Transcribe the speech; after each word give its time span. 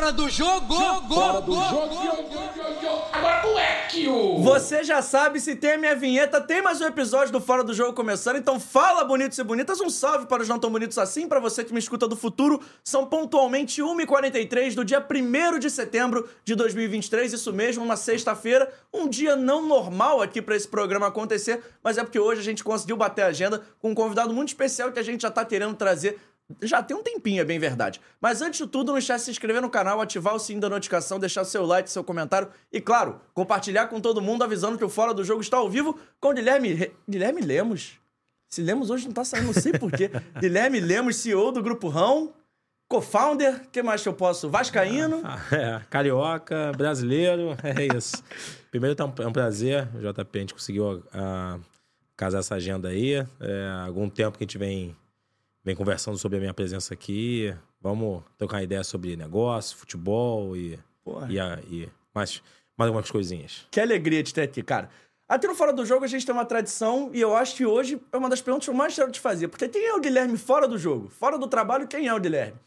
Fora 0.00 0.12
do 0.12 0.30
jogo! 0.30 0.74
jogo 0.74 1.14
Fora 1.14 1.40
do 1.42 1.52
jogo! 1.52 1.90
Agora 3.12 3.46
o 3.46 3.58
Equio! 3.58 4.38
Você 4.38 4.82
já 4.82 5.02
sabe, 5.02 5.38
se 5.38 5.54
tem 5.54 5.72
a 5.72 5.78
minha 5.78 5.94
vinheta, 5.94 6.40
tem 6.40 6.62
mais 6.62 6.80
um 6.80 6.86
episódio 6.86 7.30
do 7.30 7.38
Fora 7.38 7.62
do 7.62 7.74
Jogo 7.74 7.92
começando, 7.92 8.36
então 8.36 8.58
fala 8.58 9.04
bonitos 9.04 9.36
e 9.36 9.44
bonitas, 9.44 9.78
um 9.78 9.90
salve 9.90 10.24
para 10.24 10.40
os 10.40 10.48
não 10.48 10.58
tão 10.58 10.72
bonitos 10.72 10.96
assim, 10.96 11.28
para 11.28 11.38
você 11.38 11.62
que 11.62 11.74
me 11.74 11.78
escuta 11.78 12.08
do 12.08 12.16
futuro, 12.16 12.62
são 12.82 13.04
pontualmente 13.04 13.82
1h43 13.82 14.74
do 14.74 14.86
dia 14.86 15.06
1 15.06 15.58
de 15.58 15.68
setembro 15.68 16.26
de 16.46 16.54
2023, 16.54 17.34
isso 17.34 17.52
mesmo, 17.52 17.84
uma 17.84 17.96
sexta-feira, 17.96 18.72
um 18.94 19.06
dia 19.06 19.36
não 19.36 19.66
normal 19.66 20.22
aqui 20.22 20.40
para 20.40 20.56
esse 20.56 20.66
programa 20.66 21.08
acontecer, 21.08 21.62
mas 21.84 21.98
é 21.98 22.02
porque 22.02 22.18
hoje 22.18 22.40
a 22.40 22.44
gente 22.44 22.64
conseguiu 22.64 22.96
bater 22.96 23.22
a 23.22 23.26
agenda 23.26 23.60
com 23.78 23.90
um 23.90 23.94
convidado 23.94 24.32
muito 24.32 24.48
especial 24.48 24.90
que 24.92 24.98
a 24.98 25.02
gente 25.04 25.20
já 25.20 25.30
tá 25.30 25.44
querendo 25.44 25.74
trazer 25.74 26.18
já 26.62 26.82
tem 26.82 26.96
um 26.96 27.02
tempinho, 27.02 27.40
é 27.40 27.44
bem 27.44 27.58
verdade. 27.58 28.00
Mas 28.20 28.42
antes 28.42 28.58
de 28.58 28.66
tudo, 28.66 28.92
não 28.92 28.98
esquece 28.98 29.20
de 29.20 29.24
se 29.26 29.30
inscrever 29.32 29.62
no 29.62 29.70
canal, 29.70 30.00
ativar 30.00 30.34
o 30.34 30.38
sininho 30.38 30.60
da 30.60 30.68
notificação, 30.68 31.18
deixar 31.18 31.44
seu 31.44 31.64
like, 31.64 31.90
seu 31.90 32.02
comentário 32.02 32.48
e, 32.72 32.80
claro, 32.80 33.20
compartilhar 33.34 33.86
com 33.86 34.00
todo 34.00 34.20
mundo 34.20 34.42
avisando 34.42 34.78
que 34.78 34.84
o 34.84 34.88
Fora 34.88 35.14
do 35.14 35.24
Jogo 35.24 35.40
está 35.40 35.56
ao 35.56 35.68
vivo 35.68 35.98
com 36.20 36.32
Guilherme, 36.32 36.72
Re... 36.72 36.92
Guilherme 37.08 37.40
Lemos. 37.40 37.98
Se 38.50 38.62
Lemos 38.62 38.90
hoje 38.90 39.06
não 39.06 39.12
tá 39.12 39.24
saindo, 39.24 39.46
não 39.46 39.52
sei 39.52 39.72
porquê. 39.72 40.10
Guilherme 40.40 40.80
Lemos, 40.80 41.16
CEO 41.16 41.52
do 41.52 41.62
Grupo 41.62 41.88
Rão, 41.88 42.32
co-founder, 42.88 43.68
que 43.70 43.82
mais 43.82 44.02
que 44.02 44.08
eu 44.08 44.12
posso? 44.12 44.50
Vascaíno. 44.50 45.22
Ah, 45.24 45.38
é, 45.54 45.80
carioca, 45.88 46.72
brasileiro, 46.76 47.56
é 47.62 47.96
isso. 47.96 48.22
Primeiro, 48.70 48.96
tá 48.96 49.06
um, 49.06 49.12
é 49.20 49.26
um 49.26 49.32
prazer, 49.32 49.86
JP, 49.86 50.38
a 50.38 50.40
gente 50.40 50.54
conseguiu 50.54 50.96
uh, 50.96 51.60
casar 52.16 52.40
essa 52.40 52.56
agenda 52.56 52.88
aí. 52.88 53.14
É, 53.14 53.84
algum 53.86 54.10
tempo 54.10 54.36
que 54.36 54.42
a 54.42 54.46
gente 54.46 54.58
vem 54.58 54.96
vem 55.64 55.74
conversando 55.74 56.18
sobre 56.18 56.38
a 56.38 56.40
minha 56.40 56.54
presença 56.54 56.94
aqui. 56.94 57.54
Vamos 57.80 58.22
trocar 58.36 58.62
ideia 58.62 58.84
sobre 58.84 59.16
negócio, 59.16 59.76
futebol 59.76 60.56
e, 60.56 60.78
e, 61.28 61.40
a, 61.40 61.58
e 61.70 61.88
mais, 62.14 62.42
mais 62.76 62.88
algumas 62.88 63.10
coisinhas. 63.10 63.66
Que 63.70 63.80
alegria 63.80 64.22
de 64.22 64.34
ter 64.34 64.42
aqui, 64.42 64.62
cara. 64.62 64.90
Até 65.28 65.46
no 65.46 65.54
Fora 65.54 65.72
do 65.72 65.86
Jogo 65.86 66.04
a 66.04 66.08
gente 66.08 66.26
tem 66.26 66.34
uma 66.34 66.44
tradição 66.44 67.10
e 67.14 67.20
eu 67.20 67.36
acho 67.36 67.54
que 67.54 67.64
hoje 67.64 68.00
é 68.12 68.16
uma 68.16 68.28
das 68.28 68.42
perguntas 68.42 68.66
que 68.66 68.70
eu 68.70 68.74
mais 68.74 68.94
quero 68.94 69.12
te 69.12 69.20
fazer. 69.20 69.46
Porque 69.46 69.68
quem 69.68 69.86
é 69.86 69.94
o 69.94 70.00
Guilherme 70.00 70.36
fora 70.36 70.66
do 70.66 70.76
jogo? 70.76 71.08
Fora 71.08 71.38
do 71.38 71.46
trabalho, 71.46 71.86
quem 71.86 72.08
é 72.08 72.14
o 72.14 72.18
Guilherme? 72.18 72.58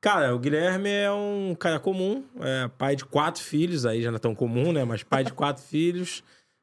Cara, 0.00 0.32
o 0.32 0.38
Guilherme 0.38 0.88
é 0.88 1.10
um 1.10 1.56
cara 1.58 1.80
comum, 1.80 2.24
é 2.40 2.68
pai 2.78 2.94
de 2.94 3.04
quatro 3.04 3.42
filhos, 3.42 3.84
aí 3.84 4.02
já 4.02 4.12
não 4.12 4.16
é 4.16 4.20
tão 4.20 4.36
comum, 4.36 4.72
né? 4.72 4.84
Mas 4.84 5.02
pai 5.02 5.24
de 5.24 5.32
quatro 5.32 5.60
filhos, 5.66 6.22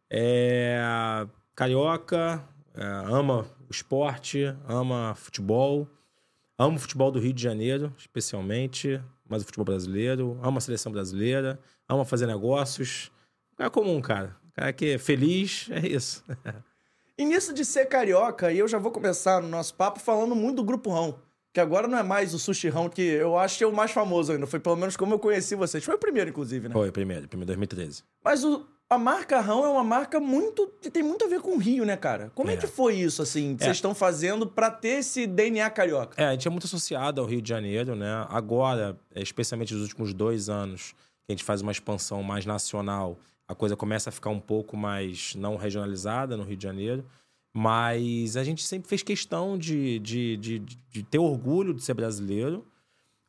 é 0.10 1.28
carioca, 1.54 2.42
é, 2.76 2.84
ama 2.84 3.46
esporte, 3.70 4.46
ama 4.68 5.14
futebol, 5.16 5.88
ama 6.58 6.76
o 6.76 6.80
futebol 6.80 7.12
do 7.12 7.20
Rio 7.20 7.34
de 7.34 7.42
Janeiro, 7.42 7.94
especialmente, 7.98 9.02
mas 9.28 9.42
o 9.42 9.46
futebol 9.46 9.66
brasileiro, 9.66 10.40
ama 10.42 10.58
a 10.58 10.62
seleção 10.62 10.92
brasileira, 10.92 11.60
ama 11.88 12.06
fazer 12.06 12.28
negócios. 12.28 13.12
É 13.60 13.70
comum, 13.70 14.02
cara. 14.02 14.36
Cara 14.54 14.74
que 14.74 14.92
é 14.92 14.98
feliz, 14.98 15.68
é 15.72 15.88
isso. 15.88 16.24
e 17.18 17.26
nisso 17.26 17.54
de 17.54 17.66
ser 17.66 17.86
carioca, 17.86 18.52
e 18.52 18.60
eu 18.60 18.68
já 18.68 18.78
vou 18.78 18.92
começar 18.92 19.42
no 19.42 19.48
nosso 19.48 19.74
papo 19.76 20.00
falando 20.00 20.36
muito 20.36 20.58
do 20.58 20.64
Grupo 20.64 20.92
Rão. 20.92 21.20
Que 21.54 21.60
agora 21.60 21.88
não 21.88 21.98
é 22.00 22.04
mais 22.04 22.34
o 22.34 22.40
Sushi 22.40 22.68
Rão, 22.68 22.90
que 22.90 23.02
eu 23.02 23.38
acho 23.38 23.60
que 23.60 23.64
é 23.64 23.68
o 23.68 23.72
mais 23.72 23.92
famoso 23.92 24.32
ainda. 24.32 24.48
Foi 24.48 24.60
pelo 24.60 24.76
menos 24.76 24.98
como 24.98 25.14
eu 25.14 25.20
conheci 25.20 25.54
vocês. 25.54 25.84
Foi 25.84 25.94
o 25.94 26.00
primeiro, 26.00 26.32
inclusive, 26.32 26.68
né? 26.68 26.74
Foi 26.74 26.90
o 26.90 26.92
primeiro, 26.92 27.28
primeiro 27.28 27.46
2013. 27.46 28.04
Mas 28.24 28.44
o, 28.44 28.66
a 28.94 28.98
marca 28.98 29.40
Rão 29.40 29.66
é 29.66 29.70
uma 29.70 29.84
marca 29.84 30.20
muito 30.20 30.72
que 30.82 30.90
tem 30.90 31.04
muito 31.04 31.26
a 31.26 31.28
ver 31.28 31.42
com 31.42 31.56
o 31.56 31.58
Rio, 31.58 31.86
né, 31.86 31.98
cara? 31.98 32.32
Como 32.36 32.50
é, 32.50 32.54
é 32.54 32.58
que 32.58 32.68
foi 32.68 32.96
isso, 32.96 33.22
assim, 33.22 33.56
que 33.56 33.64
é. 33.64 33.66
vocês 33.66 33.78
estão 33.78 33.94
fazendo 33.94 34.48
para 34.48 34.70
ter 34.72 35.00
esse 35.00 35.28
DNA 35.28 35.70
carioca? 35.70 36.22
É, 36.22 36.28
a 36.28 36.32
gente 36.32 36.48
é 36.48 36.52
muito 36.52 36.66
associado 36.66 37.20
ao 37.20 37.28
Rio 37.28 37.42
de 37.42 37.50
Janeiro, 37.50 37.96
né? 37.96 38.26
Agora, 38.30 38.98
especialmente 39.16 39.74
nos 39.74 39.84
últimos 39.84 40.14
dois 40.14 40.50
anos, 40.50 40.94
que 41.26 41.32
a 41.32 41.34
gente 41.34 41.44
faz 41.44 41.62
uma 41.62 41.72
expansão 41.72 42.24
mais 42.24 42.46
nacional, 42.46 43.18
a 43.48 43.56
coisa 43.56 43.76
começa 43.76 44.10
a 44.10 44.14
ficar 44.14 44.30
um 44.30 44.40
pouco 44.40 44.78
mais 44.78 45.36
não 45.36 45.58
regionalizada 45.58 46.38
no 46.38 46.44
Rio 46.44 46.58
de 46.58 46.64
Janeiro. 46.64 47.06
Mas 47.56 48.36
a 48.36 48.44
gente 48.44 48.64
sempre 48.64 48.90
fez 48.90 49.04
questão 49.04 49.58
de, 49.58 50.00
de, 50.00 50.38
de, 50.38 50.60
de 50.60 51.04
ter 51.04 51.20
orgulho 51.20 51.72
de 51.72 51.84
ser 51.84 51.94
brasileiro 51.94 52.66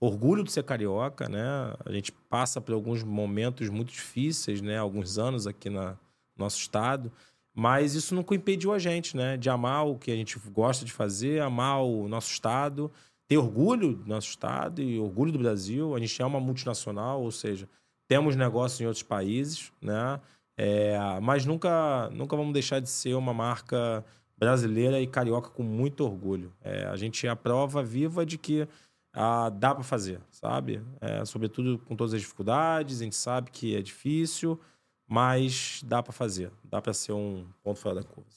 orgulho 0.01 0.45
de 0.45 0.53
ser 0.53 0.65
carioca, 0.65 1.29
né? 1.29 1.75
A 1.85 1.93
gente 1.93 2.13
passa 2.13 2.61
por 2.61 2.75
alguns 2.75 3.03
momentos 3.03 3.69
muito 3.69 3.93
difíceis, 3.93 4.61
né? 4.61 4.79
Alguns 4.79 5.19
anos 5.19 5.47
aqui 5.47 5.71
no 5.71 5.99
nosso 6.37 6.59
estado, 6.59 7.13
mas 7.55 7.95
isso 7.95 8.15
nunca 8.15 8.35
impediu 8.35 8.73
a 8.73 8.79
gente, 8.79 9.17
né? 9.17 9.37
De 9.37 9.49
amar 9.49 9.87
o 9.87 9.99
que 9.99 10.11
a 10.11 10.17
gente 10.17 10.39
gosta 10.51 10.85
de 10.85 10.93
fazer, 10.93 11.41
amar 11.41 11.83
o 11.83 12.09
nosso 12.09 12.31
estado, 12.31 12.91
ter 13.29 13.39
orgulho 13.39 13.95
do 13.95 14.09
nosso 14.09 14.29
estado 14.29 14.83
e 14.83 14.99
orgulho 14.99 15.33
do 15.33 15.39
Brasil. 15.39 15.95
A 15.95 16.01
gente 16.01 16.21
é 16.21 16.27
uma 16.27 16.41
multinacional, 16.41 17.23
ou 17.23 17.31
seja, 17.31 17.69
temos 18.09 18.37
negócios 18.37 18.81
em 18.81 18.87
outros 18.87 19.03
países, 19.03 19.73
né? 19.81 20.21
É, 20.57 20.97
mas 21.21 21.45
nunca, 21.45 22.09
nunca 22.11 22.37
vamos 22.37 22.53
deixar 22.53 22.81
de 22.81 22.89
ser 22.89 23.15
uma 23.15 23.35
marca 23.35 24.05
brasileira 24.37 25.01
e 25.01 25.07
carioca 25.07 25.51
com 25.51 25.63
muito 25.63 26.05
orgulho. 26.05 26.53
É, 26.63 26.85
a 26.87 26.97
gente 26.97 27.27
é 27.27 27.31
a 27.31 27.37
prova 27.37 27.83
viva 27.83 28.27
de 28.27 28.37
que 28.37 28.69
ah, 29.15 29.49
dá 29.49 29.75
para 29.75 29.85
fazer, 29.85 30.21
sabe? 30.31 30.83
É, 31.01 31.25
sobretudo 31.25 31.79
com 31.87 31.95
todas 31.95 32.13
as 32.13 32.21
dificuldades, 32.21 33.01
a 33.01 33.05
gente 33.05 33.15
sabe 33.17 33.51
que 33.51 33.77
é 33.77 33.81
difícil, 33.81 34.59
mas 35.07 35.81
dá 35.85 36.03
para 36.03 36.13
fazer, 36.13 36.51
dá 36.65 36.83
para 36.83 36.93
ser 36.93 37.13
um 37.13 37.47
ponto 37.63 37.79
fora 37.79 37.95
da 37.95 38.03
curva. 38.03 38.29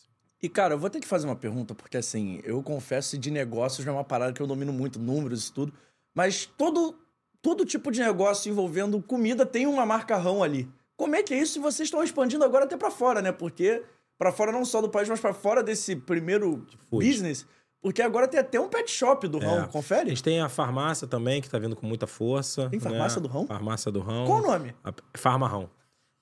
E, 0.42 0.48
cara, 0.48 0.76
eu 0.76 0.80
vou 0.80 0.90
ter 0.90 1.00
que 1.00 1.08
fazer 1.08 1.26
uma 1.26 1.36
pergunta, 1.36 1.74
porque, 1.74 1.98
assim, 1.98 2.40
eu 2.44 2.62
confesso 2.62 3.12
que 3.12 3.18
de 3.18 3.32
negócios 3.32 3.84
não 3.84 3.94
é 3.94 3.98
uma 3.98 4.04
parada 4.04 4.32
que 4.32 4.42
eu 4.42 4.46
domino 4.46 4.72
muito, 4.72 5.00
números 5.00 5.48
e 5.48 5.54
tudo, 5.54 5.74
mas 6.14 6.46
todo, 6.46 6.96
todo 7.42 7.66
tipo 7.66 7.92
de 7.92 8.00
negócio 8.00 8.52
envolvendo 8.52 9.02
comida 9.02 9.48
tem 9.48 9.66
uma 9.66 9.86
marca 9.86 10.16
rão 10.16 10.44
ali. 10.44 10.70
Como 10.96 11.16
é 11.16 11.24
que 11.24 11.34
é 11.34 11.40
isso? 11.40 11.58
E 11.58 11.62
vocês 11.62 11.88
estão 11.88 12.04
expandindo 12.04 12.44
agora 12.44 12.66
até 12.66 12.78
para 12.78 12.92
fora, 12.92 13.20
né? 13.20 13.32
Porque 13.32 13.84
para 14.18 14.32
fora 14.32 14.52
não 14.52 14.64
só 14.64 14.82
do 14.82 14.90
país, 14.90 15.10
mas 15.10 15.20
para 15.20 15.34
fora 15.34 15.64
desse 15.64 15.96
primeiro 15.96 16.66
business, 16.92 17.46
porque 17.82 18.02
agora 18.02 18.28
tem 18.28 18.40
até 18.40 18.60
um 18.60 18.68
pet 18.68 18.90
shop 18.90 19.28
do 19.28 19.38
Rão, 19.38 19.64
é. 19.64 19.68
confere? 19.68 20.08
A 20.08 20.10
gente 20.10 20.24
tem 20.24 20.42
a 20.42 20.50
farmácia 20.50 21.08
também, 21.08 21.42
que 21.42 21.50
tá 21.50 21.60
vindo 21.60 21.76
com 21.76 21.86
muita 21.86 22.08
força. 22.08 22.70
Tem 22.70 22.80
farmácia 22.80 23.22
né? 23.22 23.28
do 23.28 23.34
Rão? 23.34 23.48
Farmácia 23.48 23.92
do 23.92 24.00
Rão. 24.00 24.26
Qual 24.26 24.40
o 24.40 24.48
nome? 24.48 24.76
A 24.84 24.94
Farmarrão. 25.16 25.70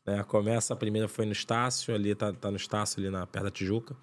É, 0.05 0.21
começa, 0.23 0.73
a 0.73 0.77
primeira 0.77 1.07
foi 1.07 1.25
no 1.25 1.31
Estácio, 1.31 1.95
ali 1.95 2.13
tá, 2.13 2.31
tá 2.31 2.51
no 2.51 2.57
Estácio, 2.57 2.99
ali 2.99 3.09
na, 3.09 3.25
perto 3.25 3.45
da 3.45 3.51
Tijuca. 3.51 3.95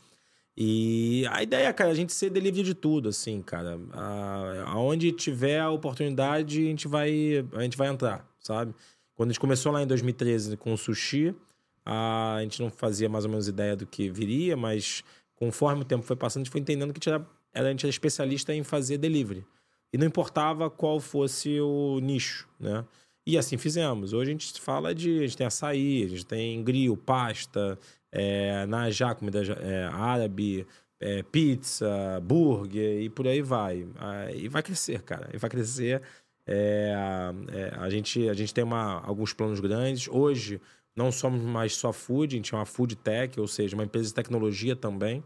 E 0.56 1.24
a 1.30 1.42
ideia, 1.42 1.72
cara, 1.72 1.90
é 1.90 1.92
a 1.92 1.96
gente 1.96 2.12
ser 2.12 2.28
delivery 2.28 2.64
de 2.64 2.74
tudo, 2.74 3.08
assim, 3.08 3.40
cara. 3.40 3.78
A, 3.92 4.64
aonde 4.72 5.12
tiver 5.12 5.60
a 5.60 5.70
oportunidade, 5.70 6.60
a 6.60 6.64
gente 6.64 6.88
vai, 6.88 7.46
a 7.54 7.62
gente 7.62 7.76
vai 7.76 7.88
entrar, 7.88 8.26
sabe? 8.40 8.74
Quando 9.14 9.30
a 9.30 9.32
gente 9.32 9.40
começou 9.40 9.72
lá 9.72 9.82
em 9.82 9.86
2013 9.86 10.56
com 10.56 10.72
o 10.72 10.76
sushi, 10.76 11.34
a, 11.84 12.34
a 12.36 12.42
gente 12.42 12.60
não 12.60 12.70
fazia 12.70 13.08
mais 13.08 13.24
ou 13.24 13.30
menos 13.30 13.46
ideia 13.46 13.76
do 13.76 13.86
que 13.86 14.10
viria, 14.10 14.56
mas 14.56 15.04
conforme 15.36 15.82
o 15.82 15.84
tempo 15.84 16.02
foi 16.04 16.16
passando, 16.16 16.42
a 16.42 16.44
gente 16.44 16.52
foi 16.52 16.60
entendendo 16.60 16.92
que 16.92 17.00
tinha 17.00 17.24
a 17.54 17.62
gente 17.64 17.84
era 17.84 17.90
especialista 17.90 18.54
em 18.54 18.62
fazer 18.62 18.98
delivery. 18.98 19.44
E 19.92 19.98
não 19.98 20.06
importava 20.06 20.70
qual 20.70 20.98
fosse 20.98 21.60
o 21.60 22.00
nicho, 22.00 22.48
né? 22.58 22.84
E 23.26 23.36
assim 23.36 23.58
fizemos. 23.58 24.12
Hoje 24.12 24.30
a 24.30 24.32
gente 24.32 24.60
fala 24.60 24.94
de. 24.94 25.18
A 25.18 25.22
gente 25.22 25.36
tem 25.36 25.46
açaí, 25.46 26.04
a 26.04 26.08
gente 26.08 26.26
tem 26.26 26.64
grill, 26.64 26.96
pasta, 26.96 27.78
é, 28.10 28.66
já 28.90 29.14
comida 29.14 29.42
é, 29.60 29.84
árabe, 29.92 30.66
é, 30.98 31.22
pizza, 31.22 32.20
burger 32.20 33.02
e 33.02 33.10
por 33.10 33.28
aí 33.28 33.43
vai. 33.43 33.87
E 34.34 34.49
vai 34.49 34.62
crescer, 34.62 35.02
cara. 35.02 35.28
E 35.32 35.37
vai 35.37 35.50
crescer. 35.50 36.02
É, 36.46 36.93
é, 37.52 37.75
a, 37.78 37.88
gente, 37.90 38.28
a 38.28 38.34
gente 38.34 38.52
tem 38.52 38.64
uma, 38.64 39.00
alguns 39.04 39.32
planos 39.32 39.60
grandes. 39.60 40.08
Hoje 40.08 40.60
não 40.96 41.12
somos 41.12 41.43
mais 41.43 41.76
só 41.76 41.93
food, 41.93 42.34
a 42.34 42.38
gente 42.38 42.54
é 42.54 42.56
uma 42.56 42.66
food 42.66 42.96
tech, 42.96 43.38
ou 43.38 43.46
seja, 43.46 43.76
uma 43.76 43.84
empresa 43.84 44.08
de 44.08 44.14
tecnologia 44.14 44.75
também 44.75 45.22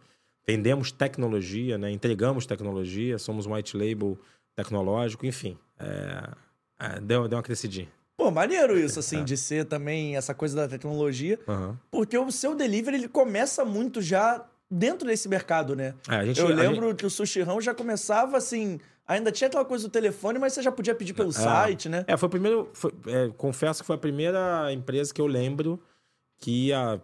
vendemos 0.47 0.93
tecnologia, 0.93 1.77
né? 1.77 1.91
entregamos 1.91 2.47
tecnologia, 2.47 3.19
somos 3.19 3.47
um 3.47 3.55
white 3.55 3.77
label 3.77 4.19
tecnológico, 4.55 5.27
enfim. 5.27 5.59
É, 5.79 6.29
é, 6.79 7.01
deu, 7.01 7.27
deu 7.27 7.37
uma 7.37 7.43
crescidinha. 7.43 7.89
Pô, 8.17 8.31
maneiro 8.31 8.79
isso, 8.79 8.99
assim, 8.99 9.21
é. 9.21 9.25
de 9.25 9.37
ser 9.37 9.67
também 9.67 10.17
essa 10.17 10.33
coisa 10.33 10.57
da 10.57 10.69
tecnologia. 10.69 11.39
Uhum. 11.47 11.77
Porque 11.91 12.17
o 12.17 12.31
seu 12.31 12.55
delivery, 12.55 12.97
ele 12.97 13.09
começa 13.09 13.65
muito 13.65 14.01
já 14.01 14.47
dentro 14.71 15.07
desse 15.07 15.29
mercado, 15.29 15.77
né? 15.77 15.95
É, 16.09 16.25
gente, 16.25 16.41
Eu 16.41 16.49
lembro 16.49 16.89
gente... 16.89 16.97
que 16.97 17.07
o 17.07 17.11
Sushi 17.11 17.43
Rão 17.43 17.61
já 17.61 17.75
começava 17.75 18.37
assim... 18.37 18.79
Ainda 19.09 19.31
tinha 19.31 19.47
aquela 19.47 19.65
coisa 19.65 19.87
do 19.87 19.91
telefone, 19.91 20.37
mas 20.37 20.53
você 20.53 20.63
já 20.63 20.73
podia 20.73 20.93
pedir 20.93 21.15
pelo 21.15 21.29
é. 21.29 21.33
site, 21.33 21.89
né? 21.89 22.05
É, 22.09 22.17
foi 22.17 22.27
o 22.27 22.31
primeiro... 22.31 22.71
Foi, 22.73 22.93
é, 23.07 23.31
confesso 23.37 23.81
que 23.83 23.87
foi 23.87 23.95
a 23.95 23.99
primeira 23.99 24.73
empresa 24.73 25.15
que 25.15 25.21
eu 25.21 25.27
lembro 25.27 25.81
que 26.39 26.73
há 26.73 26.99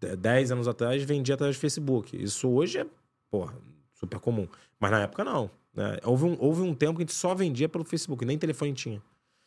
10 0.00 0.52
anos 0.52 0.68
atrás 0.68 1.02
vendia 1.02 1.34
através 1.34 1.56
do 1.56 1.60
Facebook. 1.60 2.22
Isso 2.22 2.48
hoje 2.48 2.78
é, 2.78 2.86
porra, 3.30 3.54
super 3.94 4.18
comum. 4.18 4.46
Mas 4.78 4.90
na 4.90 5.02
época 5.02 5.24
não. 5.24 5.50
Né? 5.74 5.98
Houve, 6.04 6.24
um, 6.24 6.36
houve 6.40 6.62
um 6.62 6.74
tempo 6.74 6.94
que 6.96 7.02
a 7.02 7.06
gente 7.06 7.14
só 7.14 7.34
vendia 7.34 7.68
pelo 7.68 7.84
Facebook, 7.84 8.24
nem 8.24 8.38
telefone 8.38 8.72
tinha. 8.72 9.02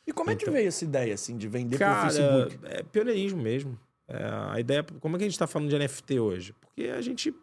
E 0.06 0.12
como 0.12 0.32
é 0.32 0.36
que 0.36 0.44
então 0.44 0.54
veio 0.54 0.68
essa 0.68 0.84
ideia, 0.84 1.14
assim, 1.14 1.38
de 1.38 1.48
vender 1.48 1.78
cara, 1.78 2.12
pelo 2.12 2.50
Facebook? 2.50 2.60
É 2.66 2.84
pioneirismo 2.84 3.42
mesmo. 3.42 3.80
É, 4.08 4.24
a 4.52 4.60
ideia. 4.60 4.84
Como 5.00 5.16
é 5.16 5.20
que 5.20 5.24
a 5.24 5.28
gente 5.28 5.34
está 5.34 5.48
falando 5.48 5.70
de 5.70 5.78
NFT 5.78 6.20
hoje? 6.20 6.54
Porque 6.60 6.86
a 6.86 7.02
gente 7.02 7.34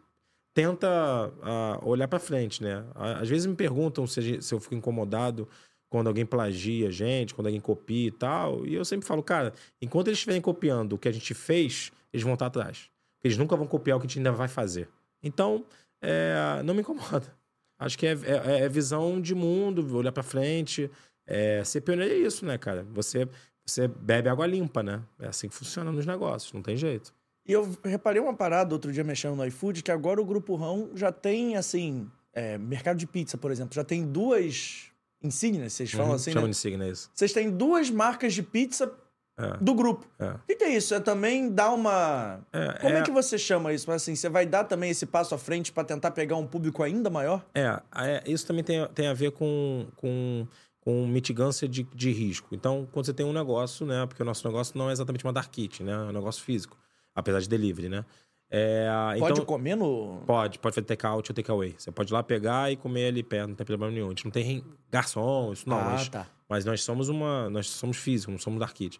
tenta 0.53 0.87
uh, 1.29 1.87
olhar 1.87 2.07
para 2.07 2.19
frente, 2.19 2.61
né? 2.61 2.83
Às 2.95 3.29
vezes 3.29 3.45
me 3.45 3.55
perguntam 3.55 4.05
se, 4.05 4.41
se 4.41 4.53
eu 4.53 4.59
fico 4.59 4.75
incomodado 4.75 5.47
quando 5.89 6.07
alguém 6.07 6.25
plagia 6.25 6.89
a 6.89 6.91
gente, 6.91 7.33
quando 7.33 7.47
alguém 7.47 7.61
copia 7.61 8.07
e 8.07 8.11
tal. 8.11 8.65
E 8.65 8.75
eu 8.75 8.85
sempre 8.85 9.07
falo, 9.07 9.23
cara, 9.23 9.53
enquanto 9.81 10.07
eles 10.07 10.17
estiverem 10.17 10.41
copiando 10.41 10.93
o 10.93 10.97
que 10.97 11.07
a 11.07 11.11
gente 11.11 11.33
fez, 11.33 11.91
eles 12.13 12.23
vão 12.23 12.33
estar 12.33 12.47
atrás. 12.47 12.89
Eles 13.23 13.37
nunca 13.37 13.55
vão 13.55 13.67
copiar 13.67 13.97
o 13.97 13.99
que 13.99 14.05
a 14.05 14.09
gente 14.09 14.19
ainda 14.19 14.31
vai 14.31 14.47
fazer. 14.47 14.87
Então, 15.21 15.65
é, 16.01 16.61
não 16.63 16.73
me 16.73 16.81
incomoda. 16.81 17.33
Acho 17.77 17.97
que 17.97 18.07
é, 18.07 18.11
é, 18.11 18.59
é 18.61 18.69
visão 18.69 19.21
de 19.21 19.33
mundo, 19.33 19.95
olhar 19.95 20.11
pra 20.11 20.23
frente. 20.23 20.89
É, 21.25 21.63
ser 21.63 21.81
pioneiro 21.81 22.13
é 22.13 22.17
isso, 22.17 22.45
né, 22.45 22.57
cara? 22.57 22.85
Você, 22.91 23.27
você 23.65 23.87
bebe 23.87 24.29
água 24.29 24.45
limpa, 24.47 24.81
né? 24.83 25.01
É 25.19 25.27
assim 25.27 25.47
que 25.47 25.55
funciona 25.55 25.91
nos 25.91 26.05
negócios, 26.05 26.51
não 26.53 26.61
tem 26.61 26.75
jeito. 26.75 27.13
E 27.47 27.53
eu 27.53 27.77
reparei 27.83 28.21
uma 28.21 28.33
parada 28.33 28.73
outro 28.75 28.91
dia 28.91 29.03
mexendo 29.03 29.35
no 29.35 29.45
iFood, 29.45 29.81
que 29.81 29.91
agora 29.91 30.21
o 30.21 30.25
Grupo 30.25 30.55
Rão 30.55 30.91
já 30.93 31.11
tem, 31.11 31.55
assim, 31.55 32.09
é, 32.33 32.57
mercado 32.57 32.97
de 32.97 33.07
pizza, 33.07 33.37
por 33.37 33.49
exemplo, 33.51 33.73
já 33.73 33.83
tem 33.83 34.05
duas 34.05 34.87
insígnias, 35.21 35.73
vocês 35.73 35.91
falam 35.91 36.09
Uhum, 36.09 36.15
assim, 36.15 36.31
Chama 36.31 36.47
né? 36.47 36.51
de 36.51 36.57
signo, 36.57 36.83
é 36.83 36.89
isso. 36.89 37.09
Vocês 37.13 37.33
têm 37.33 37.49
duas 37.49 37.89
marcas 37.89 38.33
de 38.33 38.43
pizza 38.43 38.91
É. 39.39 39.57
do 39.63 39.73
grupo. 39.73 40.05
É. 40.19 40.31
O 40.31 40.39
que, 40.45 40.55
que 40.55 40.63
é 40.65 40.69
isso? 40.75 40.93
É 40.93 40.99
também 40.99 41.49
dar 41.49 41.71
uma. 41.71 42.41
É, 42.51 42.73
Como 42.81 42.95
é... 42.95 42.99
é- 42.99 43.01
que 43.03 43.11
você 43.11 43.37
chama 43.37 43.71
isso? 43.73 43.85
Mas 43.87 44.01
assim, 44.01 44.13
você 44.15 44.27
vai 44.27 44.45
dar 44.45 44.65
também 44.65 44.89
esse 44.89 45.05
passo 45.05 45.33
à 45.33 45.37
frente 45.37 45.71
pra 45.71 45.83
tentar 45.83 46.11
pegar 46.11 46.35
um 46.35 46.45
público 46.45 46.83
ainda 46.83 47.09
maior? 47.09 47.45
É, 47.55 47.79
é, 47.95 48.23
isso 48.27 48.45
também 48.45 48.63
tem, 48.63 48.85
tem 48.89 49.07
a 49.07 49.13
ver 49.13 49.31
com, 49.31 49.87
com, 49.95 50.45
com 50.81 51.07
mitigância 51.07 51.69
de, 51.69 51.83
de 51.95 52.11
risco. 52.11 52.53
Então, 52.53 52.85
quando 52.91 53.05
você 53.05 53.13
tem 53.13 53.25
um 53.25 53.31
negócio, 53.33 53.85
né? 53.85 54.05
Porque 54.05 54.21
o 54.21 54.25
nosso 54.25 54.45
negócio 54.45 54.77
não 54.77 54.89
é 54.89 54.91
exatamente 54.91 55.23
uma 55.23 55.31
dark 55.31 55.49
kit, 55.49 55.81
né? 55.83 55.93
É 55.93 55.97
um 55.97 56.11
negócio 56.11 56.43
físico, 56.43 56.77
apesar 57.15 57.39
de 57.39 57.47
delivery, 57.47 57.87
né? 57.87 58.03
É, 58.51 58.87
Pode 59.19 59.33
então, 59.33 59.45
comer 59.45 59.75
no. 59.75 60.23
Pode, 60.25 60.57
pode 60.57 60.73
fazer 60.73 60.85
take-out 60.85 61.31
ou 61.31 61.35
take-away. 61.35 61.75
Você 61.77 61.91
pode 61.91 62.11
ir 62.11 62.13
lá 62.13 62.23
pegar 62.23 62.71
e 62.71 62.75
comer 62.75 63.09
ali 63.09 63.21
perto, 63.21 63.49
não 63.49 63.55
tem 63.55 63.65
problema 63.65 63.91
nenhum. 63.93 64.07
A 64.07 64.09
gente 64.09 64.25
não 64.25 64.31
tem 64.31 64.63
garçom, 64.89 65.53
isso 65.53 65.69
não. 65.69 65.77
ah, 65.77 65.91
mas, 65.91 66.09
tá. 66.09 66.27
mas 66.49 66.65
nós 66.65 66.83
somos 66.83 67.09
uma. 67.09 67.47
Nós 67.49 67.69
somos 67.69 67.97
físicos, 67.97 68.33
não 68.33 68.39
somos 68.39 68.59
dark 68.59 68.73
kit. 68.73 68.99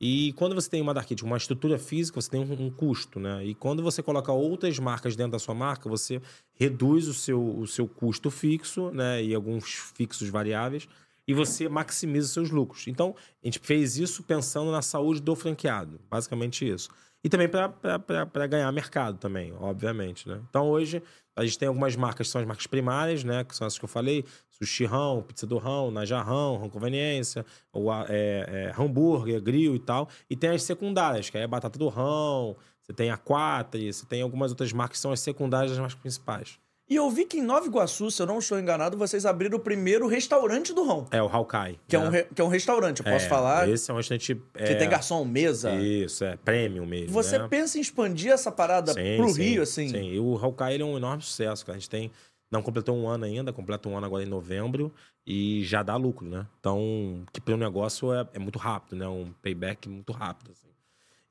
E 0.00 0.32
quando 0.34 0.54
você 0.54 0.68
tem 0.68 0.82
uma 0.82 0.92
dark 0.92 1.08
kit, 1.08 1.24
uma 1.24 1.36
estrutura 1.36 1.78
física, 1.78 2.20
você 2.20 2.30
tem 2.30 2.40
um, 2.40 2.66
um 2.66 2.70
custo, 2.70 3.18
né? 3.18 3.44
E 3.44 3.54
quando 3.54 3.82
você 3.82 4.02
coloca 4.02 4.30
outras 4.30 4.78
marcas 4.78 5.16
dentro 5.16 5.32
da 5.32 5.38
sua 5.38 5.54
marca, 5.54 5.88
você 5.88 6.20
reduz 6.54 7.08
o 7.08 7.14
seu, 7.14 7.42
o 7.58 7.66
seu 7.66 7.88
custo 7.88 8.30
fixo, 8.30 8.90
né? 8.90 9.22
E 9.24 9.34
alguns 9.34 9.64
fixos 9.94 10.28
variáveis, 10.28 10.86
e 11.26 11.32
você 11.32 11.68
maximiza 11.68 12.26
os 12.26 12.32
seus 12.32 12.50
lucros. 12.50 12.86
Então, 12.86 13.14
a 13.42 13.46
gente 13.46 13.58
fez 13.58 13.96
isso 13.96 14.22
pensando 14.22 14.70
na 14.70 14.82
saúde 14.82 15.20
do 15.20 15.34
franqueado, 15.34 15.98
basicamente 16.10 16.68
isso. 16.68 16.90
E 17.24 17.28
também 17.28 17.48
para 17.48 18.46
ganhar 18.46 18.70
mercado 18.70 19.18
também, 19.18 19.52
obviamente, 19.58 20.28
né? 20.28 20.40
Então, 20.48 20.68
hoje, 20.68 21.02
a 21.34 21.44
gente 21.44 21.58
tem 21.58 21.68
algumas 21.68 21.96
marcas 21.96 22.28
que 22.28 22.32
são 22.32 22.40
as 22.40 22.46
marcas 22.46 22.66
primárias, 22.66 23.24
né? 23.24 23.42
Que 23.42 23.54
são 23.54 23.66
essas 23.66 23.78
que 23.78 23.84
eu 23.84 23.88
falei. 23.88 24.24
Sushi 24.50 24.84
Rão, 24.84 25.22
Pizza 25.22 25.46
do 25.46 25.58
Rão, 25.58 25.90
Najarrão, 25.90 26.56
Rão 26.56 26.70
Conveniência, 26.70 27.44
ou, 27.72 27.92
é, 27.92 28.04
é, 28.08 28.74
hambúrguer, 28.78 29.40
grill 29.42 29.74
e 29.74 29.78
tal. 29.78 30.08
E 30.30 30.36
tem 30.36 30.50
as 30.50 30.62
secundárias, 30.62 31.28
que 31.28 31.36
é 31.36 31.42
a 31.42 31.48
Batata 31.48 31.78
do 31.78 31.88
Rão, 31.88 32.56
você 32.80 32.92
tem 32.92 33.10
a 33.10 33.16
Quatri, 33.16 33.92
você 33.92 34.06
tem 34.06 34.22
algumas 34.22 34.52
outras 34.52 34.72
marcas 34.72 34.96
que 34.96 35.02
são 35.02 35.12
as 35.12 35.20
secundárias 35.20 35.72
das 35.72 35.80
marcas 35.80 35.98
principais. 35.98 36.58
E 36.88 36.94
eu 36.94 37.10
vi 37.10 37.24
que 37.24 37.38
em 37.38 37.42
Nova 37.42 37.66
Iguaçu, 37.66 38.10
se 38.12 38.22
eu 38.22 38.26
não 38.26 38.38
estou 38.38 38.58
enganado, 38.60 38.96
vocês 38.96 39.26
abriram 39.26 39.58
o 39.58 39.60
primeiro 39.60 40.06
restaurante 40.06 40.72
do 40.72 40.84
Rão. 40.84 41.04
É 41.10 41.20
o 41.20 41.26
Hawkai. 41.26 41.80
Que, 41.88 41.96
é, 41.96 41.98
né? 41.98 42.06
um, 42.06 42.10
re- 42.10 42.26
que 42.32 42.40
é 42.40 42.44
um 42.44 42.48
restaurante, 42.48 43.00
eu 43.00 43.04
posso 43.04 43.26
É, 43.26 43.28
falar. 43.28 43.68
Esse 43.68 43.90
é 43.90 43.94
um 43.94 43.96
restaurante... 43.96 44.34
Que 44.36 44.62
é, 44.62 44.74
tem 44.76 44.88
garçom, 44.88 45.24
mesa. 45.24 45.74
Isso, 45.74 46.24
é 46.24 46.36
premium 46.36 46.86
mesmo, 46.86 47.12
Você 47.12 47.38
né? 47.38 47.48
pensa 47.48 47.76
em 47.76 47.80
expandir 47.80 48.30
essa 48.30 48.52
parada 48.52 48.92
Sim, 48.92 49.16
pro 49.16 49.28
sim, 49.30 49.42
Rio, 49.42 49.62
assim? 49.62 49.88
Sim, 49.88 50.10
e 50.12 50.20
o 50.20 50.36
Hawkeye 50.36 50.74
ele 50.74 50.84
é 50.84 50.86
um 50.86 50.96
enorme 50.96 51.22
sucesso, 51.22 51.66
cara. 51.66 51.76
A 51.76 51.80
gente 51.80 51.90
tem. 51.90 52.10
Não 52.48 52.62
completou 52.62 52.96
um 52.96 53.08
ano 53.08 53.24
ainda, 53.24 53.52
completa 53.52 53.88
um 53.88 53.96
ano 53.96 54.06
agora 54.06 54.22
em 54.22 54.28
novembro 54.28 54.94
e 55.26 55.64
já 55.64 55.82
dá 55.82 55.96
lucro, 55.96 56.28
né? 56.28 56.46
Então, 56.60 57.24
que 57.32 57.40
para 57.40 57.54
um 57.54 57.58
negócio 57.58 58.14
é, 58.14 58.24
é 58.34 58.38
muito 58.38 58.56
rápido, 58.60 58.94
né? 58.94 59.08
Um 59.08 59.32
payback 59.42 59.88
muito 59.88 60.12
rápido, 60.12 60.52
assim. 60.52 60.68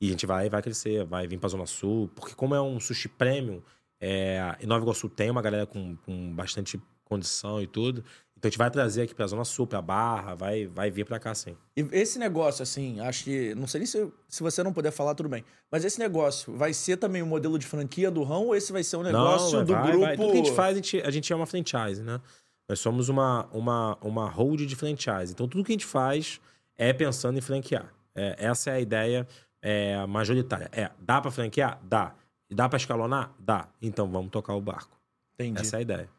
E 0.02 0.08
a 0.08 0.12
gente 0.12 0.26
vai, 0.26 0.50
vai 0.50 0.62
crescer, 0.62 1.06
vai 1.06 1.26
vir 1.26 1.40
pra 1.40 1.48
Zona 1.48 1.66
Sul, 1.66 2.12
porque 2.14 2.36
como 2.36 2.54
é 2.54 2.62
um 2.62 2.82
sushi 2.82 3.08
premium, 3.08 3.62
é, 4.00 4.56
em 4.62 4.66
Nova 4.66 4.84
Iguaçu 4.84 5.10
tem 5.10 5.30
uma 5.30 5.42
galera 5.42 5.66
com, 5.66 5.96
com 5.98 6.34
bastante 6.34 6.80
condição 7.04 7.62
e 7.62 7.68
tudo. 7.68 8.04
Então 8.38 8.50
a 8.50 8.52
gente 8.52 8.58
vai 8.58 8.70
trazer 8.70 9.04
aqui 9.04 9.16
pra 9.16 9.26
Zona 9.26 9.46
Sul, 9.46 9.66
pra 9.66 9.82
Barra, 9.82 10.36
vai, 10.36 10.68
vai 10.68 10.92
vir 10.92 11.06
pra 11.06 11.18
cá 11.18 11.34
sim. 11.34 11.56
E 11.76 11.88
esse 11.92 12.20
negócio, 12.20 12.62
assim, 12.62 13.00
acho 13.00 13.24
que. 13.24 13.56
Não 13.56 13.66
sei 13.66 13.80
nem 13.80 13.88
se, 13.88 14.12
se 14.28 14.44
você 14.44 14.62
não 14.62 14.74
puder 14.74 14.92
falar, 14.92 15.16
tudo 15.16 15.30
bem. 15.30 15.44
Mas 15.72 15.86
esse 15.86 15.98
negócio 16.00 16.56
vai 16.56 16.74
ser 16.74 16.98
também 16.98 17.24
um 17.24 17.28
modelo 17.28 17.58
de 17.58 17.66
franquia 17.66 18.12
do 18.12 18.24
Rão 18.24 18.48
ou 18.48 18.56
esse 18.56 18.72
vai 18.72 18.84
ser 18.84 18.98
um 18.98 19.04
negócio 19.04 19.60
Não, 19.60 19.66
do 19.66 19.74
vai, 19.74 19.84
grupo. 19.84 20.00
vai. 20.00 20.18
Tudo 20.18 20.32
que 20.32 20.34
a 20.34 20.44
gente 20.44 20.52
faz, 20.52 20.74
a 20.74 20.76
gente, 20.76 21.02
a 21.02 21.12
gente 21.12 21.32
é 21.32 21.36
uma 21.36 21.46
franchise, 21.46 22.04
né? 22.04 22.20
Nós 22.68 22.80
somos 22.80 23.10
uma, 23.10 23.48
uma, 23.52 23.98
uma 24.02 24.30
hold 24.30 24.62
de 24.62 24.76
franchise. 24.76 25.32
Então, 25.32 25.48
tudo 25.48 25.64
que 25.64 25.72
a 25.72 25.76
gente 25.76 25.86
faz 25.86 26.42
é 26.78 26.92
pensando 26.92 27.38
em 27.38 27.42
franquear. 27.42 27.94
É, 28.14 28.36
essa 28.40 28.72
é 28.72 28.74
a 28.74 28.80
ideia 28.80 29.28
é, 29.62 30.06
majoritária. 30.06 30.70
É, 30.72 30.92
dá 31.00 31.22
pra 31.22 31.32
franquear? 31.32 31.80
Dá. 31.84 32.14
Dá 32.56 32.70
pra 32.70 32.78
escalonar? 32.78 33.32
Dá. 33.38 33.68
Então, 33.82 34.10
vamos 34.10 34.32
tocar 34.32 34.54
o 34.54 34.62
barco. 34.62 34.98
Entendi. 35.34 35.62
Essa 35.62 35.76
é 35.76 35.80
a 35.80 35.82
ideia. 35.82 36.10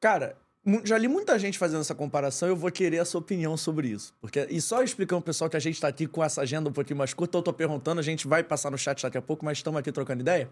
Cara, 0.00 0.36
já 0.84 0.96
li 0.96 1.08
muita 1.08 1.36
gente 1.38 1.58
fazendo 1.58 1.80
essa 1.80 1.94
comparação 1.94 2.48
eu 2.48 2.54
vou 2.54 2.70
querer 2.70 3.00
a 3.00 3.04
sua 3.04 3.20
opinião 3.20 3.56
sobre 3.56 3.88
isso. 3.88 4.14
Porque, 4.20 4.46
e 4.48 4.60
só 4.60 4.82
explicando 4.82 5.20
pro 5.20 5.26
pessoal 5.26 5.50
que 5.50 5.56
a 5.56 5.60
gente 5.60 5.80
tá 5.80 5.88
aqui 5.88 6.06
com 6.06 6.22
essa 6.22 6.40
agenda 6.42 6.70
um 6.70 6.72
pouquinho 6.72 6.98
mais 6.98 7.12
curta, 7.12 7.36
eu 7.36 7.42
tô 7.42 7.52
perguntando, 7.52 7.98
a 7.98 8.02
gente 8.02 8.28
vai 8.28 8.44
passar 8.44 8.70
no 8.70 8.78
chat 8.78 9.02
daqui 9.02 9.18
a 9.18 9.22
pouco, 9.22 9.44
mas 9.44 9.58
estamos 9.58 9.78
aqui 9.78 9.90
trocando 9.90 10.20
ideia. 10.20 10.48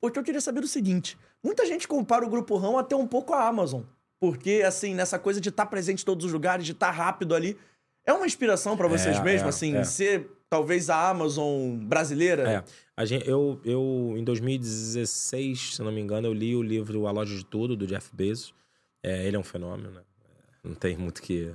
Porque 0.00 0.16
eu 0.16 0.22
queria 0.22 0.40
saber 0.40 0.62
o 0.62 0.68
seguinte: 0.68 1.18
muita 1.42 1.66
gente 1.66 1.88
compara 1.88 2.24
o 2.24 2.28
Grupo 2.28 2.56
Rão 2.56 2.78
até 2.78 2.94
um 2.94 3.06
pouco 3.06 3.34
à 3.34 3.48
Amazon. 3.48 3.82
Porque, 4.20 4.62
assim, 4.64 4.94
nessa 4.94 5.18
coisa 5.18 5.40
de 5.40 5.48
estar 5.48 5.66
presente 5.66 6.02
em 6.02 6.04
todos 6.04 6.24
os 6.24 6.32
lugares, 6.32 6.64
de 6.64 6.72
estar 6.72 6.90
rápido 6.90 7.34
ali. 7.34 7.58
É 8.04 8.12
uma 8.12 8.26
inspiração 8.26 8.76
pra 8.76 8.88
vocês 8.88 9.16
É, 9.18 9.22
mesmo, 9.22 9.46
é, 9.46 9.48
assim, 9.50 9.76
é. 9.76 9.84
ser 9.84 10.30
talvez 10.48 10.90
a 10.90 11.08
Amazon 11.08 11.76
brasileira? 11.76 12.50
É. 12.50 12.64
A 12.96 13.04
gente, 13.04 13.28
eu, 13.28 13.60
eu, 13.64 14.14
em 14.16 14.24
2016, 14.24 15.76
se 15.76 15.82
não 15.82 15.92
me 15.92 16.00
engano, 16.00 16.26
eu 16.26 16.32
li 16.32 16.56
o 16.56 16.62
livro 16.62 17.06
A 17.06 17.10
Loja 17.10 17.36
de 17.36 17.44
Tudo, 17.44 17.76
do 17.76 17.86
Jeff 17.86 18.10
Bezos. 18.14 18.54
É, 19.02 19.26
ele 19.26 19.36
é 19.36 19.38
um 19.38 19.44
fenômeno, 19.44 19.90
né? 19.90 20.02
É, 20.24 20.68
Não 20.68 20.74
tem 20.74 20.96
muito 20.96 21.22
que. 21.22 21.54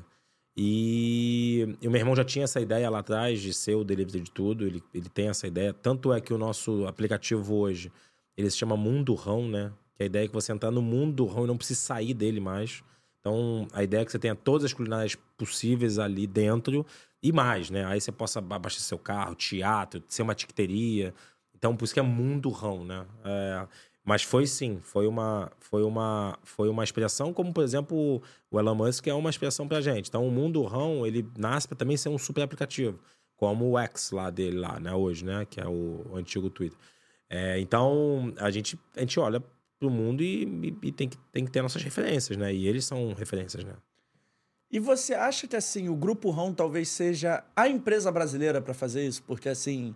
E, 0.56 1.76
e 1.82 1.88
o 1.88 1.92
meu 1.92 2.00
irmão 2.00 2.16
já 2.16 2.24
tinha 2.24 2.46
essa 2.46 2.62
ideia 2.62 2.90
lá 2.90 3.00
atrás 3.00 3.42
de 3.42 3.54
ser 3.54 3.76
o 3.76 3.84
delivery 3.84 4.22
de 4.22 4.32
tudo. 4.32 4.66
Ele, 4.66 4.82
ele 4.94 5.10
tem 5.10 5.28
essa 5.28 5.48
ideia. 5.48 5.74
Tanto 5.74 6.14
é 6.14 6.22
que 6.22 6.34
o 6.34 6.38
nosso 6.38 6.86
aplicativo 6.88 7.56
hoje, 7.56 7.92
ele 8.38 8.50
se 8.50 8.58
chama 8.58 8.78
Mundo 8.78 9.14
Rão, 9.16 9.48
né? 9.48 9.74
Que 9.96 10.04
a 10.04 10.06
ideia 10.06 10.26
é 10.26 10.28
que 10.28 10.34
você 10.34 10.52
entrar 10.52 10.72
no 10.72 10.82
mundo 10.82 11.14
do 11.14 11.26
rão 11.26 11.44
e 11.44 11.48
não 11.48 11.58
precisa 11.58 11.80
sair 11.80 12.14
dele 12.14 12.40
mais. 12.40 12.84
Então, 13.20 13.68
a 13.72 13.84
ideia 13.84 14.02
é 14.02 14.06
que 14.06 14.12
você 14.12 14.20
tenha 14.20 14.36
todas 14.36 14.66
as 14.66 14.74
culinárias 14.74 15.16
possíveis 15.38 16.00
ali 16.00 16.28
dentro 16.28 16.86
e 17.24 17.32
mais, 17.32 17.70
né? 17.72 17.86
Aí 17.86 18.02
você 18.02 18.12
possa 18.12 18.40
abastecer 18.40 18.88
seu 18.88 19.00
carro, 19.00 19.36
teatro, 19.36 20.04
ser 20.10 20.22
uma 20.24 20.36
tiqueteria. 20.36 21.14
Então, 21.56 21.76
por 21.76 21.86
isso 21.86 21.94
que 21.94 22.00
é 22.00 22.04
mundo 22.04 22.50
rão, 22.50 22.84
né? 22.86 23.06
É, 23.26 23.68
mas 24.06 24.24
foi 24.24 24.46
sim, 24.46 24.80
foi 24.82 25.08
uma, 25.08 25.52
foi 25.60 25.84
uma, 25.84 26.38
foi 26.44 26.70
uma 26.70 26.84
inspiração, 26.84 27.34
como 27.34 27.54
por 27.54 27.64
exemplo 27.64 28.22
o 28.52 28.60
Elon 28.60 28.76
Musk 28.76 29.08
é 29.08 29.14
uma 29.14 29.30
inspiração 29.30 29.68
pra 29.68 29.80
gente. 29.82 30.10
Então, 30.10 30.28
o 30.28 30.32
mundo 30.32 30.62
rão, 30.64 31.08
ele 31.08 31.26
nasce 31.38 31.68
pra 31.68 31.78
também 31.78 31.96
ser 31.98 32.10
um 32.10 32.18
super 32.18 32.42
aplicativo, 32.44 33.00
como 33.38 33.72
o 33.72 33.80
X 33.80 34.12
lá 34.12 34.30
dele 34.30 34.58
lá, 34.60 34.80
né? 34.80 34.94
Hoje, 34.94 35.24
né? 35.26 35.46
Que 35.50 35.62
é 35.62 35.68
o, 35.68 36.06
o 36.12 36.16
antigo 36.18 36.50
Twitter. 36.50 36.78
É, 37.30 37.60
então, 37.60 38.34
a 38.38 38.52
gente, 38.52 38.78
a 38.96 39.00
gente 39.02 39.20
olha 39.20 39.42
pro 39.80 39.90
mundo 39.90 40.22
e, 40.24 40.44
e- 40.46 40.88
e 40.88 40.92
tem, 40.92 41.10
que, 41.10 41.18
tem 41.32 41.46
que 41.46 41.52
ter 41.52 41.62
nossas 41.62 41.84
referências, 41.84 42.38
né? 42.38 42.54
E 42.54 42.68
eles 42.68 42.86
são 42.86 43.14
referências, 43.14 43.64
né? 43.64 43.74
E 44.74 44.80
você 44.80 45.14
acha 45.14 45.48
que 45.48 45.56
assim, 45.56 45.88
o 45.88 45.96
Grupo 45.96 46.32
Rão 46.32 46.52
talvez 46.52 46.90
seja 46.90 47.44
a 47.56 47.70
empresa 47.70 48.12
brasileira 48.12 48.60
pra 48.60 48.74
fazer 48.74 49.06
isso? 49.06 49.22
Porque 49.22 49.48
assim, 49.48 49.94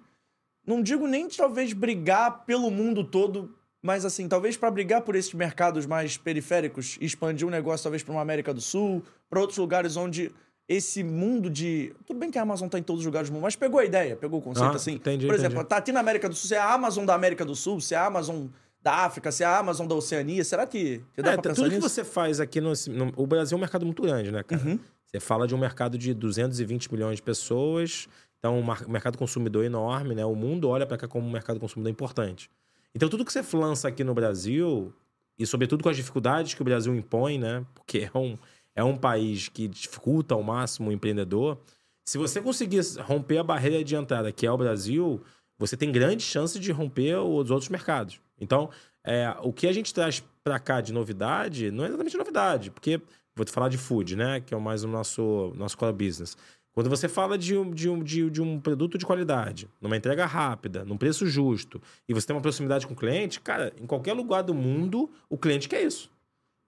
não 0.65 0.83
digo 0.83 1.07
nem 1.07 1.27
de 1.27 1.35
talvez 1.35 1.73
brigar 1.73 2.45
pelo 2.45 2.69
mundo 2.69 3.03
todo, 3.03 3.55
mas 3.81 4.05
assim, 4.05 4.27
talvez 4.27 4.55
pra 4.55 4.69
brigar 4.69 5.01
por 5.01 5.15
esses 5.15 5.33
mercados 5.33 5.87
mais 5.87 6.15
periféricos, 6.15 6.95
expandir 7.01 7.47
o 7.47 7.49
negócio 7.49 7.83
talvez 7.85 8.03
pra 8.03 8.11
uma 8.13 8.21
América 8.21 8.53
do 8.53 8.61
Sul, 8.61 9.01
pra 9.27 9.39
outros 9.41 9.57
lugares 9.57 9.97
onde 9.97 10.31
esse 10.69 11.01
mundo 11.03 11.49
de, 11.49 11.91
tudo 12.05 12.19
bem 12.19 12.29
que 12.29 12.37
a 12.37 12.41
Amazon 12.43 12.67
tá 12.67 12.77
em 12.77 12.83
todos 12.83 12.99
os 12.99 13.05
lugares 13.07 13.29
do 13.29 13.33
mundo, 13.33 13.43
mas 13.43 13.55
pegou 13.55 13.79
a 13.79 13.85
ideia, 13.85 14.15
pegou 14.15 14.39
o 14.39 14.43
conceito 14.43 14.73
Ah, 14.73 14.75
assim. 14.75 14.93
entendi, 14.93 15.25
por 15.25 15.33
exemplo, 15.33 15.55
entendi. 15.55 15.69
tá 15.69 15.77
aqui 15.77 15.91
na 15.91 16.01
América 16.01 16.29
do 16.29 16.35
Sul, 16.35 16.49
se 16.49 16.53
é 16.55 16.59
a 16.59 16.71
Amazon 16.73 17.03
da 17.03 17.15
América 17.15 17.43
do 17.43 17.55
Sul, 17.55 17.81
se 17.81 17.95
é 17.95 17.97
a 17.97 18.05
Amazon 18.05 18.45
da 18.87 18.95
África, 19.05 19.31
se 19.31 19.43
é 19.43 19.45
a 19.45 19.57
Amazon 19.59 19.85
da 19.85 19.93
Oceania, 19.95 20.43
será 20.45 20.65
que, 20.65 21.01
que 21.13 21.21
dá 21.21 21.31
É, 21.31 21.33
pra 21.33 21.41
pensar 21.43 21.55
tudo 21.55 21.69
que 21.69 21.75
nisso? 21.75 21.89
você 21.89 22.03
faz 22.05 22.39
aqui 22.39 22.61
no, 22.61 22.71
no- 22.89 23.13
O 23.17 23.27
Brasil 23.27 23.55
é 23.55 23.57
um 23.57 23.61
mercado 23.61 23.85
muito 23.85 24.01
grande, 24.01 24.31
né, 24.31 24.43
cara? 24.43 24.61
Uhum. 24.63 24.79
Você 25.05 25.19
fala 25.19 25.45
de 25.47 25.53
um 25.53 25.57
mercado 25.57 25.97
de 25.97 26.13
220 26.13 26.91
milhões 26.93 27.17
de 27.17 27.21
pessoas, 27.21 28.07
então 28.39 28.57
um 28.59 28.61
um 28.87 28.89
mercado 28.91 29.17
consumidor 29.17 29.65
enorme, 29.65 30.15
né? 30.15 30.25
O 30.25 30.35
mundo 30.35 30.69
olha 30.69 30.85
para 30.85 30.97
cá 30.97 31.07
como 31.07 31.27
um 31.27 31.31
mercado 31.31 31.59
consumidor 31.59 31.91
importante. 31.91 32.49
Então 32.95 33.09
tudo 33.09 33.25
que 33.25 33.31
você 33.33 33.43
lança 33.57 33.87
aqui 33.89 34.03
no 34.03 34.13
Brasil, 34.13 34.93
e 35.37 35.45
sobretudo 35.45 35.83
com 35.83 35.89
as 35.89 35.97
dificuldades 35.97 36.53
que 36.53 36.61
o 36.61 36.65
Brasil 36.65 36.95
impõe, 36.95 37.37
né? 37.37 37.65
Porque 37.75 38.09
é 38.13 38.17
um, 38.17 38.37
é 38.75 38.83
um 38.83 38.95
país 38.95 39.49
que 39.49 39.67
dificulta 39.67 40.33
ao 40.33 40.41
máximo 40.43 40.89
o 40.89 40.93
empreendedor. 40.93 41.57
Se 42.05 42.17
você 42.17 42.39
conseguir 42.41 42.81
romper 43.01 43.37
a 43.39 43.43
barreira 43.43 43.83
de 43.83 43.95
entrada, 43.95 44.31
que 44.31 44.45
é 44.47 44.51
o 44.51 44.57
Brasil, 44.57 45.21
você 45.59 45.75
tem 45.75 45.91
grande 45.91 46.23
chance 46.23 46.57
de 46.59 46.71
romper 46.71 47.17
os 47.17 47.51
outros 47.51 47.69
mercados. 47.69 48.19
Então, 48.39 48.69
é, 49.03 49.35
o 49.41 49.51
que 49.53 49.67
a 49.67 49.71
gente 49.71 49.93
traz 49.93 50.23
para 50.43 50.59
cá 50.59 50.81
de 50.81 50.93
novidade 50.93 51.71
não 51.71 51.83
é 51.83 51.87
exatamente 51.87 52.17
novidade, 52.17 52.71
porque 52.71 53.01
vou 53.35 53.45
te 53.45 53.51
falar 53.51 53.69
de 53.69 53.77
food, 53.77 54.15
né? 54.15 54.41
Que 54.41 54.53
é 54.53 54.57
mais 54.57 54.83
o 54.83 54.87
nosso, 54.87 55.53
nosso 55.55 55.77
core 55.77 55.93
business. 55.93 56.37
Quando 56.73 56.89
você 56.89 57.07
fala 57.07 57.37
de 57.37 57.57
um, 57.57 57.71
de, 57.71 57.89
um, 57.89 58.03
de, 58.03 58.29
de 58.29 58.41
um 58.41 58.59
produto 58.59 58.99
de 58.99 59.05
qualidade, 59.05 59.67
numa 59.81 59.97
entrega 59.97 60.27
rápida, 60.27 60.85
num 60.85 60.95
preço 60.95 61.25
justo, 61.25 61.81
e 62.07 62.13
você 62.13 62.27
tem 62.27 62.35
uma 62.35 62.41
proximidade 62.41 62.85
com 62.85 62.93
o 62.93 62.95
cliente, 62.95 63.39
cara, 63.39 63.73
em 63.81 63.87
qualquer 63.87 64.13
lugar 64.13 64.43
do 64.43 64.53
mundo, 64.53 65.09
o 65.27 65.37
cliente 65.39 65.67
quer 65.67 65.81
isso. 65.81 66.11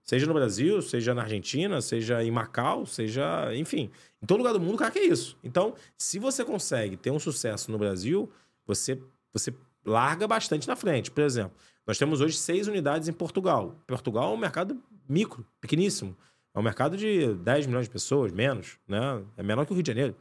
Seja 0.02 0.26
no 0.26 0.34
Brasil, 0.34 0.82
seja 0.82 1.14
na 1.14 1.22
Argentina, 1.22 1.80
seja 1.80 2.24
em 2.24 2.30
Macau, 2.32 2.84
seja. 2.84 3.54
Enfim, 3.54 3.88
em 4.20 4.26
todo 4.26 4.38
lugar 4.38 4.52
do 4.52 4.58
mundo 4.58 4.74
o 4.74 4.78
cara 4.78 4.90
quer 4.90 5.04
isso. 5.04 5.38
Então, 5.44 5.74
se 5.96 6.18
você 6.18 6.44
consegue 6.44 6.96
ter 6.96 7.12
um 7.12 7.18
sucesso 7.20 7.70
no 7.70 7.78
Brasil, 7.78 8.28
você, 8.66 9.00
você 9.32 9.54
larga 9.90 10.26
bastante 10.26 10.66
na 10.66 10.76
frente. 10.76 11.10
Por 11.10 11.22
exemplo, 11.22 11.52
nós 11.86 11.98
temos 11.98 12.20
hoje 12.20 12.36
seis 12.36 12.68
unidades 12.68 13.08
em 13.08 13.12
Portugal. 13.12 13.74
Portugal 13.86 14.30
é 14.30 14.34
um 14.34 14.38
mercado 14.38 14.80
micro, 15.08 15.44
pequeníssimo. 15.60 16.16
É 16.54 16.58
um 16.58 16.62
mercado 16.62 16.96
de 16.96 17.34
10 17.34 17.66
milhões 17.66 17.86
de 17.86 17.90
pessoas, 17.90 18.32
menos, 18.32 18.78
né? 18.88 19.22
É 19.36 19.42
menor 19.42 19.66
que 19.66 19.72
o 19.72 19.74
Rio 19.74 19.82
de 19.82 19.88
Janeiro. 19.88 20.16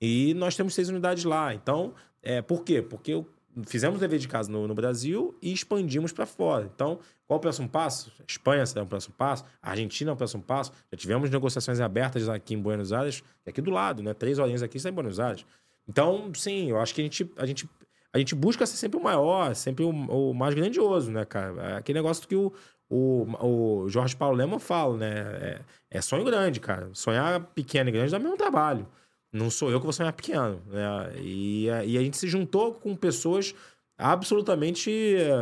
E 0.00 0.34
nós 0.34 0.56
temos 0.56 0.74
seis 0.74 0.88
unidades 0.88 1.24
lá. 1.24 1.54
Então, 1.54 1.94
é, 2.22 2.42
por 2.42 2.64
quê? 2.64 2.82
Porque 2.82 3.24
fizemos 3.66 4.00
dever 4.00 4.18
de 4.18 4.28
casa 4.28 4.50
no, 4.50 4.66
no 4.66 4.74
Brasil 4.74 5.36
e 5.42 5.52
expandimos 5.52 6.12
para 6.12 6.26
fora. 6.26 6.70
Então, 6.74 6.98
qual 7.26 7.38
o 7.38 7.40
próximo 7.40 7.68
passo? 7.68 8.12
A 8.18 8.24
Espanha 8.28 8.64
será 8.64 8.82
o 8.82 8.86
próximo 8.86 9.14
passo, 9.16 9.44
a 9.60 9.70
Argentina 9.70 10.10
é 10.10 10.14
o 10.14 10.16
próximo 10.16 10.42
passo. 10.42 10.72
Já 10.90 10.98
tivemos 10.98 11.30
negociações 11.30 11.80
abertas 11.80 12.28
aqui 12.28 12.54
em 12.54 12.58
Buenos 12.58 12.92
Aires, 12.92 13.22
é 13.44 13.50
aqui 13.50 13.60
do 13.60 13.70
lado, 13.70 14.02
né? 14.02 14.14
Três 14.14 14.38
horinhas 14.38 14.62
aqui 14.62 14.76
está 14.76 14.88
em 14.88 14.92
Buenos 14.92 15.20
Aires. 15.20 15.44
Então, 15.86 16.32
sim, 16.34 16.70
eu 16.70 16.80
acho 16.80 16.94
que 16.94 17.00
a 17.00 17.04
gente, 17.04 17.30
a 17.36 17.46
gente, 17.46 17.68
a 18.12 18.18
gente 18.18 18.34
busca 18.34 18.66
ser 18.66 18.76
sempre 18.76 18.98
o 18.98 19.02
maior, 19.02 19.54
sempre 19.54 19.84
o, 19.84 19.90
o 19.90 20.34
mais 20.34 20.54
grandioso, 20.54 21.10
né, 21.10 21.24
cara? 21.24 21.62
É 21.62 21.76
aquele 21.78 21.98
negócio 21.98 22.28
que 22.28 22.36
o, 22.36 22.52
o, 22.90 23.26
o 23.40 23.88
Jorge 23.88 24.14
Paulo 24.14 24.36
Lema 24.36 24.58
fala, 24.58 24.98
né? 24.98 25.14
É, 25.40 25.60
é, 25.90 26.00
sonho 26.02 26.24
grande, 26.24 26.60
cara. 26.60 26.90
Sonhar 26.92 27.40
pequeno 27.54 27.88
e 27.88 27.92
grande 27.92 28.12
dá 28.12 28.18
mesmo 28.18 28.36
trabalho. 28.36 28.86
Não 29.32 29.48
sou 29.48 29.70
eu 29.70 29.78
que 29.80 29.86
vou 29.86 29.94
sonhar 29.94 30.12
pequeno, 30.12 30.60
né? 30.66 31.12
E, 31.20 31.64
e 31.64 31.96
a 31.96 32.02
gente 32.02 32.18
se 32.18 32.28
juntou 32.28 32.74
com 32.74 32.94
pessoas 32.94 33.54
absolutamente 33.96 34.90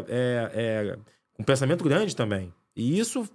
é, 0.09 0.53
é, 0.55 0.99
com 1.35 1.43
pensamento 1.43 1.83
grande 1.83 2.15
também. 2.15 2.55
E 2.77 2.99
isso 3.01 3.29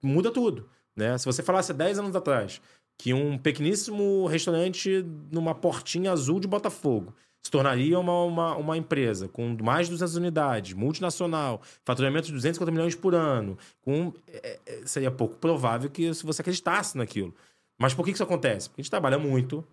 muda 0.00 0.30
tudo, 0.30 0.68
né? 0.94 1.18
Se 1.18 1.24
você 1.24 1.42
falasse 1.42 1.72
há 1.72 1.74
10 1.74 1.98
anos 1.98 2.14
atrás 2.14 2.60
que 2.98 3.12
um 3.12 3.36
pequeníssimo 3.36 4.26
restaurante 4.26 5.04
numa 5.30 5.54
portinha 5.54 6.12
azul 6.12 6.38
de 6.40 6.46
Botafogo 6.46 7.12
se 7.46 7.50
tornaria 7.50 7.98
uma, 7.98 8.24
uma, 8.24 8.56
uma, 8.56 8.76
empresa 8.76 9.28
com 9.28 9.56
mais 9.62 9.86
de 9.86 9.92
200 9.92 10.16
unidades, 10.16 10.72
multinacional, 10.74 11.62
faturamento 11.84 12.26
de 12.26 12.32
250 12.32 12.72
milhões 12.72 12.94
por 12.96 13.14
ano, 13.14 13.56
com, 13.80 14.12
é, 14.26 14.58
é, 14.66 14.82
seria 14.84 15.12
pouco 15.12 15.36
provável 15.36 15.88
que 15.88 16.12
se 16.12 16.26
você 16.26 16.42
acreditasse 16.42 16.98
naquilo. 16.98 17.32
Mas 17.78 17.94
por 17.94 18.04
que 18.04 18.10
isso 18.10 18.22
acontece? 18.22 18.68
Porque 18.68 18.80
a 18.80 18.82
gente 18.82 18.90
trabalha 18.90 19.16
muito, 19.16 19.64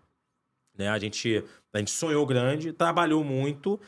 né? 0.77 0.87
a, 0.87 0.99
gente, 0.99 1.43
a 1.73 1.79
gente 1.79 1.89
sonhou 1.89 2.25
grande, 2.27 2.71
trabalhou 2.71 3.23
muito, 3.23 3.79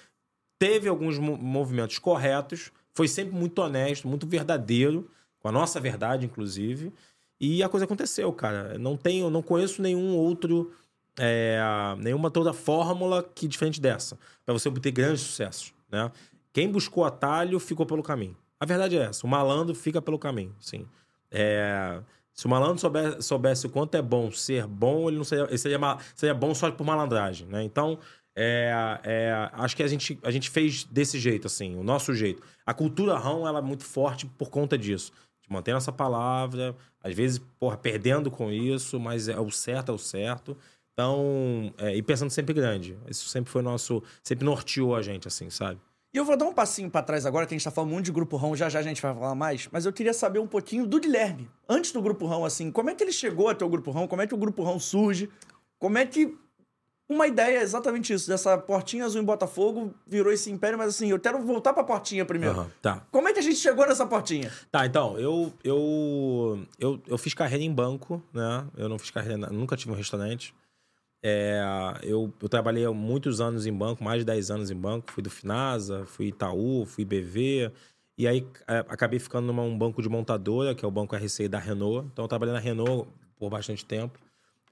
teve 0.57 0.89
alguns 0.89 1.19
movimentos 1.19 1.99
corretos, 1.99 2.71
foi 2.91 3.07
sempre 3.07 3.35
muito 3.35 3.59
honesto, 3.59 4.07
muito 4.07 4.25
verdadeiro, 4.25 5.07
com 5.39 5.47
a 5.47 5.51
nossa 5.51 5.79
verdade, 5.79 6.25
inclusive. 6.25 6.91
E 7.39 7.61
a 7.61 7.69
coisa 7.69 7.85
aconteceu, 7.85 8.33
cara. 8.33 8.79
Não 8.79 8.97
tenho, 8.97 9.29
não 9.29 9.43
conheço 9.43 9.79
nenhum 9.79 10.15
outro 10.15 10.73
é, 11.19 11.59
nenhuma 11.97 12.29
toda 12.29 12.53
fórmula 12.53 13.23
que 13.23 13.47
diferente 13.47 13.79
dessa, 13.79 14.17
para 14.45 14.53
você 14.53 14.67
obter 14.67 14.91
grandes 14.91 15.21
sucessos, 15.21 15.73
né? 15.91 16.11
Quem 16.53 16.71
buscou 16.71 17.03
atalho 17.03 17.59
ficou 17.59 17.85
pelo 17.85 18.01
caminho. 18.01 18.35
A 18.59 18.65
verdade 18.65 18.97
é 18.97 19.03
essa, 19.03 19.25
o 19.25 19.29
malandro 19.29 19.75
fica 19.75 20.01
pelo 20.01 20.17
caminho, 20.17 20.55
sim. 20.59 20.87
É, 21.29 21.99
se 22.33 22.45
o 22.45 22.49
malandro 22.49 22.79
soubesse, 22.79 23.21
soubesse, 23.21 23.65
o 23.65 23.69
quanto 23.69 23.95
é 23.95 24.01
bom 24.01 24.31
ser 24.31 24.67
bom, 24.67 25.07
ele 25.07 25.17
não 25.17 25.23
seria, 25.23 25.45
ele 25.45 25.57
seria, 25.57 25.97
seria 26.15 26.33
bom 26.33 26.53
só 26.53 26.69
por 26.71 26.85
malandragem, 26.85 27.47
né? 27.47 27.63
Então, 27.63 27.97
é, 28.35 28.99
é, 29.03 29.49
acho 29.53 29.75
que 29.75 29.81
a 29.81 29.87
gente, 29.87 30.19
a 30.21 30.29
gente 30.29 30.49
fez 30.49 30.83
desse 30.83 31.17
jeito, 31.17 31.47
assim, 31.47 31.75
o 31.77 31.83
nosso 31.83 32.13
jeito. 32.13 32.43
A 32.65 32.73
cultura 32.73 33.17
rão, 33.17 33.47
ela 33.47 33.59
é 33.59 33.61
muito 33.61 33.85
forte 33.85 34.25
por 34.25 34.49
conta 34.49 34.77
disso. 34.77 35.13
De 35.41 35.51
manter 35.51 35.73
nossa 35.73 35.91
palavra, 35.91 36.75
às 37.01 37.15
vezes, 37.15 37.39
porra, 37.57 37.77
perdendo 37.77 38.29
com 38.29 38.51
isso, 38.51 38.99
mas 38.99 39.29
é 39.29 39.39
o 39.39 39.49
certo 39.49 39.91
é 39.91 39.95
o 39.95 39.97
certo. 39.97 40.57
Então, 40.95 41.73
é, 41.77 41.93
e 41.93 42.01
pensando 42.01 42.29
sempre 42.29 42.53
grande. 42.53 42.97
Isso 43.09 43.27
sempre 43.27 43.51
foi 43.51 43.61
nosso. 43.61 44.01
Sempre 44.23 44.45
norteou 44.45 44.95
a 44.95 45.01
gente, 45.01 45.27
assim, 45.27 45.49
sabe? 45.49 45.79
E 46.13 46.17
eu 46.17 46.23
vou 46.23 46.37
dar 46.37 46.45
um 46.45 46.53
passinho 46.53 46.89
para 46.89 47.01
trás 47.01 47.25
agora, 47.25 47.45
que 47.45 47.53
a 47.53 47.57
gente 47.57 47.65
tá 47.65 47.69
falando 47.69 47.91
muito 47.91 48.05
de 48.05 48.11
Grupo 48.13 48.37
Rão, 48.37 48.55
já 48.55 48.69
já 48.69 48.79
a 48.79 48.81
gente 48.81 49.01
vai 49.01 49.13
falar 49.13 49.35
mais, 49.35 49.67
mas 49.69 49.85
eu 49.85 49.91
queria 49.91 50.13
saber 50.13 50.39
um 50.39 50.47
pouquinho 50.47 50.87
do 50.87 50.97
Guilherme. 50.97 51.49
Antes 51.67 51.91
do 51.91 52.01
Grupo 52.01 52.25
Rão, 52.25 52.45
assim, 52.45 52.71
como 52.71 52.89
é 52.89 52.95
que 52.95 53.03
ele 53.03 53.11
chegou 53.11 53.49
até 53.49 53.65
o 53.65 53.69
Grupo 53.69 53.91
Rão? 53.91 54.07
Como 54.07 54.21
é 54.21 54.27
que 54.27 54.33
o 54.33 54.37
Grupo 54.37 54.63
Rão 54.63 54.79
surge? 54.79 55.29
Como 55.77 55.97
é 55.97 56.05
que. 56.05 56.33
Uma 57.09 57.27
ideia 57.27 57.59
é 57.59 57.61
exatamente 57.61 58.13
isso, 58.13 58.29
dessa 58.29 58.57
portinha 58.57 59.03
azul 59.03 59.21
em 59.21 59.25
Botafogo 59.25 59.93
virou 60.07 60.31
esse 60.31 60.49
império, 60.49 60.77
mas 60.77 60.87
assim, 60.87 61.09
eu 61.09 61.19
quero 61.19 61.39
voltar 61.39 61.73
pra 61.73 61.83
portinha 61.83 62.25
primeiro. 62.25 62.61
Uhum, 62.61 62.67
tá. 62.81 63.05
Como 63.11 63.27
é 63.27 63.33
que 63.33 63.39
a 63.39 63.43
gente 63.43 63.57
chegou 63.57 63.85
nessa 63.85 64.07
portinha? 64.07 64.49
Tá, 64.71 64.85
então, 64.85 65.19
eu, 65.19 65.53
eu, 65.63 66.65
eu, 66.79 67.01
eu 67.05 67.17
fiz 67.17 67.33
carreira 67.33 67.63
em 67.63 67.71
banco, 67.71 68.23
né? 68.33 68.65
Eu 68.77 68.87
não 68.87 68.97
fiz 68.97 69.11
carreira, 69.11 69.37
nunca 69.51 69.75
tive 69.75 69.91
um 69.91 69.95
restaurante. 69.95 70.55
É, 71.23 71.61
eu, 72.03 72.31
eu, 72.41 72.49
trabalhei 72.49 72.87
muitos 72.89 73.41
anos 73.41 73.65
em 73.65 73.73
banco, 73.73 74.03
mais 74.03 74.19
de 74.19 74.25
10 74.25 74.51
anos 74.51 74.71
em 74.71 74.75
banco. 74.75 75.11
Fui 75.11 75.23
do 75.23 75.29
Finasa, 75.29 76.05
fui 76.05 76.27
Itaú, 76.27 76.85
fui 76.85 77.03
BV. 77.03 77.71
E 78.17 78.27
aí 78.27 78.47
é, 78.67 78.79
acabei 78.87 79.19
ficando 79.19 79.51
num 79.51 79.67
um 79.67 79.77
banco 79.77 80.01
de 80.01 80.09
montadora, 80.09 80.73
que 80.73 80.85
é 80.85 80.87
o 80.87 80.91
banco 80.91 81.15
RCI 81.15 81.47
da 81.47 81.59
Renault. 81.59 82.07
Então 82.11 82.25
eu 82.25 82.29
trabalhei 82.29 82.53
na 82.53 82.59
Renault 82.59 83.09
por 83.37 83.49
bastante 83.49 83.83
tempo. 83.85 84.19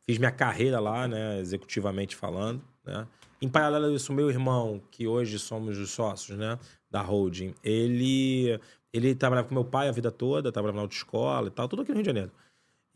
Fiz 0.06 0.18
minha 0.18 0.32
carreira 0.32 0.80
lá, 0.80 1.08
né, 1.08 1.40
executivamente 1.40 2.16
falando. 2.16 2.62
Né? 2.86 3.08
Em 3.42 3.50
paralelo 3.50 3.88
a 3.88 3.92
isso, 3.92 4.14
meu 4.14 4.30
irmão, 4.30 4.82
que 4.92 5.08
hoje 5.08 5.40
somos 5.40 5.78
os 5.78 5.92
sócios 5.92 6.38
né, 6.38 6.58
da 6.90 7.02
holding, 7.02 7.54
ele, 7.64 8.60
ele 8.94 9.16
trabalhava 9.16 9.48
com 9.48 9.54
meu 9.54 9.66
pai 9.66 9.90
a 9.90 9.92
vida 9.92 10.12
toda, 10.12 10.52
trabalhava 10.52 10.78
na 10.78 10.84
autoescola 10.84 11.48
e 11.48 11.52
tal, 11.52 11.68
tudo 11.68 11.82
aqui 11.82 11.92
no 11.92 11.96
Rio 11.96 12.04
de 12.04 12.10
Janeiro. 12.10 12.32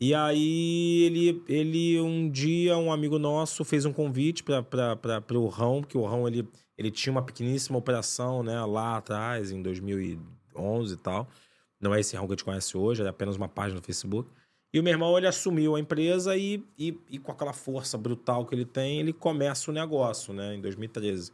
E 0.00 0.14
aí 0.14 1.02
ele, 1.02 1.42
ele 1.48 2.00
um 2.00 2.30
dia, 2.30 2.76
um 2.76 2.92
amigo 2.92 3.18
nosso 3.18 3.64
fez 3.64 3.84
um 3.84 3.92
convite 3.92 4.44
para 4.44 5.24
o 5.34 5.48
Rão, 5.48 5.80
porque 5.80 5.98
o 5.98 6.04
Rão 6.04 6.28
ele, 6.28 6.48
ele 6.76 6.90
tinha 6.90 7.10
uma 7.10 7.22
pequeníssima 7.22 7.76
operação 7.76 8.44
né, 8.44 8.64
lá 8.64 8.96
atrás, 8.96 9.50
em 9.50 9.60
2011 9.60 10.94
e 10.94 10.96
tal. 10.98 11.28
Não 11.80 11.92
é 11.92 12.00
esse 12.00 12.16
Rão 12.16 12.26
que 12.26 12.32
a 12.32 12.36
gente 12.36 12.44
conhece 12.44 12.76
hoje, 12.76 13.02
é 13.02 13.08
apenas 13.08 13.36
uma 13.36 13.48
página 13.48 13.80
no 13.80 13.84
Facebook. 13.84 14.30
E 14.72 14.78
o 14.78 14.82
meu 14.82 14.92
irmão 14.92 15.16
ele 15.16 15.26
assumiu 15.26 15.74
a 15.74 15.80
empresa 15.80 16.36
e, 16.36 16.62
e, 16.78 16.96
e 17.10 17.18
com 17.18 17.32
aquela 17.32 17.52
força 17.52 17.98
brutal 17.98 18.46
que 18.46 18.54
ele 18.54 18.66
tem, 18.66 19.00
ele 19.00 19.12
começa 19.12 19.70
o 19.70 19.74
negócio 19.74 20.32
né, 20.32 20.54
em 20.54 20.60
2013. 20.60 21.32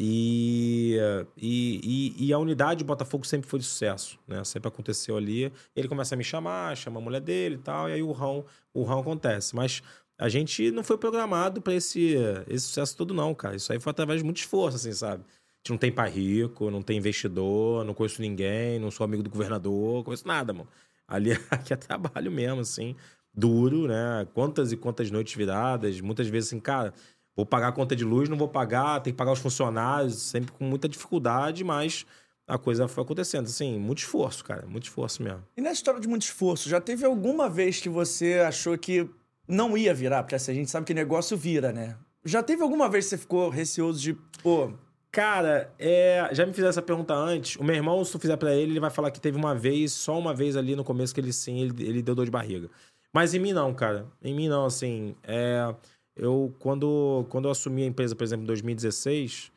E, 0.00 0.96
e, 1.36 2.14
e, 2.26 2.32
a 2.32 2.38
unidade 2.38 2.78
de 2.78 2.84
Botafogo 2.84 3.26
sempre 3.26 3.50
foi 3.50 3.58
de 3.58 3.64
sucesso, 3.64 4.16
né? 4.28 4.44
Sempre 4.44 4.68
aconteceu 4.68 5.16
ali. 5.16 5.52
Ele 5.74 5.88
começa 5.88 6.14
a 6.14 6.18
me 6.18 6.22
chamar, 6.22 6.76
chama 6.76 7.00
a 7.00 7.02
mulher 7.02 7.20
dele 7.20 7.56
e 7.56 7.58
tal, 7.58 7.88
e 7.88 7.94
aí 7.94 8.02
o 8.02 8.12
rão, 8.12 8.44
o 8.72 8.84
rão 8.84 9.00
acontece. 9.00 9.56
Mas 9.56 9.82
a 10.16 10.28
gente 10.28 10.70
não 10.70 10.84
foi 10.84 10.96
programado 10.96 11.60
para 11.60 11.74
esse, 11.74 12.14
esse 12.48 12.66
sucesso 12.66 12.96
todo, 12.96 13.12
não, 13.12 13.34
cara. 13.34 13.56
Isso 13.56 13.72
aí 13.72 13.80
foi 13.80 13.90
através 13.90 14.20
de 14.20 14.24
muito 14.24 14.36
esforço, 14.36 14.76
assim, 14.76 14.92
sabe? 14.92 15.24
A 15.24 15.58
gente 15.58 15.70
não 15.70 15.78
tem 15.78 15.90
pai 15.90 16.10
rico, 16.10 16.70
não 16.70 16.80
tem 16.80 16.96
investidor, 16.96 17.84
não 17.84 17.92
conheço 17.92 18.22
ninguém, 18.22 18.78
não 18.78 18.92
sou 18.92 19.04
amigo 19.04 19.24
do 19.24 19.30
governador, 19.30 19.96
não 19.96 20.04
conheço 20.04 20.28
nada, 20.28 20.52
mano. 20.52 20.68
Ali 21.08 21.32
aqui 21.50 21.72
é 21.72 21.76
trabalho 21.76 22.30
mesmo, 22.30 22.60
assim, 22.60 22.94
duro, 23.34 23.88
né? 23.88 24.28
Quantas 24.32 24.70
e 24.70 24.76
quantas 24.76 25.10
noites 25.10 25.34
viradas, 25.34 26.00
muitas 26.00 26.28
vezes 26.28 26.50
assim, 26.50 26.60
cara 26.60 26.94
Vou 27.38 27.46
pagar 27.46 27.68
a 27.68 27.72
conta 27.72 27.94
de 27.94 28.04
luz, 28.04 28.28
não 28.28 28.36
vou 28.36 28.48
pagar, 28.48 28.98
tem 29.00 29.12
que 29.12 29.16
pagar 29.16 29.30
os 29.30 29.38
funcionários, 29.38 30.16
sempre 30.20 30.50
com 30.50 30.64
muita 30.64 30.88
dificuldade, 30.88 31.62
mas 31.62 32.04
a 32.48 32.58
coisa 32.58 32.88
foi 32.88 33.04
acontecendo. 33.04 33.44
Assim, 33.44 33.78
muito 33.78 33.98
esforço, 33.98 34.44
cara, 34.44 34.66
muito 34.66 34.82
esforço 34.82 35.22
mesmo. 35.22 35.44
E 35.56 35.60
nessa 35.60 35.74
história 35.74 36.00
de 36.00 36.08
muito 36.08 36.22
esforço, 36.22 36.68
já 36.68 36.80
teve 36.80 37.06
alguma 37.06 37.48
vez 37.48 37.80
que 37.80 37.88
você 37.88 38.40
achou 38.40 38.76
que 38.76 39.08
não 39.46 39.78
ia 39.78 39.94
virar? 39.94 40.24
Porque 40.24 40.34
assim, 40.34 40.50
a 40.50 40.54
gente 40.56 40.68
sabe 40.68 40.84
que 40.84 40.92
negócio 40.92 41.36
vira, 41.36 41.70
né? 41.70 41.96
Já 42.24 42.42
teve 42.42 42.60
alguma 42.60 42.88
vez 42.88 43.04
que 43.04 43.10
você 43.10 43.18
ficou 43.18 43.48
receoso 43.50 44.00
de, 44.00 44.14
pô. 44.42 44.72
Cara, 45.12 45.72
é, 45.78 46.28
já 46.32 46.44
me 46.44 46.52
fizeram 46.52 46.70
essa 46.70 46.82
pergunta 46.82 47.14
antes. 47.14 47.54
O 47.54 47.62
meu 47.62 47.76
irmão, 47.76 48.04
se 48.04 48.10
tu 48.10 48.18
fizer 48.18 48.36
para 48.36 48.52
ele, 48.52 48.72
ele 48.72 48.80
vai 48.80 48.90
falar 48.90 49.12
que 49.12 49.20
teve 49.20 49.38
uma 49.38 49.54
vez, 49.54 49.92
só 49.92 50.18
uma 50.18 50.34
vez 50.34 50.56
ali 50.56 50.74
no 50.74 50.82
começo 50.82 51.14
que 51.14 51.20
ele 51.20 51.32
sim, 51.32 51.60
ele, 51.60 51.86
ele 51.86 52.02
deu 52.02 52.16
dor 52.16 52.24
de 52.24 52.32
barriga. 52.32 52.68
Mas 53.14 53.32
em 53.32 53.38
mim 53.38 53.52
não, 53.52 53.72
cara. 53.72 54.06
Em 54.20 54.34
mim 54.34 54.48
não, 54.48 54.64
assim. 54.64 55.14
É 55.22 55.72
eu, 56.18 56.54
quando, 56.58 57.24
quando 57.28 57.46
eu 57.46 57.50
assumi 57.50 57.84
a 57.84 57.86
empresa, 57.86 58.14
por 58.14 58.24
exemplo, 58.24 58.44
em 58.44 58.46
2016, 58.46 59.52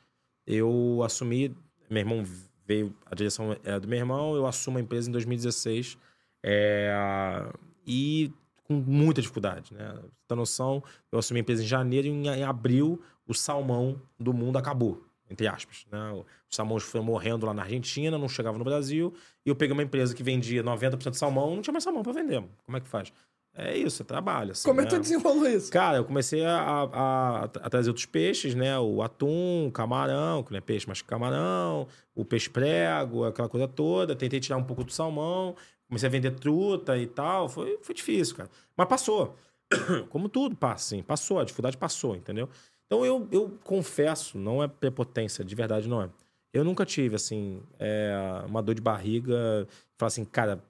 eu 0.45 1.01
assumi. 1.03 1.55
Meu 1.89 1.99
irmão 1.99 2.23
veio, 2.65 2.93
a 3.05 3.15
direção 3.15 3.57
é 3.63 3.79
do 3.79 3.87
meu 3.87 3.99
irmão, 3.99 4.35
eu 4.35 4.45
assumo 4.45 4.77
a 4.77 4.81
empresa 4.81 5.09
em 5.09 5.11
2016. 5.11 5.97
É, 6.43 7.51
e 7.85 8.31
com 8.65 8.75
muita 8.75 9.21
dificuldade, 9.21 9.73
né? 9.73 9.91
Pra 9.93 10.01
ter 10.29 10.35
noção, 10.35 10.83
eu 11.11 11.19
assumi 11.19 11.39
a 11.39 11.41
empresa 11.41 11.63
em 11.63 11.67
janeiro 11.67 12.07
e 12.07 12.09
em, 12.09 12.27
em 12.27 12.43
abril 12.43 13.01
o 13.27 13.33
salmão 13.33 14.01
do 14.19 14.33
mundo 14.33 14.57
acabou, 14.57 15.03
entre 15.29 15.47
aspas. 15.47 15.85
Né? 15.91 16.11
Os 16.49 16.55
salmões 16.55 16.83
foram 16.83 17.03
morrendo 17.03 17.45
lá 17.45 17.53
na 17.53 17.63
Argentina, 17.63 18.17
não 18.17 18.29
chegavam 18.29 18.57
no 18.57 18.65
Brasil. 18.65 19.13
E 19.45 19.49
eu 19.49 19.55
peguei 19.55 19.73
uma 19.73 19.83
empresa 19.83 20.15
que 20.15 20.23
vendia 20.23 20.63
90% 20.63 21.11
de 21.11 21.17
salmão, 21.17 21.55
não 21.55 21.61
tinha 21.61 21.73
mais 21.73 21.83
salmão 21.83 22.03
para 22.03 22.13
vender. 22.13 22.43
Como 22.65 22.77
é 22.77 22.81
que 22.81 22.87
faz? 22.87 23.11
É 23.53 23.75
isso, 23.77 24.01
é 24.01 24.05
trabalho. 24.05 24.53
Assim, 24.53 24.67
Como 24.67 24.79
é 24.79 24.83
né? 24.83 24.89
que 24.89 24.95
tu 24.95 25.01
desenrolou 25.01 25.45
isso? 25.47 25.69
Cara, 25.71 25.97
eu 25.97 26.05
comecei 26.05 26.45
a, 26.45 26.57
a- 26.61 27.43
a 27.43 27.69
trazer 27.69 27.89
outros 27.89 28.05
peixes, 28.05 28.55
né? 28.55 28.79
O 28.79 29.01
atum, 29.01 29.67
o 29.67 29.71
camarão, 29.71 30.41
que 30.41 30.51
não 30.51 30.57
é 30.57 30.61
peixe, 30.61 30.85
mas 30.87 31.01
camarão, 31.01 31.85
o 32.15 32.23
peixe 32.23 32.49
prego, 32.49 33.25
aquela 33.25 33.49
coisa 33.49 33.67
toda. 33.67 34.15
Tentei 34.15 34.39
tirar 34.39 34.57
um 34.57 34.63
pouco 34.63 34.83
do 34.85 34.91
salmão, 34.91 35.55
comecei 35.87 36.07
a 36.07 36.11
vender 36.11 36.31
truta 36.31 36.97
e 36.97 37.05
tal. 37.05 37.49
Foi, 37.49 37.77
foi 37.81 37.93
difícil, 37.93 38.37
cara. 38.37 38.49
Mas 38.77 38.87
passou. 38.87 39.35
Como 40.09 40.29
tudo 40.29 40.55
passa, 40.55 40.95
assim. 40.95 41.03
Passou, 41.03 41.37
a 41.39 41.43
dificuldade 41.43 41.75
passou, 41.77 42.15
entendeu? 42.15 42.47
Então 42.87 43.05
eu, 43.05 43.27
eu 43.31 43.57
confesso, 43.65 44.37
não 44.37 44.63
é 44.63 44.67
prepotência, 44.67 45.43
de 45.43 45.55
verdade 45.55 45.87
não 45.89 46.01
é. 46.01 46.09
Eu 46.53 46.63
nunca 46.65 46.85
tive, 46.85 47.15
assim, 47.15 47.61
é, 47.79 48.13
uma 48.45 48.61
dor 48.61 48.75
de 48.75 48.81
barriga, 48.81 49.65
falar 49.97 50.07
assim, 50.07 50.25
cara, 50.25 50.61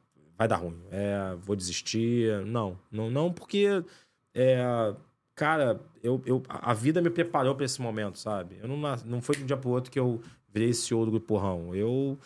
vai 0.42 0.48
dar 0.48 0.56
ruim, 0.56 0.76
é, 0.90 1.36
vou 1.40 1.56
desistir. 1.56 2.44
Não, 2.48 2.76
não, 2.92 3.12
não 3.12 3.32
porque, 3.32 3.84
é, 4.34 4.92
cara, 5.36 5.80
eu, 6.02 6.20
eu, 6.26 6.42
a 6.50 6.74
vida 6.74 7.00
me 7.00 7.12
preparou 7.12 7.54
para 7.54 7.64
esse 7.64 7.80
momento, 7.80 8.18
sabe? 8.18 8.58
Eu 8.60 8.68
não, 8.68 8.76
não 9.06 9.22
foi 9.22 9.36
de 9.36 9.44
um 9.44 9.46
dia 9.46 9.56
pro 9.56 9.70
outro 9.70 9.92
que 9.92 10.00
eu 10.00 10.20
virei 10.52 10.74
CEO 10.74 11.06
do 11.06 11.12
Grupo 11.12 11.28
Porrão. 11.28 11.76
Eu, 11.76 12.18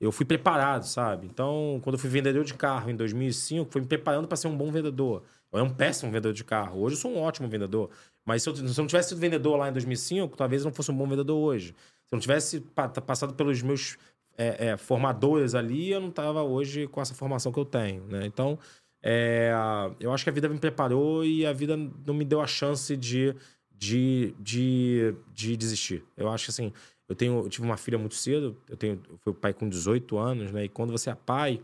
eu 0.00 0.12
fui 0.12 0.24
preparado, 0.24 0.84
sabe? 0.84 1.26
Então, 1.26 1.80
quando 1.82 1.94
eu 1.94 1.98
fui 1.98 2.08
vendedor 2.08 2.44
de 2.44 2.54
carro 2.54 2.90
em 2.90 2.94
2005, 2.94 3.72
fui 3.72 3.80
me 3.80 3.88
preparando 3.88 4.28
para 4.28 4.36
ser 4.36 4.46
um 4.46 4.56
bom 4.56 4.70
vendedor. 4.70 5.24
Eu 5.52 5.58
era 5.58 5.68
um 5.68 5.74
péssimo 5.74 6.12
vendedor 6.12 6.32
de 6.32 6.44
carro. 6.44 6.80
Hoje 6.80 6.94
eu 6.94 7.00
sou 7.00 7.10
um 7.10 7.18
ótimo 7.18 7.48
vendedor. 7.48 7.90
Mas 8.24 8.44
se 8.44 8.48
eu, 8.48 8.54
se 8.54 8.62
eu 8.62 8.82
não 8.82 8.86
tivesse 8.86 9.08
sido 9.08 9.18
vendedor 9.18 9.56
lá 9.56 9.68
em 9.68 9.72
2005, 9.72 10.36
talvez 10.36 10.62
eu 10.62 10.66
não 10.66 10.72
fosse 10.74 10.92
um 10.92 10.96
bom 10.96 11.08
vendedor 11.08 11.36
hoje. 11.36 11.74
Se 12.06 12.14
eu 12.14 12.16
não 12.16 12.20
tivesse 12.20 12.60
pa- 12.60 12.88
passado 12.88 13.34
pelos 13.34 13.60
meus 13.62 13.96
é, 14.36 14.68
é, 14.68 14.76
formadores 14.76 15.54
ali, 15.54 15.90
eu 15.90 16.00
não 16.00 16.08
estava 16.08 16.42
hoje 16.42 16.86
com 16.86 17.00
essa 17.00 17.14
formação 17.14 17.52
que 17.52 17.58
eu 17.58 17.64
tenho, 17.64 18.04
né? 18.06 18.26
Então, 18.26 18.58
é, 19.02 19.52
eu 20.00 20.12
acho 20.12 20.24
que 20.24 20.30
a 20.30 20.32
vida 20.32 20.48
me 20.48 20.58
preparou 20.58 21.24
e 21.24 21.44
a 21.44 21.52
vida 21.52 21.76
não 21.76 22.14
me 22.14 22.24
deu 22.24 22.40
a 22.40 22.46
chance 22.46 22.96
de, 22.96 23.34
de, 23.70 24.34
de, 24.40 25.14
de 25.32 25.56
desistir. 25.56 26.04
Eu 26.16 26.30
acho 26.30 26.46
que 26.46 26.50
assim, 26.50 26.72
eu, 27.08 27.14
tenho, 27.14 27.40
eu 27.40 27.48
tive 27.48 27.66
uma 27.66 27.76
filha 27.76 27.98
muito 27.98 28.14
cedo, 28.14 28.56
eu, 28.68 28.76
tenho, 28.76 29.00
eu 29.08 29.18
fui 29.18 29.32
pai 29.34 29.52
com 29.52 29.68
18 29.68 30.16
anos, 30.18 30.50
né? 30.50 30.64
E 30.64 30.68
quando 30.68 30.90
você 30.90 31.10
é 31.10 31.14
pai, 31.14 31.60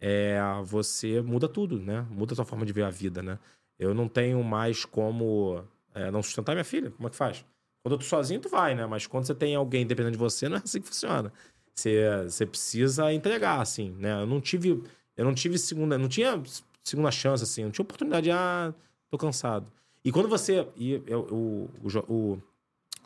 é, 0.00 0.38
você 0.64 1.20
muda 1.20 1.48
tudo, 1.48 1.78
né? 1.80 2.06
Muda 2.10 2.32
a 2.32 2.36
sua 2.36 2.44
forma 2.44 2.64
de 2.64 2.72
ver 2.72 2.84
a 2.84 2.90
vida, 2.90 3.22
né? 3.22 3.38
Eu 3.78 3.92
não 3.92 4.08
tenho 4.08 4.42
mais 4.44 4.84
como 4.84 5.64
é, 5.94 6.10
não 6.10 6.22
sustentar 6.22 6.54
minha 6.54 6.64
filha. 6.64 6.90
Como 6.90 7.08
é 7.08 7.10
que 7.10 7.16
faz? 7.16 7.44
Quando 7.82 7.94
eu 7.94 7.98
tô 7.98 8.04
sozinho, 8.04 8.40
tu 8.40 8.48
vai, 8.48 8.74
né? 8.74 8.86
Mas 8.86 9.06
quando 9.06 9.26
você 9.26 9.34
tem 9.34 9.54
alguém 9.54 9.86
dependendo 9.86 10.12
de 10.12 10.18
você, 10.18 10.48
não 10.48 10.56
é 10.56 10.60
assim 10.64 10.80
que 10.80 10.86
funciona. 10.86 11.32
Você, 11.74 12.24
você 12.24 12.46
precisa 12.46 13.12
entregar, 13.12 13.60
assim, 13.60 13.90
né? 13.98 14.22
Eu 14.22 14.26
não 14.26 14.40
tive, 14.40 14.82
eu 15.16 15.24
não 15.24 15.34
tive 15.34 15.58
segunda, 15.58 15.98
não 15.98 16.08
tinha 16.08 16.40
segunda 16.82 17.10
chance, 17.10 17.42
assim, 17.42 17.64
não 17.64 17.70
tinha 17.70 17.82
oportunidade, 17.82 18.30
ah, 18.30 18.72
tô 19.10 19.18
cansado. 19.18 19.66
E 20.04 20.12
quando 20.12 20.28
você, 20.28 20.68
e 20.76 21.02
eu, 21.06 21.20
o, 21.30 21.70
o, 22.08 22.42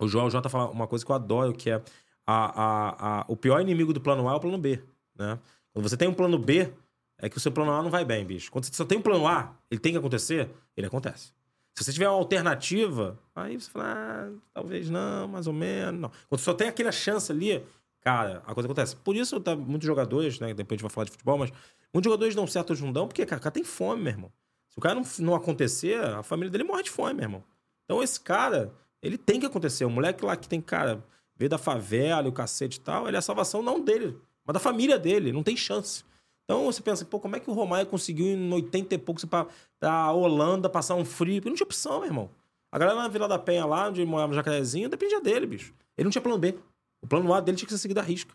o, 0.00 0.08
João 0.08 0.28
J 0.28 0.48
fala 0.48 0.68
uma 0.70 0.87
coisa 0.87 1.04
que 1.04 1.10
eu 1.10 1.16
adoro, 1.16 1.52
que 1.52 1.70
é 1.70 1.82
a, 2.26 2.62
a, 2.62 3.20
a, 3.20 3.25
o 3.28 3.37
pior 3.37 3.60
inimigo 3.60 3.92
do 3.92 4.00
plano 4.00 4.28
A 4.28 4.32
é 4.32 4.37
o 4.37 4.40
plano 4.40 4.58
B, 4.58 4.82
né? 5.16 5.38
Quando 5.72 5.88
você 5.88 5.96
tem 5.96 6.08
um 6.08 6.14
plano 6.14 6.38
B, 6.38 6.72
é 7.18 7.28
que 7.28 7.37
o 7.37 7.40
seu 7.40 7.52
plano 7.52 7.70
A 7.70 7.82
não 7.82 7.90
vai 7.90 8.04
bem, 8.04 8.25
bicho. 8.25 8.50
Quando 8.50 8.64
você 8.64 8.75
só 8.75 8.84
tem 8.84 8.98
um 8.98 9.02
plano 9.02 9.26
A, 9.26 9.54
ele 9.70 9.80
tem 9.80 9.92
que 9.92 9.98
acontecer, 9.98 10.50
ele 10.76 10.87
acontece. 10.87 11.32
Se 11.75 11.84
você 11.84 11.92
tiver 11.92 12.08
uma 12.08 12.18
alternativa, 12.18 13.16
aí 13.37 13.59
você 13.59 13.70
fala, 13.70 13.85
ah, 13.87 14.31
talvez 14.52 14.90
não, 14.90 15.28
mais 15.28 15.46
ou 15.46 15.52
menos, 15.52 16.00
não. 16.00 16.11
Quando 16.28 16.40
só 16.40 16.52
tem 16.52 16.66
aquela 16.66 16.90
chance 16.90 17.31
ali, 17.31 17.64
cara, 18.09 18.42
a 18.47 18.55
coisa 18.55 18.66
acontece. 18.66 18.97
Por 18.97 19.14
isso, 19.14 19.38
tá, 19.38 19.55
muitos 19.55 19.87
jogadores, 19.87 20.40
né, 20.40 20.55
depois 20.55 20.73
a 20.73 20.75
gente 20.77 20.83
vai 20.83 20.90
falar 20.90 21.05
de 21.05 21.11
futebol, 21.11 21.37
mas 21.37 21.53
muitos 21.92 22.09
jogadores 22.09 22.35
dão 22.35 22.47
certo 22.47 22.75
jundão 22.75 23.07
porque, 23.07 23.27
cara, 23.27 23.38
o 23.38 23.42
cara 23.42 23.53
tem 23.53 23.62
fome, 23.62 24.03
meu 24.03 24.12
irmão. 24.12 24.33
Se 24.71 24.79
o 24.79 24.81
cara 24.81 24.94
não, 24.94 25.03
não 25.18 25.35
acontecer, 25.35 26.03
a 26.03 26.23
família 26.23 26.51
dele 26.51 26.64
morre 26.64 26.85
de 26.85 26.90
fome, 26.90 27.12
meu 27.12 27.25
irmão. 27.25 27.44
Então 27.85 28.03
esse 28.03 28.18
cara, 28.18 28.73
ele 29.03 29.18
tem 29.18 29.38
que 29.38 29.44
acontecer. 29.44 29.85
O 29.85 29.90
moleque 29.90 30.25
lá 30.25 30.37
que 30.37 30.49
tem, 30.49 30.59
cara, 30.59 31.05
veio 31.37 31.51
da 31.51 31.59
favela 31.59 32.27
o 32.27 32.33
cacete 32.33 32.79
e 32.79 32.81
tal, 32.81 33.07
ele 33.07 33.16
é 33.16 33.18
a 33.18 33.23
salvação 33.23 33.62
não 33.62 33.79
dele, 33.79 34.16
mas 34.42 34.55
da 34.55 34.61
família 34.61 34.99
dele, 34.99 35.31
não 35.31 35.42
tem 35.42 35.55
chance. 35.55 36.03
Então 36.44 36.64
você 36.64 36.81
pensa, 36.81 37.05
pô, 37.05 37.21
como 37.21 37.37
é 37.37 37.40
que 37.40 37.51
o 37.51 37.53
Romário 37.53 37.90
conseguiu 37.90 38.27
em 38.27 38.51
80 38.55 38.94
e 38.94 38.99
poucos 38.99 39.23
ir 39.25 39.27
pra, 39.27 39.47
pra 39.79 40.12
Holanda 40.12 40.66
passar 40.71 40.94
um 40.94 41.05
frio? 41.05 41.42
Porque 41.42 41.51
não 41.51 41.57
tinha 41.57 41.66
opção, 41.66 41.99
meu 41.99 42.09
irmão. 42.09 42.31
A 42.73 42.79
galera 42.79 42.99
na 42.99 43.09
Vila 43.09 43.29
da 43.29 43.38
Penha 43.38 43.66
lá, 43.66 43.88
onde 43.88 44.03
morava 44.07 44.29
no 44.29 44.35
Jacarezinho, 44.35 44.88
dependia 44.88 45.21
dele, 45.21 45.47
bicho. 45.47 45.75
Ele 45.94 46.05
não 46.05 46.11
tinha 46.11 46.23
plano 46.23 46.38
B. 46.38 46.55
O 47.02 47.06
plano 47.06 47.32
A 47.32 47.40
dele 47.40 47.56
tinha 47.56 47.66
que 47.66 47.72
ser 47.72 47.78
seguido 47.78 48.00
a 48.00 48.02
risco. 48.02 48.34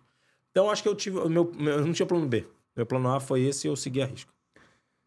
Então 0.52 0.70
acho 0.70 0.82
que 0.84 0.90
eu 0.90 0.96
tive. 0.96 1.18
Meu, 1.30 1.52
meu- 1.56 1.80
eu 1.80 1.86
não 1.86 1.94
tinha 1.94 2.06
plano 2.06 2.28
B. 2.28 2.46
Meu 2.76 2.86
plano 2.86 3.10
A 3.12 3.20
foi 3.20 3.42
esse 3.44 3.68
e 3.68 3.70
eu 3.70 3.76
segui 3.76 4.02
a 4.02 4.06
risco. 4.06 4.32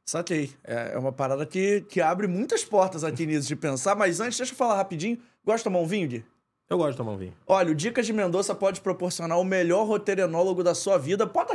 Saquei. 0.08 0.52
É 0.62 0.92
é 0.94 0.98
uma 0.98 1.12
parada 1.12 1.44
que, 1.44 1.80
que 1.82 2.00
abre 2.00 2.26
muitas 2.26 2.64
portas 2.64 3.02
aqui 3.02 3.26
nisso 3.26 3.48
de 3.48 3.56
pensar, 3.56 3.94
mas 3.96 4.20
antes, 4.20 4.38
deixa 4.38 4.52
eu 4.52 4.56
falar 4.56 4.76
rapidinho. 4.76 5.18
Gosta 5.44 5.58
de 5.58 5.64
tomar 5.64 5.80
um 5.80 5.86
vinho, 5.86 6.08
Gui? 6.08 6.24
Eu 6.68 6.78
gosto 6.78 6.92
de 6.92 6.96
tomar 6.96 7.12
um 7.12 7.16
vinho. 7.16 7.32
Olha, 7.46 7.70
o 7.70 7.74
Dicas 7.74 8.06
de 8.06 8.12
Mendonça 8.12 8.54
pode 8.54 8.80
proporcionar 8.80 9.38
o 9.38 9.44
melhor 9.44 9.84
roteirenólogo 9.86 10.62
da 10.64 10.74
sua 10.74 10.98
vida. 10.98 11.24
Bota. 11.26 11.54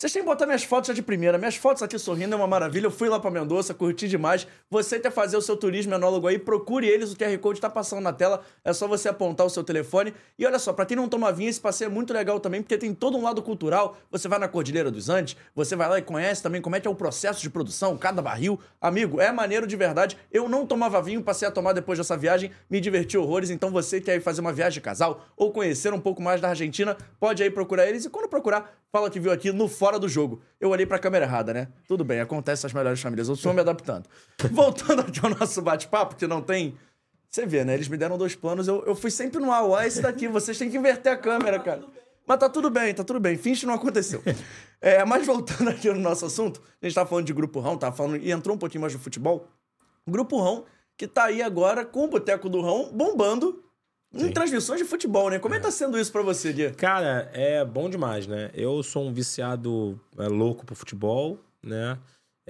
Vocês 0.00 0.14
têm 0.14 0.22
que 0.22 0.28
botar 0.28 0.46
minhas 0.46 0.64
fotos 0.64 0.88
já 0.88 0.94
de 0.94 1.02
primeira. 1.02 1.36
Minhas 1.36 1.56
fotos 1.56 1.82
aqui 1.82 1.98
sorrindo 1.98 2.32
é 2.32 2.36
uma 2.38 2.46
maravilha. 2.46 2.86
Eu 2.86 2.90
fui 2.90 3.06
lá 3.06 3.20
pra 3.20 3.30
Mendonça, 3.30 3.74
curti 3.74 4.08
demais. 4.08 4.46
Você 4.70 4.98
quer 4.98 5.12
fazer 5.12 5.36
o 5.36 5.42
seu 5.42 5.58
turismo 5.58 5.92
enólogo 5.92 6.26
aí, 6.26 6.38
procure 6.38 6.88
eles. 6.88 7.12
O 7.12 7.16
QR 7.16 7.36
Code 7.36 7.60
tá 7.60 7.68
passando 7.68 8.00
na 8.00 8.10
tela. 8.10 8.42
É 8.64 8.72
só 8.72 8.88
você 8.88 9.10
apontar 9.10 9.46
o 9.46 9.50
seu 9.50 9.62
telefone. 9.62 10.14
E 10.38 10.46
olha 10.46 10.58
só, 10.58 10.72
pra 10.72 10.86
quem 10.86 10.96
não 10.96 11.06
toma 11.06 11.30
vinho, 11.30 11.50
esse 11.50 11.60
passeio 11.60 11.88
é 11.88 11.92
muito 11.92 12.14
legal 12.14 12.40
também, 12.40 12.62
porque 12.62 12.78
tem 12.78 12.94
todo 12.94 13.18
um 13.18 13.22
lado 13.22 13.42
cultural. 13.42 13.94
Você 14.10 14.26
vai 14.26 14.38
na 14.38 14.48
Cordilheira 14.48 14.90
dos 14.90 15.10
Andes, 15.10 15.36
você 15.54 15.76
vai 15.76 15.86
lá 15.86 15.98
e 15.98 16.02
conhece 16.02 16.42
também 16.42 16.62
como 16.62 16.76
é 16.76 16.80
que 16.80 16.88
é 16.88 16.90
o 16.90 16.94
processo 16.94 17.42
de 17.42 17.50
produção, 17.50 17.94
cada 17.98 18.22
barril. 18.22 18.58
Amigo, 18.80 19.20
é 19.20 19.30
maneiro 19.30 19.66
de 19.66 19.76
verdade. 19.76 20.16
Eu 20.32 20.48
não 20.48 20.64
tomava 20.64 21.02
vinho, 21.02 21.22
passei 21.22 21.46
a 21.46 21.50
tomar 21.50 21.74
depois 21.74 21.98
dessa 21.98 22.16
viagem, 22.16 22.50
me 22.70 22.80
diverti 22.80 23.18
horrores. 23.18 23.50
Então 23.50 23.70
você 23.70 24.00
quer 24.00 24.16
ir 24.16 24.22
fazer 24.22 24.40
uma 24.40 24.50
viagem 24.50 24.78
de 24.78 24.80
casal 24.80 25.26
ou 25.36 25.52
conhecer 25.52 25.92
um 25.92 26.00
pouco 26.00 26.22
mais 26.22 26.40
da 26.40 26.48
Argentina, 26.48 26.96
pode 27.18 27.42
aí 27.42 27.50
procurar 27.50 27.86
eles. 27.86 28.06
E 28.06 28.08
quando 28.08 28.30
procurar, 28.30 28.80
fala 28.90 29.10
que 29.10 29.20
viu 29.20 29.30
aqui 29.30 29.52
no 29.52 29.68
Fora 29.68 29.89
do 29.98 30.08
Jogo. 30.08 30.40
Eu 30.60 30.70
olhei 30.70 30.86
pra 30.86 30.98
câmera 30.98 31.24
errada, 31.24 31.52
né? 31.52 31.68
Tudo 31.86 32.04
bem, 32.04 32.20
acontece 32.20 32.64
nas 32.64 32.72
melhores 32.72 33.00
famílias. 33.00 33.28
Eu 33.28 33.34
estou 33.34 33.52
me 33.52 33.60
adaptando. 33.60 34.08
Voltando 34.50 35.00
aqui 35.00 35.20
ao 35.22 35.30
nosso 35.30 35.60
bate-papo, 35.62 36.16
que 36.16 36.26
não 36.26 36.40
tem. 36.42 36.76
Você 37.28 37.46
vê, 37.46 37.64
né? 37.64 37.74
Eles 37.74 37.88
me 37.88 37.96
deram 37.96 38.18
dois 38.18 38.34
planos, 38.34 38.66
eu, 38.66 38.84
eu 38.86 38.94
fui 38.94 39.10
sempre 39.10 39.40
no 39.40 39.52
AUA 39.52 39.86
esse 39.86 40.02
daqui. 40.02 40.26
Vocês 40.28 40.58
têm 40.58 40.70
que 40.70 40.76
inverter 40.76 41.12
a 41.12 41.16
câmera, 41.16 41.58
cara. 41.58 41.84
Mas 42.26 42.38
tá 42.38 42.48
tudo 42.48 42.70
bem, 42.70 42.94
tá 42.94 43.02
tudo 43.02 43.18
bem. 43.18 43.36
Finge 43.36 43.60
que 43.60 43.66
não 43.66 43.74
aconteceu. 43.74 44.22
É, 44.82 45.04
mas 45.04 45.26
voltando 45.26 45.68
aqui 45.68 45.92
no 45.92 46.00
nosso 46.00 46.24
assunto, 46.24 46.62
a 46.80 46.86
gente 46.86 46.94
tava 46.94 47.06
falando 47.06 47.26
de 47.26 47.34
Grupo 47.34 47.60
Rão, 47.60 47.76
tava 47.76 47.94
falando, 47.94 48.16
e 48.16 48.30
entrou 48.30 48.56
um 48.56 48.58
pouquinho 48.58 48.80
mais 48.80 48.94
do 48.94 48.98
futebol. 48.98 49.46
Grupo 50.08 50.40
Rão, 50.40 50.64
que 50.96 51.06
tá 51.06 51.24
aí 51.24 51.42
agora 51.42 51.84
com 51.84 52.04
o 52.04 52.08
Boteco 52.08 52.48
do 52.48 52.62
Rão 52.62 52.90
bombando 52.90 53.62
em 54.12 54.18
Sim. 54.26 54.32
transmissões 54.32 54.80
de 54.80 54.86
futebol, 54.86 55.30
né? 55.30 55.38
Como 55.38 55.54
é 55.54 55.58
que 55.58 55.64
tá 55.64 55.70
sendo 55.70 55.98
isso 55.98 56.10
pra 56.10 56.22
você, 56.22 56.52
Gui? 56.52 56.70
Cara, 56.72 57.30
é 57.32 57.64
bom 57.64 57.88
demais, 57.88 58.26
né? 58.26 58.50
Eu 58.54 58.82
sou 58.82 59.06
um 59.06 59.12
viciado 59.12 60.00
é, 60.18 60.26
louco 60.26 60.66
pro 60.66 60.74
futebol, 60.74 61.38
né? 61.62 61.96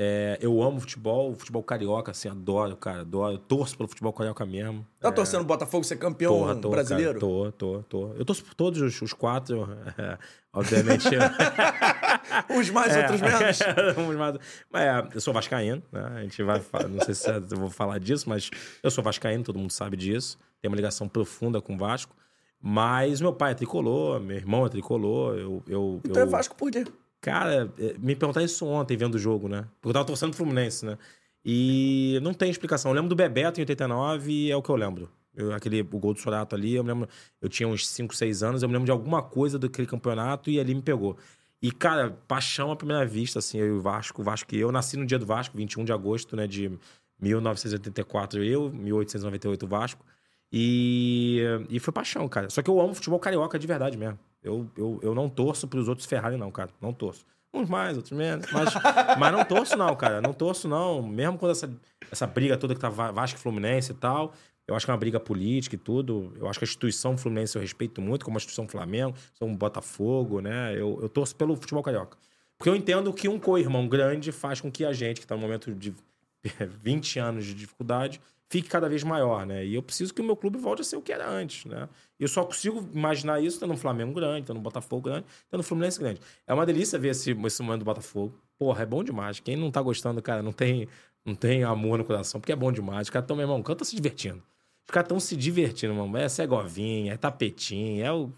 É, 0.02 0.38
eu 0.40 0.62
amo 0.62 0.80
futebol, 0.80 1.34
futebol 1.34 1.62
carioca, 1.62 2.12
assim, 2.12 2.26
adoro, 2.30 2.74
cara, 2.74 3.00
adoro. 3.02 3.34
Eu 3.34 3.38
torço 3.38 3.76
pelo 3.76 3.86
futebol 3.86 4.10
carioca 4.14 4.46
mesmo. 4.46 4.86
Tá 4.98 5.12
torcendo 5.12 5.42
o 5.42 5.44
Botafogo 5.44 5.84
ser 5.84 5.96
campeão 5.96 6.32
Porra, 6.38 6.54
tô, 6.56 6.70
brasileiro? 6.70 7.20
Cara, 7.20 7.20
tô, 7.20 7.52
tô, 7.52 7.82
tô. 7.82 8.12
Eu 8.14 8.24
torço 8.24 8.42
por 8.42 8.54
todos 8.54 8.80
os, 8.80 9.02
os 9.02 9.12
quatro, 9.12 9.68
é, 9.98 10.16
obviamente. 10.54 11.06
Uns 12.48 12.70
mais, 12.70 12.96
É, 12.96 13.00
outros 13.02 13.20
menos. 13.20 13.58
uns 13.98 14.16
mais- 14.16 14.36
Mas, 14.70 14.82
é, 14.82 15.08
eu 15.14 15.20
sou 15.20 15.34
vascaíno, 15.34 15.82
né? 15.92 16.02
A 16.16 16.22
gente 16.22 16.42
vai 16.42 16.60
falar, 16.60 16.88
não 16.88 17.00
sei 17.04 17.14
se 17.14 17.28
eu 17.28 17.42
vou 17.58 17.68
falar 17.70 17.98
disso, 17.98 18.26
mas 18.28 18.48
eu 18.82 18.90
sou 18.90 19.04
vascaíno, 19.04 19.44
todo 19.44 19.58
mundo 19.58 19.72
sabe 19.72 19.96
disso. 19.98 20.38
Tem 20.60 20.68
uma 20.68 20.76
ligação 20.76 21.08
profunda 21.08 21.60
com 21.60 21.74
o 21.74 21.78
Vasco. 21.78 22.14
Mas 22.60 23.20
meu 23.20 23.32
pai 23.32 23.52
é 23.52 23.54
tricolor, 23.54 24.20
meu 24.20 24.36
irmão 24.36 24.66
é 24.66 24.68
tricolor. 24.68 25.34
Eu, 25.38 25.62
eu, 25.66 26.00
Então 26.04 26.22
eu... 26.22 26.28
é 26.28 26.30
Vasco 26.30 26.54
por 26.54 26.70
quê? 26.70 26.84
Cara, 27.20 27.72
é, 27.78 27.94
me 27.98 28.14
perguntaram 28.14 28.44
isso 28.44 28.66
ontem 28.66 28.96
vendo 28.96 29.14
o 29.14 29.18
jogo, 29.18 29.48
né? 29.48 29.66
Porque 29.80 29.88
eu 29.88 29.92
tava 29.94 30.04
torcendo 30.04 30.30
pro 30.30 30.38
Fluminense, 30.38 30.84
né? 30.84 30.98
E 31.44 32.18
não 32.22 32.34
tem 32.34 32.50
explicação. 32.50 32.90
Eu 32.90 32.94
lembro 32.94 33.08
do 33.08 33.16
Bebeto 33.16 33.60
em 33.60 33.62
89 33.62 34.30
e 34.30 34.50
é 34.50 34.56
o 34.56 34.62
que 34.62 34.70
eu 34.70 34.76
lembro. 34.76 35.10
Eu- 35.34 35.52
aquele, 35.54 35.80
o 35.80 35.98
gol 35.98 36.12
do 36.12 36.20
Sorato 36.20 36.54
ali, 36.54 36.74
eu 36.74 36.84
me 36.84 36.92
lembro. 36.92 37.08
Eu 37.40 37.48
tinha 37.48 37.68
uns 37.68 37.88
5, 37.88 38.14
6 38.14 38.42
anos, 38.42 38.62
eu 38.62 38.68
me 38.68 38.74
lembro 38.74 38.86
de 38.86 38.90
alguma 38.92 39.22
coisa 39.22 39.58
daquele 39.58 39.86
campeonato 39.86 40.50
e 40.50 40.60
ali 40.60 40.74
me 40.74 40.82
pegou. 40.82 41.16
E, 41.62 41.70
cara, 41.70 42.10
paixão 42.26 42.70
à 42.70 42.76
primeira 42.76 43.04
vista, 43.06 43.38
assim, 43.38 43.58
eu 43.58 43.66
e 43.66 43.70
o 43.70 43.80
Vasco, 43.80 44.20
o 44.22 44.24
Vasco 44.24 44.54
e 44.54 44.58
eu. 44.58 44.72
Nasci 44.72 44.96
no 44.96 45.04
dia 45.06 45.18
do 45.18 45.26
Vasco, 45.26 45.56
21 45.56 45.84
de 45.84 45.92
agosto, 45.92 46.34
né, 46.36 46.46
de 46.46 46.70
1984, 47.20 48.42
eu, 48.42 48.70
1898 48.70 49.64
o 49.64 49.68
Vasco. 49.68 50.04
E, 50.52 51.40
e 51.68 51.78
foi 51.78 51.92
paixão, 51.92 52.28
cara. 52.28 52.50
Só 52.50 52.62
que 52.62 52.68
eu 52.68 52.80
amo 52.80 52.94
futebol 52.94 53.18
carioca 53.18 53.58
de 53.58 53.66
verdade 53.66 53.96
mesmo. 53.96 54.18
Eu, 54.42 54.68
eu, 54.76 54.98
eu 55.02 55.14
não 55.14 55.28
torço 55.28 55.68
pros 55.68 55.88
outros 55.88 56.06
Ferrari, 56.06 56.36
não, 56.36 56.50
cara. 56.50 56.70
Não 56.80 56.92
torço. 56.92 57.24
Uns 57.52 57.68
mais, 57.68 57.96
outros 57.96 58.16
menos. 58.16 58.46
Mas, 58.52 58.72
mas 59.18 59.32
não 59.32 59.44
torço, 59.44 59.76
não, 59.76 59.94
cara. 59.94 60.20
Não 60.20 60.32
torço, 60.32 60.68
não. 60.68 61.02
Mesmo 61.02 61.38
quando 61.38 61.52
essa, 61.52 61.70
essa 62.10 62.26
briga 62.26 62.56
toda 62.56 62.74
que 62.74 62.80
tá 62.80 62.88
Va- 62.88 63.10
Vasco 63.12 63.38
Fluminense 63.38 63.92
e 63.92 63.94
tal. 63.94 64.32
Eu 64.66 64.76
acho 64.76 64.86
que 64.86 64.90
é 64.90 64.94
uma 64.94 65.00
briga 65.00 65.18
política 65.18 65.74
e 65.74 65.78
tudo. 65.78 66.32
Eu 66.36 66.48
acho 66.48 66.58
que 66.58 66.64
a 66.64 66.66
instituição 66.68 67.16
Fluminense 67.18 67.56
eu 67.56 67.62
respeito 67.62 68.00
muito, 68.00 68.24
como 68.24 68.36
a 68.36 68.38
instituição 68.38 68.68
Flamengo, 68.68 69.16
são 69.34 69.54
Botafogo, 69.54 70.40
né? 70.40 70.72
Eu, 70.74 70.98
eu 71.02 71.08
torço 71.08 71.34
pelo 71.34 71.56
futebol 71.56 71.82
carioca. 71.82 72.16
Porque 72.56 72.68
eu 72.68 72.76
entendo 72.76 73.12
que 73.12 73.28
um 73.28 73.38
co-irmão 73.38 73.88
grande 73.88 74.30
faz 74.30 74.60
com 74.60 74.70
que 74.70 74.84
a 74.84 74.92
gente, 74.92 75.20
que 75.20 75.26
tá 75.26 75.34
num 75.34 75.40
momento 75.40 75.74
de 75.74 75.92
20 76.82 77.18
anos 77.18 77.44
de 77.46 77.54
dificuldade, 77.54 78.20
fique 78.50 78.68
cada 78.68 78.88
vez 78.88 79.04
maior, 79.04 79.46
né? 79.46 79.64
E 79.64 79.76
eu 79.76 79.82
preciso 79.82 80.12
que 80.12 80.20
o 80.20 80.24
meu 80.24 80.36
clube 80.36 80.58
volte 80.58 80.82
a 80.82 80.84
ser 80.84 80.96
o 80.96 81.00
que 81.00 81.12
era 81.12 81.26
antes, 81.30 81.64
né? 81.64 81.88
Eu 82.18 82.26
só 82.26 82.44
consigo 82.44 82.86
imaginar 82.92 83.40
isso 83.40 83.60
tendo 83.60 83.72
um 83.72 83.76
Flamengo 83.76 84.12
grande, 84.12 84.48
tendo 84.48 84.58
um 84.58 84.62
Botafogo 84.62 85.02
grande, 85.02 85.24
tendo 85.48 85.60
um 85.60 85.62
Fluminense 85.62 86.00
grande. 86.00 86.20
É 86.46 86.52
uma 86.52 86.66
delícia 86.66 86.98
ver 86.98 87.10
esse, 87.10 87.30
esse 87.30 87.62
momento 87.62 87.78
do 87.78 87.84
Botafogo. 87.84 88.34
Porra, 88.58 88.82
é 88.82 88.86
bom 88.86 89.04
demais. 89.04 89.38
Quem 89.38 89.56
não 89.56 89.70
tá 89.70 89.80
gostando, 89.80 90.20
cara, 90.20 90.42
não 90.42 90.52
tem, 90.52 90.88
não 91.24 91.34
tem 91.34 91.62
amor 91.62 91.96
no 91.98 92.04
coração, 92.04 92.40
porque 92.40 92.50
é 92.52 92.56
bom 92.56 92.72
demais. 92.72 93.02
Os 93.02 93.10
caras 93.10 93.24
estão, 93.24 93.36
meu 93.36 93.44
irmão, 93.44 93.62
canta 93.62 93.84
se 93.84 93.94
divertindo. 93.94 94.42
Os 94.84 94.92
caras 94.92 95.06
estão 95.06 95.20
se 95.20 95.36
divertindo, 95.36 95.94
mano. 95.94 96.16
É 96.16 96.28
Segovinha, 96.28 97.14
é 97.14 97.16
tapetinho, 97.16 98.04
é 98.04 98.12
o. 98.12 98.32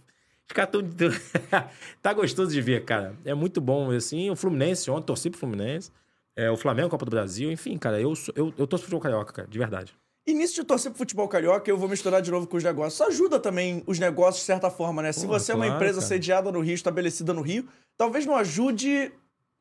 Os 0.46 0.52
caras 0.52 0.74
estão. 0.74 1.10
tá 2.02 2.12
gostoso 2.12 2.52
de 2.52 2.60
ver, 2.60 2.84
cara. 2.84 3.16
É 3.24 3.32
muito 3.32 3.62
bom, 3.62 3.90
assim. 3.90 4.28
O 4.28 4.36
Fluminense, 4.36 4.90
ontem 4.90 5.06
torci 5.06 5.30
pro 5.30 5.40
Fluminense. 5.40 5.90
É, 6.36 6.50
o 6.50 6.56
Flamengo, 6.56 6.88
Copa 6.88 7.04
do 7.04 7.10
Brasil, 7.10 7.50
enfim, 7.52 7.76
cara, 7.76 8.00
eu, 8.00 8.12
eu, 8.34 8.52
eu 8.56 8.66
torço 8.66 8.84
pro 8.84 8.90
futebol 8.96 9.00
carioca, 9.00 9.32
cara, 9.32 9.48
de 9.48 9.58
verdade. 9.58 9.94
Nisso 10.26 10.54
de 10.54 10.64
torcer 10.64 10.90
pro 10.90 10.98
futebol 10.98 11.28
carioca, 11.28 11.68
eu 11.68 11.76
vou 11.76 11.88
misturar 11.88 12.22
de 12.22 12.30
novo 12.30 12.46
com 12.46 12.56
os 12.56 12.62
negócios. 12.64 12.94
Isso 12.94 13.04
ajuda 13.04 13.40
também 13.40 13.82
os 13.86 13.98
negócios 13.98 14.38
de 14.42 14.46
certa 14.46 14.70
forma, 14.70 15.02
né? 15.02 15.12
Se 15.12 15.26
Porra, 15.26 15.38
você 15.40 15.52
é 15.52 15.54
uma 15.54 15.64
claro, 15.64 15.76
empresa 15.76 15.98
cara. 16.00 16.06
sediada 16.06 16.52
no 16.52 16.60
Rio, 16.60 16.74
estabelecida 16.74 17.34
no 17.34 17.42
Rio, 17.42 17.68
talvez 17.98 18.24
não 18.24 18.36
ajude, 18.36 19.12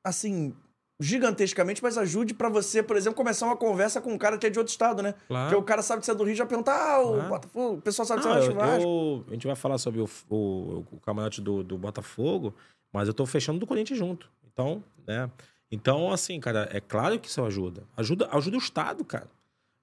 assim, 0.05 0.53
gigantescamente, 1.01 1.81
mas 1.81 1.97
ajude 1.97 2.33
pra 2.35 2.47
você, 2.47 2.83
por 2.83 2.95
exemplo, 2.95 3.17
começar 3.17 3.47
uma 3.47 3.57
conversa 3.57 3.99
com 3.99 4.13
um 4.13 4.17
cara 4.19 4.37
que 4.37 4.45
é 4.45 4.49
de 4.51 4.59
outro 4.59 4.71
estado, 4.71 5.01
né? 5.01 5.15
Claro. 5.27 5.49
Porque 5.49 5.61
o 5.61 5.65
cara 5.65 5.81
sabe 5.81 5.99
que 6.01 6.05
você 6.05 6.11
é 6.11 6.15
do 6.15 6.23
Rio 6.23 6.33
e 6.33 6.37
já 6.37 6.45
pergunta, 6.45 6.71
ah, 6.71 7.01
o 7.01 7.13
Claro. 7.15 7.29
Botafogo, 7.29 7.73
o 7.77 7.81
pessoal 7.81 8.05
sabe 8.05 8.21
que 8.21 8.27
Não, 8.27 8.35
você 8.35 8.45
é 8.45 8.49
do 8.53 8.55
Vasco. 8.55 8.83
eu- 8.83 9.25
a 9.27 9.33
gente 9.33 9.47
vai 9.47 9.55
falar 9.55 9.77
sobre 9.79 9.99
o, 9.99 10.07
o, 10.29 10.85
o 10.91 10.99
camarote 11.03 11.41
do, 11.41 11.63
do 11.63 11.75
Botafogo, 11.77 12.53
mas 12.93 13.07
eu 13.07 13.13
tô 13.15 13.25
fechando 13.25 13.57
do 13.59 13.65
Corinthians 13.67 13.97
junto. 13.97 14.29
Então, 14.53 14.83
né? 15.07 15.27
Então, 15.71 16.11
assim, 16.11 16.39
cara, 16.39 16.69
é 16.71 16.81
claro 16.81 17.17
que 17.17 17.29
isso 17.29 17.41
ajuda. 17.43 17.87
Ajuda, 17.95 18.27
ajuda 18.31 18.57
o 18.57 18.59
Estado, 18.59 19.05
cara. 19.05 19.29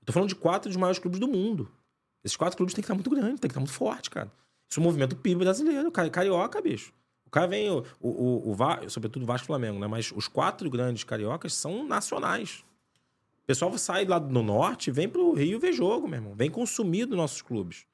Eu 0.01 0.07
tô 0.07 0.13
falando 0.13 0.29
de 0.29 0.35
quatro 0.35 0.69
dos 0.69 0.77
maiores 0.77 0.99
clubes 0.99 1.19
do 1.19 1.27
mundo. 1.27 1.71
Esses 2.23 2.37
quatro 2.37 2.57
clubes 2.57 2.75
têm 2.75 2.83
que 2.83 2.87
estar 2.87 2.95
muito 2.95 3.09
grandes, 3.09 3.41
tem 3.41 3.49
que 3.49 3.53
estar 3.53 3.61
muito 3.61 3.73
forte, 3.73 4.11
cara. 4.11 4.31
Isso 4.71 4.79
é 4.79 4.83
um 4.83 4.85
movimento 4.85 5.17
PIB 5.17 5.41
brasileiro, 5.41 5.91
cara, 5.91 6.11
carioca, 6.11 6.61
bicho. 6.61 6.93
O 7.27 7.31
cara 7.31 7.47
vem, 7.47 7.71
o, 7.71 7.85
o, 8.01 8.09
o, 8.09 8.53
o 8.53 8.91
sobretudo 8.91 9.23
o 9.23 9.27
Vasco 9.27 9.47
Flamengo, 9.47 9.79
né? 9.79 9.87
Mas 9.87 10.13
os 10.15 10.29
quatro 10.29 10.69
grandes 10.69 11.05
cariocas 11.05 11.55
são 11.55 11.87
nacionais. 11.87 12.65
O 13.43 13.47
pessoal 13.47 13.77
sai 13.79 14.05
lá 14.05 14.19
do 14.19 14.43
norte, 14.43 14.91
vem 14.91 15.09
pro 15.09 15.33
Rio 15.33 15.59
ver 15.59 15.73
jogo, 15.73 16.07
meu 16.07 16.19
irmão. 16.19 16.35
Vem 16.35 16.51
consumir 16.51 17.07
dos 17.07 17.17
nossos 17.17 17.41
clubes. 17.41 17.87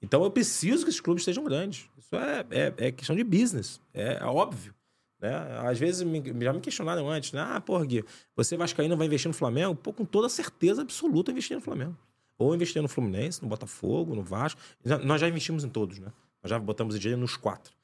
Então 0.00 0.22
eu 0.22 0.30
preciso 0.30 0.84
que 0.84 0.90
esses 0.90 1.00
clubes 1.00 1.22
estejam 1.22 1.44
grandes. 1.44 1.88
Isso 1.98 2.14
é, 2.16 2.46
é, 2.50 2.74
é 2.86 2.92
questão 2.92 3.14
de 3.14 3.24
business. 3.24 3.80
É, 3.92 4.18
é 4.20 4.24
óbvio. 4.24 4.74
Né? 5.20 5.30
Às 5.68 5.78
vezes 5.78 6.02
me- 6.02 6.22
já 6.42 6.52
me 6.52 6.60
questionaram 6.60 7.08
antes, 7.08 7.32
né? 7.32 7.40
Ah, 7.40 7.60
porra, 7.60 7.84
Gui, 7.84 8.04
você 8.34 8.56
Vascaíno 8.56 8.96
vai 8.96 9.06
investir 9.06 9.28
no 9.28 9.34
Flamengo? 9.34 9.74
Pô, 9.74 9.92
com 9.92 10.04
toda 10.04 10.28
certeza 10.28 10.82
absoluta 10.82 11.30
investir 11.30 11.56
no 11.56 11.62
Flamengo. 11.62 11.96
Ou 12.38 12.54
investir 12.54 12.80
no 12.80 12.88
Fluminense, 12.88 13.42
no 13.42 13.48
Botafogo, 13.48 14.14
no 14.14 14.22
Vasco. 14.22 14.58
Nós 15.04 15.20
já 15.20 15.28
investimos 15.28 15.62
em 15.62 15.68
todos, 15.68 15.98
né? 15.98 16.10
Nós 16.42 16.48
já 16.48 16.58
botamos 16.58 16.98
dinheiro 16.98 17.20
nos 17.20 17.36
quatro. 17.36 17.74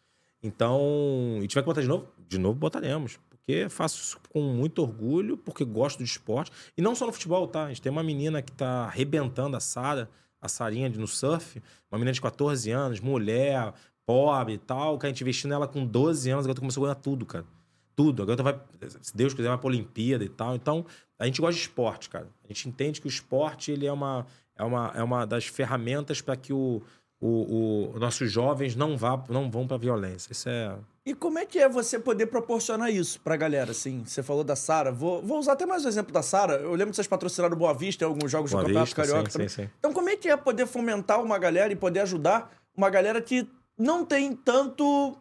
Então, 0.42 1.38
e 1.42 1.46
tiver 1.46 1.62
que 1.62 1.66
botar 1.66 1.80
de 1.82 1.88
novo, 1.88 2.08
de 2.26 2.38
novo 2.38 2.58
botaremos. 2.58 3.18
Porque 3.28 3.68
faço 3.68 4.00
isso 4.00 4.18
com 4.30 4.40
muito 4.40 4.80
orgulho, 4.82 5.36
porque 5.36 5.64
gosto 5.64 5.98
do 5.98 6.04
esporte. 6.04 6.50
E 6.76 6.80
não 6.82 6.94
só 6.94 7.06
no 7.06 7.12
futebol, 7.12 7.46
tá? 7.46 7.64
A 7.64 7.68
gente 7.68 7.82
tem 7.82 7.92
uma 7.92 8.02
menina 8.02 8.40
que 8.42 8.52
tá 8.52 8.84
arrebentando 8.86 9.56
a 9.56 9.60
Sara, 9.60 10.08
a 10.40 10.48
Sarinha 10.48 10.88
no 10.88 11.06
surf, 11.06 11.62
uma 11.90 11.98
menina 11.98 12.12
de 12.12 12.20
14 12.20 12.70
anos, 12.70 13.00
mulher, 13.00 13.72
pobre 14.06 14.54
e 14.54 14.58
tal, 14.58 14.98
que 14.98 15.06
a 15.06 15.08
gente 15.08 15.20
investiu 15.22 15.50
nela 15.50 15.66
com 15.66 15.84
12 15.84 16.30
anos, 16.30 16.46
agora 16.46 16.58
começou 16.60 16.84
a 16.84 16.86
ganhar 16.86 16.94
tudo, 17.00 17.26
cara. 17.26 17.44
Tudo. 17.94 18.22
Agora 18.22 18.42
vai, 18.42 18.60
se 19.02 19.16
Deus 19.16 19.34
quiser, 19.34 19.48
vai 19.48 19.58
pra 19.58 19.66
Olimpíada 19.68 20.22
e 20.24 20.28
tal. 20.28 20.54
Então, 20.54 20.84
a 21.18 21.24
gente 21.26 21.40
gosta 21.40 21.54
de 21.54 21.60
esporte, 21.60 22.08
cara. 22.08 22.28
A 22.44 22.48
gente 22.48 22.68
entende 22.68 23.00
que 23.00 23.06
o 23.06 23.08
esporte 23.08 23.72
ele 23.72 23.86
é 23.86 23.92
uma, 23.92 24.26
é 24.56 24.62
uma, 24.62 24.92
é 24.94 25.02
uma 25.02 25.24
das 25.26 25.46
ferramentas 25.46 26.20
para 26.20 26.36
que 26.36 26.52
o, 26.52 26.82
o, 27.20 27.92
o- 27.94 27.98
nossos 27.98 28.30
jovens 28.30 28.76
não, 28.76 28.96
vá, 28.96 29.22
não 29.28 29.50
vão 29.50 29.66
pra 29.66 29.76
violência. 29.78 30.30
Isso 30.30 30.48
é. 30.48 30.76
E 31.06 31.14
como 31.14 31.38
é 31.38 31.46
que 31.46 31.58
é 31.58 31.68
você 31.68 31.98
poder 31.98 32.26
proporcionar 32.26 32.90
isso 32.92 33.18
pra 33.20 33.36
galera, 33.36 33.70
assim? 33.70 34.02
Você 34.04 34.22
falou 34.22 34.44
da 34.44 34.56
Sara, 34.56 34.92
vou, 34.92 35.22
vou 35.22 35.38
usar 35.38 35.52
até 35.52 35.64
mais 35.64 35.84
o 35.84 35.88
exemplo 35.88 36.12
da 36.12 36.20
Sara. 36.20 36.54
Eu 36.54 36.72
lembro 36.72 36.90
que 36.90 36.96
vocês 36.96 37.06
patrocinaram 37.06 37.54
o 37.54 37.58
Boa 37.58 37.72
Vista 37.72 38.04
em 38.04 38.08
alguns 38.08 38.30
jogos 38.30 38.50
Boa 38.50 38.62
do 38.62 38.66
Campeonato 38.66 38.86
Vista, 38.88 39.02
Carioca 39.02 39.30
sim, 39.30 39.32
também. 39.32 39.48
sim, 39.48 39.62
sim. 39.62 39.70
Então 39.78 39.92
como 39.92 40.10
é 40.10 40.16
que 40.16 40.28
é 40.28 40.36
poder 40.36 40.66
fomentar 40.66 41.22
uma 41.22 41.38
galera 41.38 41.72
e 41.72 41.76
poder 41.76 42.00
ajudar 42.00 42.52
uma 42.76 42.90
galera 42.90 43.22
que 43.22 43.48
não 43.78 44.04
tem 44.04 44.34
tanto 44.34 45.16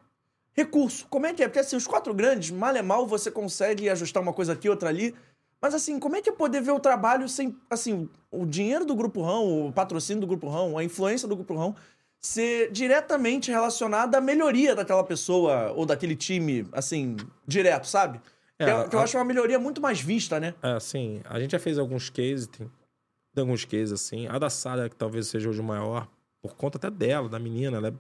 recurso? 0.54 1.06
Como 1.10 1.26
é 1.26 1.34
que 1.34 1.44
é? 1.44 1.48
Porque 1.48 1.60
assim, 1.60 1.76
os 1.76 1.88
quatro 1.88 2.14
grandes, 2.14 2.52
mal 2.52 2.76
é 2.76 2.82
mal, 2.82 3.06
você 3.06 3.30
consegue 3.30 3.90
ajustar 3.90 4.22
uma 4.24 4.34
coisa 4.34 4.54
aqui, 4.54 4.70
outra 4.70 4.90
ali. 4.90 5.14
Mas 5.62 5.74
assim, 5.74 6.00
como 6.00 6.16
é 6.16 6.22
que 6.22 6.30
é 6.30 6.34
poder 6.34 6.62
ver 6.62 6.72
o 6.72 6.80
trabalho 6.80 7.28
sem, 7.28 7.56
assim, 7.70 8.08
o 8.32 8.46
dinheiro 8.46 8.86
do 8.86 8.94
Grupo 8.96 9.22
Rão, 9.22 9.68
o 9.68 9.72
patrocínio 9.74 10.22
do 10.22 10.28
Grupo 10.28 10.48
Rão, 10.48 10.78
a 10.78 10.84
influência 10.84 11.28
do 11.28 11.36
Grupo 11.36 11.56
Rão 11.56 11.76
ser 12.20 12.72
diretamente 12.72 13.52
relacionada 13.52 14.18
à 14.18 14.22
melhoria 14.22 14.76
daquela 14.76 15.04
pessoa 15.04 15.72
ou 15.76 15.86
daquele 15.86 16.16
time, 16.16 16.68
assim, 16.72 17.16
direto, 17.48 17.88
sabe? 17.88 18.20
É, 18.58 18.66
que, 18.66 18.72
eu- 18.72 18.90
que 18.90 18.96
eu 18.96 19.00
a- 19.00 19.04
acho 19.04 19.18
uma 19.18 19.24
melhoria 19.26 19.60
muito 19.60 19.82
mais 19.82 20.00
vista, 20.00 20.40
né? 20.40 20.54
É, 20.64 20.72
assim, 20.72 21.22
a 21.26 21.40
gente 21.40 21.52
já 21.52 21.60
fez 21.60 21.78
alguns 21.78 22.10
cases, 22.10 22.48
tem, 22.48 22.68
tem 23.34 23.42
alguns 23.42 23.66
cases 23.66 23.92
assim. 23.92 24.28
A 24.28 24.40
da 24.40 24.50
Sara, 24.50 24.90
que 24.90 24.96
talvez 24.96 25.28
seja 25.28 25.50
hoje 25.50 25.60
o 25.62 25.64
maior, 25.64 26.08
por 26.42 26.56
conta 26.56 26.78
até 26.78 26.90
dela, 26.90 27.28
da 27.30 27.38
menina, 27.40 27.78
ela 27.78 27.90
é, 27.90 27.94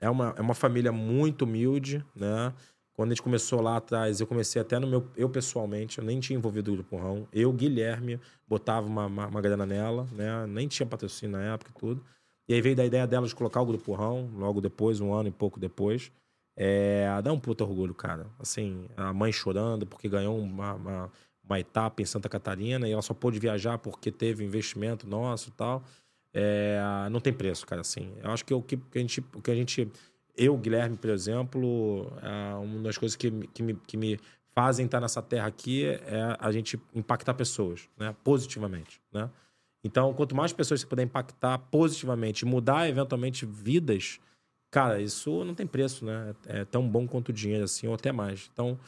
é 0.00 0.08
uma, 0.08 0.34
é 0.36 0.40
uma 0.40 0.54
família 0.54 0.90
muito 0.90 1.42
humilde, 1.42 2.04
né? 2.14 2.52
Quando 2.94 3.12
a 3.12 3.14
gente 3.14 3.22
começou 3.22 3.60
lá 3.60 3.76
atrás, 3.76 4.20
eu 4.20 4.26
comecei 4.26 4.60
até 4.60 4.78
no 4.78 4.86
meu. 4.86 5.06
Eu 5.16 5.28
pessoalmente, 5.28 5.98
eu 5.98 6.04
nem 6.04 6.20
tinha 6.20 6.36
envolvido 6.38 6.70
o 6.70 6.74
Grupo 6.74 6.96
Rão. 6.96 7.26
Eu, 7.32 7.52
Guilherme, 7.52 8.20
botava 8.46 8.86
uma, 8.86 9.06
uma, 9.06 9.26
uma 9.26 9.40
grana 9.40 9.64
nela, 9.64 10.06
né? 10.12 10.46
Nem 10.46 10.68
tinha 10.68 10.86
patrocínio 10.86 11.38
na 11.38 11.54
época 11.54 11.70
e 11.74 11.80
tudo. 11.80 12.04
E 12.48 12.54
aí 12.54 12.60
veio 12.60 12.76
da 12.76 12.84
ideia 12.84 13.06
dela 13.06 13.26
de 13.26 13.34
colocar 13.34 13.60
o 13.62 13.66
Grupo 13.66 13.92
Rão, 13.94 14.28
logo 14.34 14.60
depois, 14.60 15.00
um 15.00 15.14
ano 15.14 15.28
e 15.28 15.32
pouco 15.32 15.58
depois. 15.58 16.10
É, 16.56 17.06
dá 17.22 17.32
um 17.32 17.38
puta 17.38 17.64
orgulho, 17.64 17.94
cara. 17.94 18.26
Assim, 18.38 18.86
a 18.96 19.12
mãe 19.14 19.32
chorando 19.32 19.86
porque 19.86 20.08
ganhou 20.08 20.38
uma, 20.38 20.74
uma, 20.74 21.12
uma 21.42 21.60
etapa 21.60 22.02
em 22.02 22.04
Santa 22.04 22.28
Catarina 22.28 22.86
e 22.88 22.92
ela 22.92 23.02
só 23.02 23.14
pôde 23.14 23.38
viajar 23.38 23.78
porque 23.78 24.10
teve 24.10 24.44
investimento 24.44 25.08
nosso 25.08 25.48
e 25.48 25.52
tal. 25.52 25.82
É, 26.32 26.80
não 27.10 27.20
tem 27.20 27.32
preço, 27.32 27.66
cara, 27.66 27.80
assim. 27.80 28.12
Eu 28.22 28.30
acho 28.30 28.44
que 28.44 28.54
o 28.54 28.62
que, 28.62 28.76
que 28.76 28.98
a 28.98 29.00
gente... 29.00 29.20
O 29.34 29.42
que 29.42 29.50
a 29.50 29.54
gente 29.54 29.90
eu, 30.36 30.56
Guilherme, 30.56 30.96
por 30.96 31.10
exemplo, 31.10 32.10
é 32.22 32.54
uma 32.54 32.82
das 32.84 32.96
coisas 32.96 33.14
que, 33.14 33.30
que, 33.48 33.62
me, 33.62 33.74
que 33.74 33.96
me 33.96 34.18
fazem 34.54 34.86
estar 34.86 35.00
nessa 35.00 35.20
terra 35.20 35.46
aqui 35.46 35.84
é 35.86 36.36
a 36.38 36.50
gente 36.50 36.80
impactar 36.94 37.34
pessoas, 37.34 37.88
né? 37.98 38.14
Positivamente, 38.24 39.00
né? 39.12 39.28
Então, 39.82 40.12
quanto 40.12 40.34
mais 40.34 40.52
pessoas 40.52 40.80
você 40.80 40.86
puder 40.86 41.02
impactar 41.02 41.58
positivamente 41.58 42.44
mudar 42.44 42.88
eventualmente 42.88 43.46
vidas, 43.46 44.20
cara, 44.70 45.00
isso 45.00 45.44
não 45.44 45.54
tem 45.54 45.66
preço, 45.66 46.04
né? 46.04 46.34
É 46.46 46.64
tão 46.64 46.86
bom 46.88 47.06
quanto 47.06 47.30
o 47.30 47.32
dinheiro, 47.32 47.64
assim, 47.64 47.86
ou 47.86 47.94
até 47.94 48.12
mais. 48.12 48.50
Então, 48.52 48.78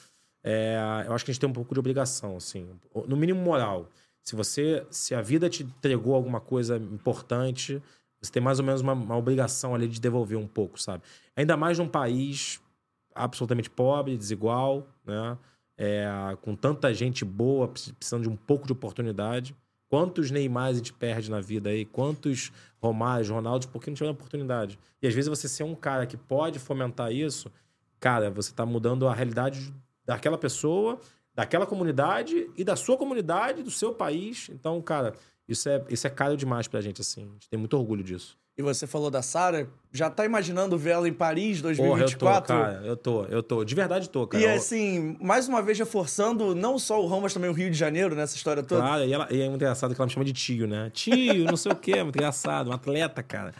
é, 0.44 1.04
eu 1.06 1.12
acho 1.12 1.24
que 1.24 1.30
a 1.30 1.34
gente 1.34 1.40
tem 1.40 1.48
um 1.48 1.54
pouco 1.54 1.72
de 1.74 1.80
obrigação, 1.80 2.36
assim, 2.36 2.66
no 3.06 3.16
mínimo 3.16 3.40
moral. 3.40 3.88
Se 4.22 4.36
você, 4.36 4.86
se 4.90 5.14
a 5.14 5.20
vida 5.20 5.50
te 5.50 5.64
entregou 5.64 6.14
alguma 6.14 6.40
coisa 6.40 6.76
importante, 6.76 7.82
você 8.20 8.30
tem 8.30 8.42
mais 8.42 8.58
ou 8.60 8.64
menos 8.64 8.80
uma, 8.80 8.92
uma 8.92 9.16
obrigação 9.16 9.74
ali 9.74 9.88
de 9.88 10.00
devolver 10.00 10.38
um 10.38 10.46
pouco, 10.46 10.80
sabe? 10.80 11.02
Ainda 11.36 11.56
mais 11.56 11.78
num 11.78 11.88
país 11.88 12.60
absolutamente 13.14 13.68
pobre, 13.68 14.16
desigual, 14.16 14.86
né? 15.04 15.36
É, 15.76 16.06
com 16.42 16.54
tanta 16.54 16.92
gente 16.94 17.24
boa, 17.24 17.66
precis- 17.66 17.92
precisando 17.92 18.22
de 18.22 18.28
um 18.28 18.36
pouco 18.36 18.66
de 18.66 18.72
oportunidade. 18.72 19.56
Quantos 19.88 20.30
Neymars 20.30 20.74
a 20.74 20.78
gente 20.78 20.92
perde 20.92 21.30
na 21.30 21.40
vida 21.40 21.70
aí? 21.70 21.84
Quantos 21.84 22.52
Romários, 22.80 23.28
Ronaldos, 23.28 23.66
porque 23.66 23.90
não 23.90 23.94
tiveram 23.94 24.14
oportunidade? 24.14 24.78
E 25.02 25.06
às 25.08 25.14
vezes 25.14 25.28
você 25.28 25.48
ser 25.48 25.64
um 25.64 25.74
cara 25.74 26.06
que 26.06 26.16
pode 26.16 26.58
fomentar 26.58 27.10
isso, 27.12 27.50
cara, 27.98 28.30
você 28.30 28.52
tá 28.52 28.64
mudando 28.64 29.08
a 29.08 29.14
realidade 29.14 29.74
daquela 30.04 30.38
pessoa, 30.38 31.00
daquela 31.34 31.66
comunidade 31.66 32.50
e 32.56 32.64
da 32.64 32.76
sua 32.76 32.96
comunidade, 32.96 33.62
do 33.62 33.70
seu 33.70 33.92
país. 33.92 34.48
Então, 34.50 34.80
cara, 34.82 35.14
isso 35.48 35.68
é, 35.68 35.82
isso 35.88 36.06
é 36.06 36.10
caro 36.10 36.36
demais 36.36 36.68
pra 36.68 36.80
gente, 36.80 37.00
assim. 37.00 37.22
A 37.22 37.32
gente 37.32 37.48
tem 37.48 37.58
muito 37.58 37.76
orgulho 37.76 38.02
disso. 38.02 38.38
E 38.56 38.62
você 38.62 38.86
falou 38.86 39.10
da 39.10 39.22
Sara, 39.22 39.66
já 39.90 40.10
tá 40.10 40.26
imaginando 40.26 40.76
ver 40.76 40.90
ela 40.90 41.08
em 41.08 41.12
Paris 41.12 41.62
Porra, 41.62 41.72
eu 41.72 41.76
tô, 41.78 41.86
2024? 41.86 42.54
cara. 42.54 42.82
Eu 42.84 42.96
tô, 42.98 43.24
eu 43.24 43.42
tô. 43.42 43.64
De 43.64 43.74
verdade 43.74 44.10
tô, 44.10 44.26
cara. 44.26 44.44
E 44.44 44.46
assim, 44.46 45.16
mais 45.22 45.48
uma 45.48 45.62
vez 45.62 45.78
reforçando 45.78 46.54
não 46.54 46.78
só 46.78 47.02
o 47.02 47.06
Rão, 47.06 47.22
mas 47.22 47.32
também 47.32 47.48
o 47.48 47.54
Rio 47.54 47.70
de 47.70 47.76
Janeiro 47.78 48.14
nessa 48.14 48.36
história 48.36 48.62
toda. 48.62 48.82
Claro, 48.82 49.04
e, 49.04 49.12
ela, 49.12 49.26
e 49.30 49.40
é 49.40 49.48
muito 49.48 49.62
engraçado 49.62 49.94
que 49.94 50.00
ela 50.00 50.06
me 50.06 50.12
chama 50.12 50.26
de 50.26 50.34
tio, 50.34 50.66
né? 50.66 50.90
Tio, 50.90 51.46
não 51.46 51.56
sei 51.56 51.72
o 51.72 51.76
quê, 51.76 52.02
muito 52.02 52.16
engraçado, 52.16 52.68
um 52.68 52.74
atleta, 52.74 53.22
cara. 53.22 53.54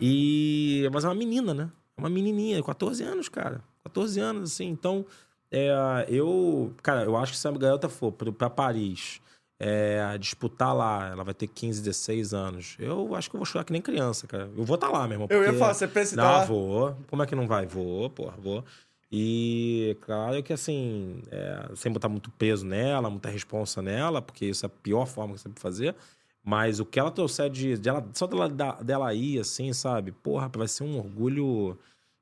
E. 0.00 0.88
Mas 0.90 1.04
é 1.04 1.08
uma 1.08 1.14
menina, 1.14 1.52
né? 1.52 1.70
É 1.98 2.00
uma 2.00 2.08
menininha, 2.08 2.62
14 2.62 3.04
anos, 3.04 3.28
cara. 3.28 3.62
14 3.84 4.20
anos, 4.20 4.52
assim. 4.52 4.68
Então, 4.68 5.04
é, 5.50 6.06
eu. 6.08 6.72
Cara, 6.82 7.04
eu 7.04 7.16
acho 7.16 7.32
que 7.32 7.38
se 7.38 7.46
a 7.48 7.50
garota 7.52 7.88
for 7.88 8.12
pra 8.12 8.48
Paris 8.50 9.20
é, 9.58 10.16
disputar 10.18 10.74
lá, 10.74 11.08
ela 11.10 11.22
vai 11.24 11.34
ter 11.34 11.46
15, 11.46 11.80
16 11.82 12.32
anos. 12.32 12.76
Eu 12.78 13.14
acho 13.14 13.28
que 13.28 13.36
eu 13.36 13.38
vou 13.38 13.44
chorar 13.46 13.64
que 13.64 13.72
nem 13.72 13.82
criança, 13.82 14.26
cara. 14.26 14.50
Eu 14.56 14.64
vou 14.64 14.74
estar 14.76 14.88
lá, 14.88 15.02
meu 15.06 15.14
irmão. 15.16 15.28
Eu 15.30 15.38
ia 15.40 15.44
porque- 15.46 15.58
falar, 15.58 15.74
você 15.74 15.86
pensa 15.88 16.16
tá 16.16 16.22
Não, 16.22 16.30
lá? 16.30 16.44
vou. 16.44 16.96
Como 17.08 17.22
é 17.22 17.26
que 17.26 17.34
não 17.34 17.46
vai? 17.46 17.66
Vou, 17.66 18.08
porra, 18.10 18.36
vou. 18.38 18.64
E 19.12 19.96
claro 20.02 20.40
que 20.42 20.52
assim, 20.52 21.20
é, 21.32 21.68
sem 21.74 21.90
botar 21.90 22.08
muito 22.08 22.30
peso 22.30 22.64
nela, 22.64 23.10
muita 23.10 23.28
responsa 23.28 23.82
nela, 23.82 24.22
porque 24.22 24.46
isso 24.46 24.64
é 24.64 24.68
a 24.68 24.70
pior 24.70 25.04
forma 25.06 25.34
que 25.34 25.40
você 25.40 25.48
pode 25.48 25.60
fazer. 25.60 25.96
Mas 26.44 26.78
o 26.80 26.86
que 26.86 26.98
ela 26.98 27.10
trouxer 27.10 27.50
de, 27.50 27.76
de 27.76 27.88
ela, 27.88 28.06
só 28.14 28.26
dela, 28.26 28.48
dela 28.82 29.12
ir, 29.12 29.40
assim, 29.40 29.72
sabe? 29.72 30.12
Porra, 30.12 30.48
vai 30.56 30.68
ser 30.68 30.84
um 30.84 30.96
orgulho 30.96 31.76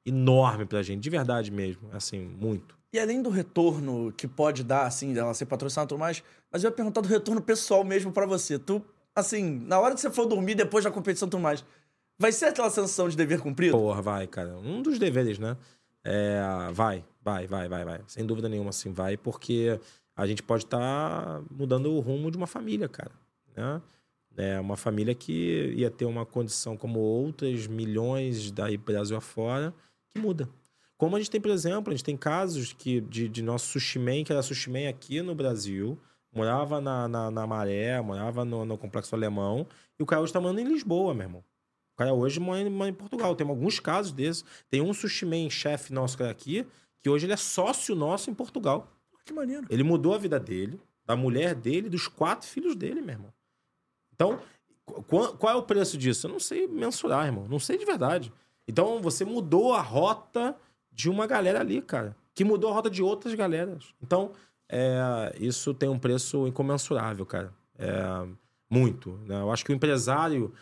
enorme 0.05 0.65
pra 0.65 0.83
gente, 0.83 1.03
de 1.03 1.11
verdade 1.11 1.51
mesmo, 1.53 1.89
assim, 1.93 2.19
muito. 2.21 2.75
E 2.93 2.99
além 2.99 3.21
do 3.21 3.29
retorno 3.29 4.13
que 4.17 4.27
pode 4.27 4.65
dar, 4.65 4.87
assim, 4.87 5.13
dela 5.13 5.35
ser 5.35 5.47
patrocinada 5.47 5.87
e 5.87 5.91
tudo 5.91 5.99
mais, 5.99 6.23
mas 6.51 6.65
eu 6.65 6.71
ia 6.71 6.75
perguntar 6.75 7.01
do 7.01 7.09
retorno 7.09 7.43
pessoal 7.43 7.85
mesmo 7.85 8.11
para 8.13 8.25
você. 8.25 8.59
Tu, 8.59 8.83
assim, 9.15 9.61
na 9.67 9.79
hora 9.79 9.95
que 9.95 10.01
você 10.01 10.11
for 10.11 10.27
dormir 10.27 10.55
depois 10.55 10.85
da 10.85 10.91
competição 10.91 11.29
e 11.29 11.31
tudo 11.31 11.41
mais, 11.41 11.65
vai 12.19 12.33
ser 12.33 12.47
aquela 12.47 12.71
sensação 12.71 13.09
de 13.09 13.17
dever 13.17 13.41
cumprido? 13.41 13.77
Porra, 13.77 14.01
vai, 14.01 14.27
cara. 14.27 14.57
Um 14.57 14.81
dos 14.81 14.99
deveres, 14.99 15.39
né? 15.39 15.57
É, 16.03 16.41
vai, 16.73 17.05
vai, 17.23 17.47
vai, 17.47 17.69
vai, 17.69 17.85
vai. 17.85 18.01
Sem 18.07 18.25
dúvida 18.25 18.49
nenhuma, 18.49 18.71
assim, 18.71 18.91
vai, 18.93 19.17
porque 19.17 19.79
a 20.17 20.27
gente 20.27 20.43
pode 20.43 20.65
estar 20.65 20.79
tá 20.79 21.43
mudando 21.51 21.93
o 21.93 22.01
rumo 22.01 22.31
de 22.31 22.37
uma 22.37 22.47
família, 22.47 22.89
cara, 22.89 23.13
né? 23.55 23.83
É 24.37 24.59
uma 24.61 24.77
família 24.77 25.17
que 25.17 25.73
ia 25.77 25.91
ter 25.91 26.05
uma 26.05 26.25
condição 26.25 26.77
como 26.77 27.01
outras 27.01 27.67
milhões 27.67 28.53
daí 28.53 28.77
Brasil 28.77 29.17
afora, 29.17 29.75
que 30.11 30.21
muda. 30.21 30.49
Como 30.99 31.15
a 31.15 31.21
gente 31.21 31.31
tem, 31.31 31.41
por 31.41 31.53
exemplo, 31.53 31.93
a 31.93 31.97
gente 31.97 32.05
tem 32.05 32.17
casos 32.17 32.73
que, 32.73 33.01
de, 33.01 33.29
de 33.29 33.41
nosso 33.41 33.69
sushi 33.69 34.01
man, 34.01 34.25
que 34.25 34.33
era 34.33 34.43
sushi 34.43 34.69
man 34.69 34.89
aqui 34.89 35.23
no 35.23 35.33
Brasil, 35.33 35.97
morava 36.35 36.81
na, 36.81 37.07
na, 37.07 37.31
na 37.31 37.47
Maré, 37.47 38.01
morava 38.01 38.45
no, 38.45 38.65
no 38.65 38.77
Complexo 38.77 39.15
Alemão, 39.15 39.65
e 39.97 40.03
o 40.03 40.07
cara 40.07 40.21
hoje 40.21 40.33
tá 40.33 40.41
morando 40.41 40.61
em 40.61 40.65
Lisboa, 40.65 41.15
meu 41.15 41.23
irmão. 41.23 41.45
O 41.95 41.97
cara 41.97 42.13
hoje 42.13 42.41
mora, 42.41 42.69
mora 42.69 42.91
em 42.91 42.95
Portugal. 42.95 43.35
Tem 43.37 43.49
alguns 43.49 43.81
casos 43.81 44.13
desses. 44.13 44.45
Tem 44.69 44.81
um 44.81 44.93
sushi 44.93 45.25
man 45.25 45.49
chefe 45.51 45.93
nosso 45.93 46.17
que 46.17 46.23
é 46.23 46.31
aqui, 46.31 46.67
que 47.03 47.09
hoje 47.09 47.27
ele 47.27 47.33
é 47.33 47.37
sócio 47.37 47.95
nosso 47.95 48.29
em 48.29 48.35
Portugal. 48.35 48.89
Que 49.25 49.33
maneiro. 49.33 49.67
Ele 49.71 49.83
mudou 49.85 50.15
a 50.15 50.19
vida 50.19 50.39
dele, 50.39 50.81
da 51.05 51.15
mulher 51.17 51.55
dele, 51.55 51.89
dos 51.89 52.09
quatro 52.09 52.47
filhos 52.47 52.75
dele, 52.75 53.01
meu 53.01 53.15
irmão. 53.15 53.33
Então, 54.15 54.41
qual, 55.07 55.37
qual 55.37 55.53
é 55.53 55.57
o 55.57 55.63
preço 55.63 55.97
disso? 55.97 56.27
Eu 56.27 56.33
não 56.33 56.41
sei 56.41 56.67
mensurar, 56.67 57.27
irmão. 57.27 57.47
Não 57.49 57.59
sei 57.59 57.79
de 57.79 57.85
verdade. 57.85 58.33
Então, 58.67 59.01
você 59.01 59.25
mudou 59.25 59.75
a 59.75 59.81
rota 59.81 60.57
de 60.99 61.09
uma 61.09 61.29
galera 61.29 61.61
ali, 61.61 61.81
cara. 61.81 62.17
Que 62.35 62.43
mudou 62.43 62.71
a 62.71 62.75
rota 62.75 62.91
de 62.91 63.01
outras 63.01 63.33
galeras. 63.35 63.95
Então, 64.03 64.33
é, 64.69 65.33
isso 65.39 65.73
tem 65.73 65.89
um 65.89 65.99
preço 65.99 66.49
incomensurável, 66.49 67.25
cara. 67.25 67.53
É, 67.79 68.27
muito. 68.69 69.13
Né? 69.25 69.41
Eu 69.41 69.53
acho 69.53 69.65
que 69.65 69.71
o 69.71 69.75
empresário, 69.75 70.53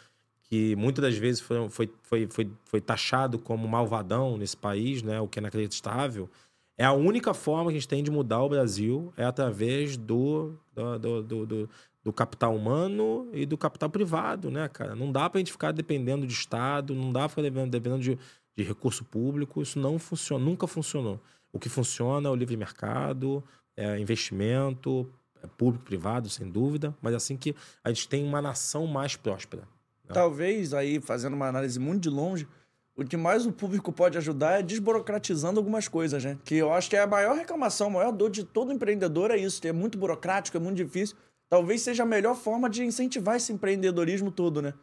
que 0.42 0.76
muitas 0.76 1.02
das 1.02 1.16
vezes 1.16 1.40
foi, 1.40 1.70
foi, 1.70 1.90
foi, 2.02 2.28
foi, 2.30 2.50
foi 2.66 2.80
taxado 2.82 3.38
como 3.38 3.66
malvadão 3.66 4.36
nesse 4.36 4.58
país, 4.58 5.02
né? 5.02 5.18
o 5.18 5.26
que 5.26 5.38
é 5.38 5.40
inacreditável, 5.40 6.28
é 6.76 6.84
a 6.84 6.92
única 6.92 7.32
forma 7.32 7.70
que 7.70 7.78
a 7.78 7.80
gente 7.80 7.88
tem 7.88 8.04
de 8.04 8.10
mudar 8.10 8.42
o 8.42 8.50
Brasil 8.50 9.10
é 9.16 9.24
através 9.24 9.96
do, 9.96 10.52
do, 10.74 11.22
do, 11.22 11.46
do, 11.46 11.70
do 12.04 12.12
capital 12.12 12.54
humano 12.54 13.26
e 13.32 13.46
do 13.46 13.56
capital 13.56 13.88
privado, 13.88 14.50
né, 14.50 14.68
cara? 14.68 14.94
Não 14.94 15.10
dá 15.10 15.30
pra 15.30 15.38
gente 15.38 15.50
ficar 15.50 15.72
dependendo 15.72 16.26
de 16.26 16.34
Estado, 16.34 16.94
não 16.94 17.10
dá 17.10 17.20
pra 17.20 17.28
ficar 17.30 17.42
dependendo, 17.42 17.70
dependendo 17.70 18.02
de, 18.02 18.18
de 18.56 18.64
recurso 18.64 19.04
público, 19.04 19.62
isso 19.62 19.78
não 19.78 19.98
funciona, 19.98 20.44
nunca 20.44 20.66
funcionou. 20.66 21.20
O 21.52 21.58
que 21.58 21.68
funciona 21.68 22.28
é 22.28 22.32
o 22.32 22.34
livre 22.34 22.56
mercado, 22.56 23.42
é 23.76 23.98
investimento, 23.98 25.08
é 25.42 25.46
público-privado, 25.46 26.28
sem 26.28 26.48
dúvida, 26.48 26.94
mas 27.00 27.12
é 27.12 27.16
assim 27.16 27.36
que 27.36 27.54
a 27.84 27.88
gente 27.90 28.08
tem 28.08 28.24
uma 28.24 28.40
nação 28.40 28.86
mais 28.86 29.16
próspera. 29.16 29.62
Né? 30.04 30.14
Talvez, 30.14 30.72
aí, 30.72 31.00
fazendo 31.00 31.34
uma 31.34 31.48
análise 31.48 31.78
muito 31.78 32.02
de 32.02 32.10
longe, 32.10 32.48
o 32.96 33.04
que 33.04 33.16
mais 33.16 33.44
o 33.44 33.52
público 33.52 33.92
pode 33.92 34.16
ajudar 34.16 34.60
é 34.60 34.62
desburocratizando 34.62 35.60
algumas 35.60 35.86
coisas, 35.86 36.24
né? 36.24 36.38
Que 36.42 36.54
eu 36.54 36.72
acho 36.72 36.88
que 36.88 36.96
é 36.96 37.02
a 37.02 37.06
maior 37.06 37.36
reclamação, 37.36 37.88
a 37.88 37.90
maior 37.90 38.12
dor 38.12 38.30
de 38.30 38.42
todo 38.42 38.72
empreendedor 38.72 39.30
é 39.30 39.36
isso, 39.36 39.66
é 39.66 39.72
muito 39.72 39.98
burocrático, 39.98 40.56
é 40.56 40.60
muito 40.60 40.76
difícil 40.76 41.14
talvez 41.48 41.82
seja 41.82 42.02
a 42.02 42.06
melhor 42.06 42.34
forma 42.34 42.68
de 42.68 42.84
incentivar 42.84 43.36
esse 43.36 43.52
empreendedorismo 43.52 44.30
todo, 44.30 44.60
né? 44.60 44.74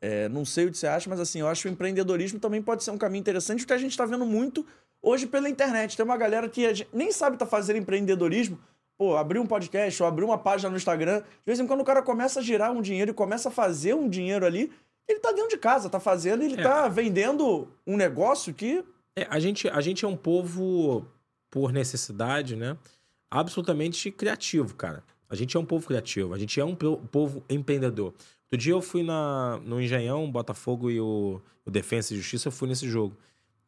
É, 0.00 0.28
não 0.28 0.44
sei 0.44 0.66
o 0.66 0.70
que 0.70 0.78
você 0.78 0.86
acha, 0.86 1.10
mas 1.10 1.20
assim, 1.20 1.40
eu 1.40 1.48
acho 1.48 1.62
que 1.62 1.68
o 1.68 1.72
empreendedorismo 1.72 2.40
também 2.40 2.62
pode 2.62 2.82
ser 2.82 2.90
um 2.90 2.98
caminho 2.98 3.20
interessante, 3.20 3.60
porque 3.60 3.74
a 3.74 3.78
gente 3.78 3.90
está 3.90 4.06
vendo 4.06 4.24
muito 4.24 4.66
hoje 5.02 5.26
pela 5.26 5.48
internet. 5.48 5.96
Tem 5.96 6.04
uma 6.04 6.16
galera 6.16 6.48
que 6.48 6.86
nem 6.92 7.12
sabe 7.12 7.36
tá 7.36 7.46
fazendo 7.46 7.76
empreendedorismo, 7.76 8.58
pô, 8.96 9.16
abrir 9.16 9.38
um 9.38 9.46
podcast 9.46 10.02
ou 10.02 10.08
abrir 10.08 10.24
uma 10.24 10.38
página 10.38 10.70
no 10.70 10.76
Instagram. 10.76 11.20
De 11.20 11.26
vez 11.46 11.60
em 11.60 11.66
quando 11.66 11.80
o 11.80 11.84
cara 11.84 12.02
começa 12.02 12.40
a 12.40 12.42
girar 12.42 12.72
um 12.72 12.80
dinheiro 12.80 13.10
e 13.10 13.14
começa 13.14 13.48
a 13.48 13.52
fazer 13.52 13.94
um 13.94 14.08
dinheiro 14.08 14.46
ali, 14.46 14.72
ele 15.08 15.20
tá 15.20 15.32
dentro 15.32 15.50
de 15.50 15.58
casa, 15.58 15.90
tá 15.90 16.00
fazendo, 16.00 16.42
ele 16.42 16.58
é. 16.58 16.62
tá 16.62 16.88
vendendo 16.88 17.68
um 17.86 17.96
negócio 17.96 18.54
que. 18.54 18.84
É, 19.16 19.26
a, 19.28 19.38
gente, 19.38 19.68
a 19.68 19.80
gente 19.80 20.04
é 20.04 20.08
um 20.08 20.16
povo, 20.16 21.06
por 21.50 21.72
necessidade, 21.72 22.56
né? 22.56 22.76
Absolutamente 23.30 24.10
criativo, 24.10 24.74
cara. 24.74 25.02
A 25.28 25.34
gente 25.36 25.56
é 25.56 25.60
um 25.60 25.64
povo 25.64 25.86
criativo, 25.86 26.34
a 26.34 26.38
gente 26.38 26.58
é 26.58 26.64
um 26.64 26.74
povo 26.74 27.44
empreendedor. 27.48 28.14
Outro 28.50 28.58
dia 28.58 28.72
eu 28.72 28.82
fui 28.82 29.02
na, 29.02 29.60
no 29.64 29.80
Engenhão, 29.80 30.30
Botafogo 30.30 30.90
e 30.90 31.00
o, 31.00 31.40
o 31.64 31.70
Defensa 31.70 32.12
e 32.12 32.16
Justiça, 32.16 32.48
eu 32.48 32.52
fui 32.52 32.68
nesse 32.68 32.88
jogo. 32.88 33.16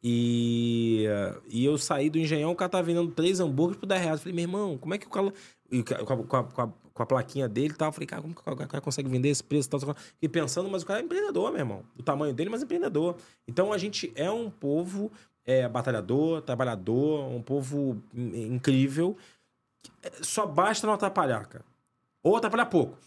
E, 0.03 1.05
e 1.49 1.63
eu 1.63 1.77
saí 1.77 2.09
do 2.09 2.19
Engenhão, 2.19 2.51
o 2.51 2.55
cara 2.55 2.69
tava 2.69 2.83
vendendo 2.83 3.09
três 3.11 3.39
hambúrgueres 3.39 3.79
por 3.79 3.85
10 3.85 4.01
reais. 4.01 4.19
Eu 4.19 4.23
falei, 4.23 4.33
meu 4.35 4.43
irmão, 4.43 4.77
como 4.77 4.93
é 4.93 4.97
que 4.97 5.07
o 5.07 5.09
cara. 5.09 5.31
Com 6.05 6.13
a, 6.13 6.17
com 6.17 6.35
a, 6.37 6.43
com 6.43 6.61
a, 6.61 6.67
com 6.93 7.03
a 7.03 7.05
plaquinha 7.05 7.47
dele 7.47 7.73
e 7.73 7.77
tal. 7.77 7.87
Eu 7.87 7.93
falei, 7.93 8.07
cara, 8.07 8.21
como 8.21 8.35
que 8.35 8.41
o 8.41 8.67
cara 8.67 8.81
consegue 8.81 9.09
vender 9.09 9.29
esse 9.29 9.43
preço 9.43 9.69
e 9.69 9.71
tal? 9.71 9.95
E 10.21 10.27
pensando, 10.27 10.69
mas 10.69 10.83
o 10.83 10.85
cara 10.85 10.99
é 10.99 11.03
empreendedor, 11.03 11.49
meu 11.51 11.59
irmão. 11.59 11.83
Do 11.95 12.03
tamanho 12.03 12.33
dele, 12.33 12.49
mas 12.49 12.61
empreendedor. 12.61 13.15
Então 13.47 13.71
a 13.71 13.77
gente 13.77 14.11
é 14.15 14.29
um 14.29 14.49
povo 14.49 15.09
é, 15.45 15.67
batalhador, 15.69 16.41
trabalhador, 16.41 17.25
um 17.31 17.41
povo 17.41 18.03
incrível 18.13 19.17
só 20.21 20.45
basta 20.45 20.85
não 20.87 20.93
atrapalhar, 20.93 21.45
cara. 21.47 21.65
Ou 22.21 22.35
atrapalhar 22.35 22.65
pouco. 22.65 22.97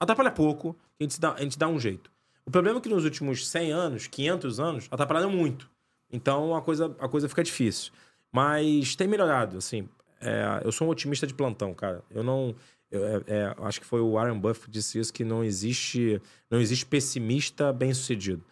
Atrapalha 0.00 0.30
pouco, 0.30 0.76
a 1.02 1.08
gente, 1.08 1.20
dá, 1.20 1.32
a 1.34 1.40
gente 1.40 1.58
dá 1.58 1.68
um 1.68 1.78
jeito. 1.78 2.10
O 2.44 2.50
problema 2.50 2.78
é 2.78 2.82
que 2.82 2.88
nos 2.88 3.04
últimos 3.04 3.48
100 3.48 3.72
anos, 3.72 4.06
500 4.06 4.60
anos, 4.60 4.88
atrapalharam 4.90 5.30
muito. 5.30 5.70
Então 6.10 6.54
a 6.54 6.62
coisa, 6.62 6.94
a 6.98 7.08
coisa 7.08 7.28
fica 7.28 7.42
difícil. 7.42 7.92
Mas 8.30 8.96
tem 8.96 9.06
melhorado, 9.06 9.58
assim. 9.58 9.88
É, 10.20 10.62
eu 10.64 10.72
sou 10.72 10.86
um 10.86 10.90
otimista 10.90 11.26
de 11.26 11.34
plantão, 11.34 11.74
cara. 11.74 12.02
Eu 12.10 12.22
não. 12.22 12.54
Eu, 12.90 13.04
é, 13.04 13.22
é, 13.26 13.54
acho 13.62 13.80
que 13.80 13.86
foi 13.86 14.00
o 14.00 14.12
Warren 14.12 14.38
Buffett 14.38 14.66
que 14.66 14.70
disse 14.70 14.98
isso, 14.98 15.12
que 15.12 15.24
não 15.24 15.42
existe, 15.42 16.20
não 16.50 16.60
existe 16.60 16.84
pessimista 16.84 17.72
bem 17.72 17.92
sucedido. 17.92 18.44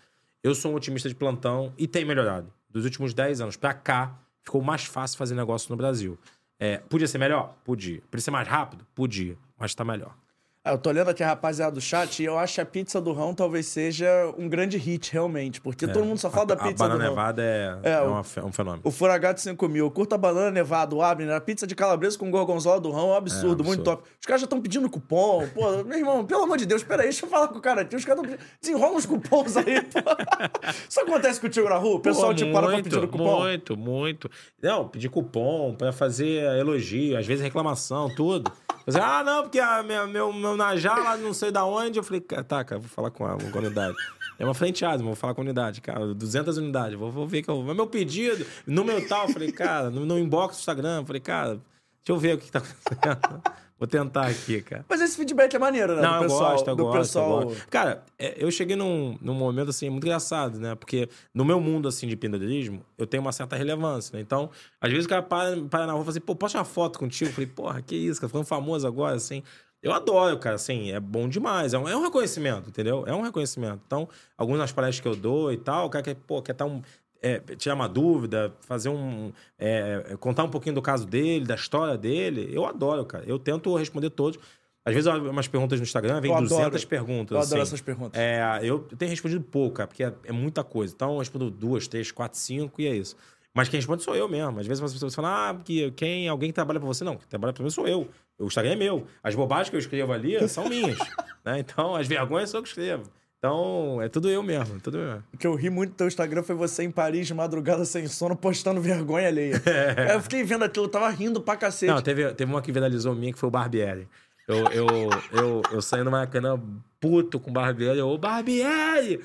Eu 0.43 0.55
sou 0.55 0.73
um 0.73 0.75
otimista 0.75 1.09
de 1.09 1.15
plantão 1.15 1.73
e 1.77 1.87
tem 1.87 2.05
melhorado. 2.05 2.51
Dos 2.69 2.85
últimos 2.85 3.13
10 3.13 3.43
anos 3.43 3.57
para 3.57 3.75
cá, 3.75 4.19
ficou 4.43 4.63
mais 4.63 4.85
fácil 4.85 5.19
fazer 5.19 5.35
negócio 5.35 5.71
no 5.71 5.77
Brasil. 5.77 6.19
É, 6.59 6.79
podia 6.79 7.07
ser 7.07 7.19
melhor? 7.19 7.55
Podia. 7.65 8.01
Podia 8.11 8.23
ser 8.23 8.31
mais 8.31 8.49
rápido? 8.49 8.87
Podia. 8.95 9.37
Mas 9.59 9.75
tá 9.75 9.85
melhor. 9.85 10.15
É, 10.63 10.73
eu 10.73 10.77
tô 10.77 10.91
olhando 10.91 11.09
aqui 11.09 11.23
a 11.23 11.29
rapaziada 11.29 11.73
do 11.73 11.81
chat 11.81 12.23
e 12.23 12.27
eu 12.27 12.39
acho 12.39 12.57
que 12.57 12.61
a 12.61 12.67
pizza 12.67 13.01
do 13.01 13.15
Rão 13.15 13.35
talvez 13.35 13.65
seja 13.65 14.07
um 14.37 14.47
grande 14.47 14.77
hit, 14.77 15.11
realmente. 15.11 15.59
Porque 15.59 15.87
é, 15.87 15.89
todo 15.89 16.05
mundo 16.05 16.19
só 16.19 16.31
fala 16.31 16.43
a, 16.43 16.47
da 16.49 16.57
pizza 16.57 16.75
do 16.75 16.81
Rão. 16.83 16.87
A 16.87 16.99
banana 16.99 17.09
nevada 17.09 17.43
é, 17.43 17.79
é, 17.83 17.93
é 17.93 18.01
uma, 18.03 18.21
um 18.21 18.53
fenômeno. 18.53 18.83
O 18.85 18.91
Furagato 18.91 19.41
5 19.41 19.69
mil. 19.71 19.87
Eu 19.87 19.91
curto 19.91 20.15
a 20.15 20.19
banana 20.19 20.51
nevada, 20.51 20.95
o 20.95 21.01
Abner. 21.01 21.35
A 21.35 21.41
pizza 21.41 21.67
de 21.67 21.75
calabresa 21.75 22.19
com 22.19 22.31
gorgonzola 22.31 22.79
do 22.79 22.91
Rão 22.91 23.09
é 23.09 23.13
um 23.13 23.17
absurdo, 23.17 23.47
é, 23.47 23.53
absurdo. 23.53 23.65
muito 23.65 23.83
top. 23.83 24.03
Os 24.21 24.27
caras 24.27 24.43
já 24.43 24.45
estão 24.45 24.61
pedindo 24.61 24.91
cupom. 24.91 25.49
Pô, 25.55 25.83
meu 25.83 25.99
irmão, 25.99 26.27
pelo 26.27 26.43
amor 26.43 26.59
de 26.59 26.67
Deus, 26.67 26.83
peraí, 26.83 27.07
deixa 27.07 27.25
eu 27.25 27.31
falar 27.31 27.49
com 27.49 27.57
o 27.59 27.63
cara 27.63 27.81
aqui. 27.81 27.97
Os 27.97 28.05
caras 28.05 28.23
estão 28.23 28.39
Desenrola 28.61 28.97
uns 28.97 29.07
cupons 29.07 29.57
aí, 29.57 29.81
pô. 29.81 29.99
Isso 30.87 31.01
acontece 31.01 31.41
contigo 31.41 31.71
na 31.71 31.77
rua? 31.77 31.97
O 31.97 32.01
pessoal 32.01 32.29
pô, 32.29 32.35
te 32.35 32.45
para 32.53 32.67
pra 32.67 32.83
pedir 32.83 33.09
cupom? 33.09 33.41
Muito, 33.41 33.77
muito. 33.79 34.31
Não, 34.63 34.87
pedir 34.87 35.09
cupom 35.09 35.75
pra 35.75 35.91
fazer 35.91 36.43
elogio, 36.59 37.17
às 37.17 37.27
vezes 37.27 37.43
reclamação, 37.43 38.15
tudo. 38.15 38.53
Fazer, 38.85 39.01
ah, 39.01 39.23
não, 39.23 39.43
porque 39.43 39.59
a 39.59 39.83
minha, 39.83 40.07
meu, 40.07 40.33
meu 40.33 40.57
Najá 40.57 40.95
lá 40.95 41.17
não 41.17 41.33
sei 41.33 41.51
da 41.51 41.65
onde. 41.65 41.99
Eu 41.99 42.03
falei, 42.03 42.21
tá, 42.21 42.65
cara, 42.65 42.81
vou 42.81 42.89
falar 42.89 43.11
com 43.11 43.25
a, 43.25 43.37
com 43.37 43.59
a 43.59 43.61
unidade. 43.61 43.97
É 44.39 44.45
uma 44.45 44.55
frenteada, 44.55 45.03
vou 45.03 45.15
falar 45.15 45.35
com 45.35 45.43
a 45.43 45.45
unidade, 45.45 45.81
cara. 45.81 46.15
200 46.15 46.57
unidades, 46.57 46.99
vou, 46.99 47.11
vou 47.11 47.27
ver 47.27 47.43
que 47.43 47.51
eu. 47.51 47.63
Meu 47.63 47.87
pedido, 47.87 48.47
número 48.67 49.07
tal. 49.07 49.27
Eu 49.27 49.33
falei, 49.35 49.53
cara, 49.53 49.91
no, 49.91 50.07
no 50.07 50.19
inbox 50.19 50.57
do 50.57 50.61
Instagram. 50.61 51.05
Falei, 51.05 51.21
cara, 51.21 51.49
deixa 51.55 51.63
eu 52.09 52.17
ver 52.17 52.37
o 52.37 52.39
que 52.39 52.51
tá 52.51 52.61
acontecendo. 52.61 53.43
Vou 53.81 53.89
tentar 53.89 54.27
aqui, 54.27 54.61
cara. 54.61 54.85
Mas 54.87 55.01
esse 55.01 55.17
feedback 55.17 55.55
é 55.57 55.59
maneiro, 55.59 55.97
né? 55.97 56.03
Não, 56.03 56.11
do 56.11 56.17
eu 56.17 56.29
pessoal, 56.29 56.53
gosto, 56.53 56.69
eu 56.69 56.77
do 56.77 56.85
gosto, 56.85 56.99
pessoal... 56.99 57.41
eu 57.41 57.49
gosto. 57.49 57.69
Cara, 57.69 58.05
é, 58.19 58.35
eu 58.37 58.51
cheguei 58.51 58.77
num, 58.77 59.17
num 59.23 59.33
momento, 59.33 59.71
assim, 59.71 59.89
muito 59.89 60.05
engraçado, 60.05 60.61
né? 60.61 60.75
Porque 60.75 61.09
no 61.33 61.47
meu 61.47 61.59
mundo, 61.59 61.89
assim, 61.89 62.07
de 62.07 62.13
empreendedorismo, 62.13 62.85
eu 62.99 63.07
tenho 63.07 63.23
uma 63.23 63.33
certa 63.33 63.57
relevância, 63.57 64.15
né? 64.15 64.21
Então, 64.21 64.51
às 64.79 64.91
vezes 64.91 65.07
o 65.07 65.09
cara 65.09 65.23
para, 65.23 65.57
para 65.63 65.87
na 65.87 65.95
rua 65.95 66.03
e 66.03 66.05
fala 66.05 66.11
assim, 66.11 66.21
pô, 66.21 66.37
posso 66.37 66.53
tirar 66.53 66.61
uma 66.61 66.67
foto 66.67 66.99
contigo? 66.99 67.31
Eu 67.31 67.35
falei, 67.35 67.49
porra, 67.49 67.81
que 67.81 67.97
isso, 67.97 68.21
cara, 68.21 68.29
ficando 68.29 68.45
famoso 68.45 68.87
agora, 68.87 69.17
assim. 69.17 69.43
Eu 69.83 69.95
adoro, 69.95 70.39
cara, 70.39 70.57
assim, 70.57 70.91
é 70.91 71.01
bom 71.01 71.27
demais. 71.27 71.73
É 71.73 71.79
um, 71.79 71.89
é 71.89 71.97
um 71.97 72.03
reconhecimento, 72.03 72.69
entendeu? 72.69 73.05
É 73.07 73.15
um 73.15 73.23
reconhecimento. 73.23 73.81
Então, 73.87 74.07
algumas 74.37 74.71
palestras 74.71 75.01
que 75.01 75.09
eu 75.09 75.17
dou 75.17 75.51
e 75.51 75.57
tal, 75.57 75.87
o 75.87 75.91
cara 75.91 76.05
quer, 76.05 76.17
pô, 76.17 76.43
quer 76.43 76.53
estar 76.53 76.67
tá 76.67 76.71
um 76.71 76.83
é, 77.23 77.39
tirar 77.57 77.75
uma 77.75 77.89
dúvida, 77.89 78.55
fazer 78.61 78.89
um. 78.89 79.33
É, 79.59 80.05
é, 80.11 80.17
contar 80.17 80.45
um 80.45 80.49
pouquinho 80.49 80.75
do 80.75 80.83
caso 80.83 81.07
dele, 81.07 81.45
da 81.45 81.55
história 81.55 81.97
dele. 81.97 82.49
Eu 82.53 82.65
adoro, 82.65 83.05
cara. 83.05 83.25
Eu 83.27 83.39
tento 83.39 83.75
responder 83.77 84.11
todos. 84.11 84.39
Às 84.85 84.95
vezes, 84.95 85.13
umas 85.13 85.47
perguntas 85.47 85.79
no 85.79 85.85
Instagram, 85.85 86.21
vem 86.21 86.33
eu 86.33 86.41
200 86.41 86.67
adoro. 86.67 86.87
perguntas. 86.87 87.33
Eu 87.33 87.39
assim. 87.39 87.49
adoro 87.49 87.63
essas 87.63 87.81
perguntas. 87.83 88.19
É, 88.19 88.61
eu 88.63 88.79
tenho 88.81 89.11
respondido 89.11 89.45
pouco, 89.45 89.77
cara, 89.77 89.87
porque 89.87 90.03
é, 90.03 90.13
é, 90.25 90.33
muita 90.33 90.65
coisa. 90.65 90.95
Então, 90.95 91.13
eu 91.13 91.19
respondo 91.19 91.51
duas, 91.51 91.87
três, 91.87 92.11
quatro, 92.11 92.39
cinco 92.39 92.81
e 92.81 92.87
é 92.87 92.97
isso. 92.97 93.15
Mas 93.53 93.69
quem 93.69 93.79
responde 93.79 94.03
sou 94.03 94.17
eu 94.17 94.29
mesmo. 94.29 94.59
Às 94.59 94.67
vezes 94.67 94.83
as 94.83 94.93
pessoas 94.93 95.15
falam, 95.15 95.31
ah, 95.31 95.61
que 95.63 95.91
quem, 95.93 96.29
alguém 96.29 96.49
que 96.49 96.55
trabalha 96.55 96.81
pra 96.81 96.87
você. 96.87 97.05
Não, 97.05 97.17
quem 97.17 97.29
trabalha 97.29 97.53
pra 97.53 97.63
mim 97.63 97.71
sou 97.71 97.87
eu. 97.87 98.09
O 98.39 98.47
Instagram 98.47 98.73
é 98.73 98.77
meu. 98.77 99.07
As 99.23 99.35
bobagens 99.35 99.69
que 99.69 99.77
eu 99.77 99.81
escrevo 99.81 100.13
ali 100.13 100.49
são 100.49 100.67
minhas. 100.69 100.99
né? 101.45 101.59
Então, 101.59 101.95
as 101.95 102.07
vergonhas 102.07 102.49
sou 102.49 102.59
eu 102.59 102.63
que 102.63 102.69
escrevo. 102.71 103.11
Então, 103.41 104.03
é 104.03 104.09
tudo 104.09 104.29
eu 104.29 104.43
mesmo. 104.43 104.79
Tudo 104.81 104.99
eu 104.99 105.07
mesmo. 105.07 105.25
O 105.33 105.39
que 105.39 105.47
eu 105.47 105.55
ri 105.55 105.71
muito 105.71 105.93
do 105.93 105.97
teu 105.97 106.07
Instagram 106.07 106.43
foi 106.43 106.55
você 106.55 106.83
em 106.83 106.91
Paris, 106.91 107.27
de 107.27 107.33
madrugada 107.33 107.87
sem 107.87 108.07
sono, 108.07 108.37
postando 108.37 108.83
vergonha 108.83 109.29
alheia. 109.29 109.57
Aí 109.97 110.13
Eu 110.15 110.21
fiquei 110.21 110.45
vendo 110.45 110.63
aquilo, 110.63 110.85
eu 110.85 110.91
tava 110.91 111.09
rindo 111.09 111.41
pra 111.41 111.57
cacete. 111.57 111.91
Não, 111.91 112.03
teve, 112.03 112.35
teve 112.35 112.53
uma 112.53 112.61
que 112.61 112.71
viralizou 112.71 113.15
minha 113.15 113.33
que 113.33 113.39
foi 113.39 113.49
o 113.49 113.51
Barbieri. 113.51 114.07
Eu, 114.47 114.59
eu, 114.73 114.87
eu, 115.33 115.63
eu 115.73 115.81
saí 115.81 116.05
no 116.05 116.11
Maracanã 116.11 116.61
puto 117.01 117.41
com 117.41 117.49
o 117.49 117.53
Barbieri. 117.53 118.03
Ô, 118.03 118.19
Barbieri! 118.19 119.21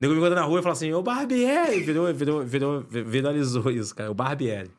Nego 0.00 0.14
me 0.14 0.18
encontra 0.18 0.40
na 0.40 0.46
rua 0.46 0.58
e 0.58 0.62
fala 0.62 0.72
assim, 0.72 0.92
ô 0.92 1.00
Barbieri! 1.00 1.80
Virou, 1.80 2.12
virou, 2.12 2.42
virou, 2.42 2.80
viralizou 2.88 3.70
isso, 3.70 3.94
cara. 3.94 4.10
O 4.10 4.14
Barbieri. 4.14 4.70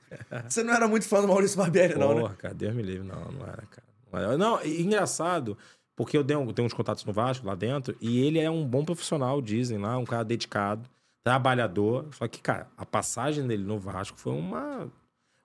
Você 0.50 0.64
não 0.64 0.74
era 0.74 0.88
muito 0.90 1.08
fã 1.08 1.22
do 1.22 1.30
Maurício 1.30 1.58
Barbieri, 1.58 1.98
não, 1.98 2.14
né? 2.14 2.22
Porra, 2.22 2.36
cara, 2.36 2.54
Deus 2.54 2.74
me 2.74 2.84
livre. 2.84 3.08
Não, 3.08 3.32
não 3.32 3.48
era, 3.48 3.64
cara. 3.70 4.38
Não, 4.38 4.62
e 4.66 4.82
engraçado, 4.82 5.58
porque 6.02 6.18
eu 6.18 6.24
tenho, 6.24 6.52
tenho 6.52 6.66
uns 6.66 6.74
contatos 6.74 7.06
no 7.06 7.14
Vasco 7.14 7.46
lá 7.46 7.54
dentro, 7.54 7.96
e 8.02 8.26
ele 8.26 8.40
é 8.40 8.50
um 8.50 8.66
bom 8.66 8.84
profissional, 8.84 9.40
dizem 9.40 9.78
lá, 9.78 10.00
um 10.00 10.04
cara 10.04 10.24
dedicado, 10.24 10.90
trabalhador. 11.24 12.08
Só 12.16 12.28
que, 12.28 12.42
cara, 12.42 12.68
a 12.76 12.84
passagem 12.84 13.46
dele 13.46 13.64
no 13.64 13.78
Vasco 13.78 14.18
foi 14.18 14.34
uma, 14.34 14.92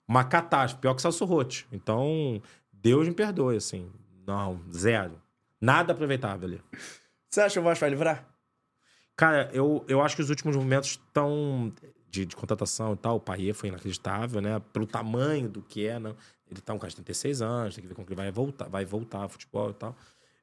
uma 0.09 0.25
catástrofe, 0.25 0.81
pior 0.81 0.95
que 0.95 1.25
Rotti. 1.27 1.67
Então, 1.71 2.41
Deus 2.73 3.07
me 3.07 3.13
perdoe, 3.13 3.57
assim. 3.57 3.93
Não, 4.27 4.59
zero. 4.73 5.21
Nada 5.61 5.93
aproveitável 5.93 6.49
ali. 6.49 6.63
Você 7.29 7.43
acha 7.43 7.53
que 7.53 7.61
o 7.61 7.63
Vasco 7.63 7.81
vai 7.81 7.91
livrar? 7.91 8.27
Cara, 9.15 9.51
eu, 9.53 9.85
eu 9.87 10.01
acho 10.01 10.17
que 10.17 10.23
os 10.23 10.31
últimos 10.31 10.57
movimentos 10.57 10.93
estão 10.93 11.71
de, 12.09 12.25
de 12.25 12.35
contratação 12.35 12.95
e 12.95 12.97
tal. 12.97 13.17
O 13.17 13.21
Paier 13.21 13.55
foi 13.55 13.69
inacreditável, 13.69 14.41
né? 14.41 14.59
Pelo 14.73 14.87
tamanho 14.87 15.51
do 15.51 15.61
que 15.61 15.87
é, 15.87 15.99
né? 15.99 16.15
Ele 16.51 16.63
tá 16.63 16.73
um 16.73 16.79
cara 16.79 16.89
de 16.89 16.97
36 16.97 17.43
anos, 17.43 17.75
tem 17.75 17.83
que 17.83 17.89
ver 17.89 17.95
como 17.95 18.07
que 18.07 18.15
ele 18.15 18.23
vai 18.23 18.31
voltar, 18.31 18.69
vai 18.71 18.87
voltar 18.87 19.19
ao 19.19 19.29
futebol 19.29 19.69
e 19.69 19.75
tal. 19.75 19.95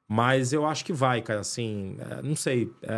Mas 0.08 0.54
eu 0.54 0.66
acho 0.66 0.84
que 0.86 0.94
vai, 0.94 1.22
cara, 1.22 1.40
assim, 1.40 1.98
é, 2.00 2.22
não 2.22 2.36
sei. 2.36 2.72
é, 2.82 2.94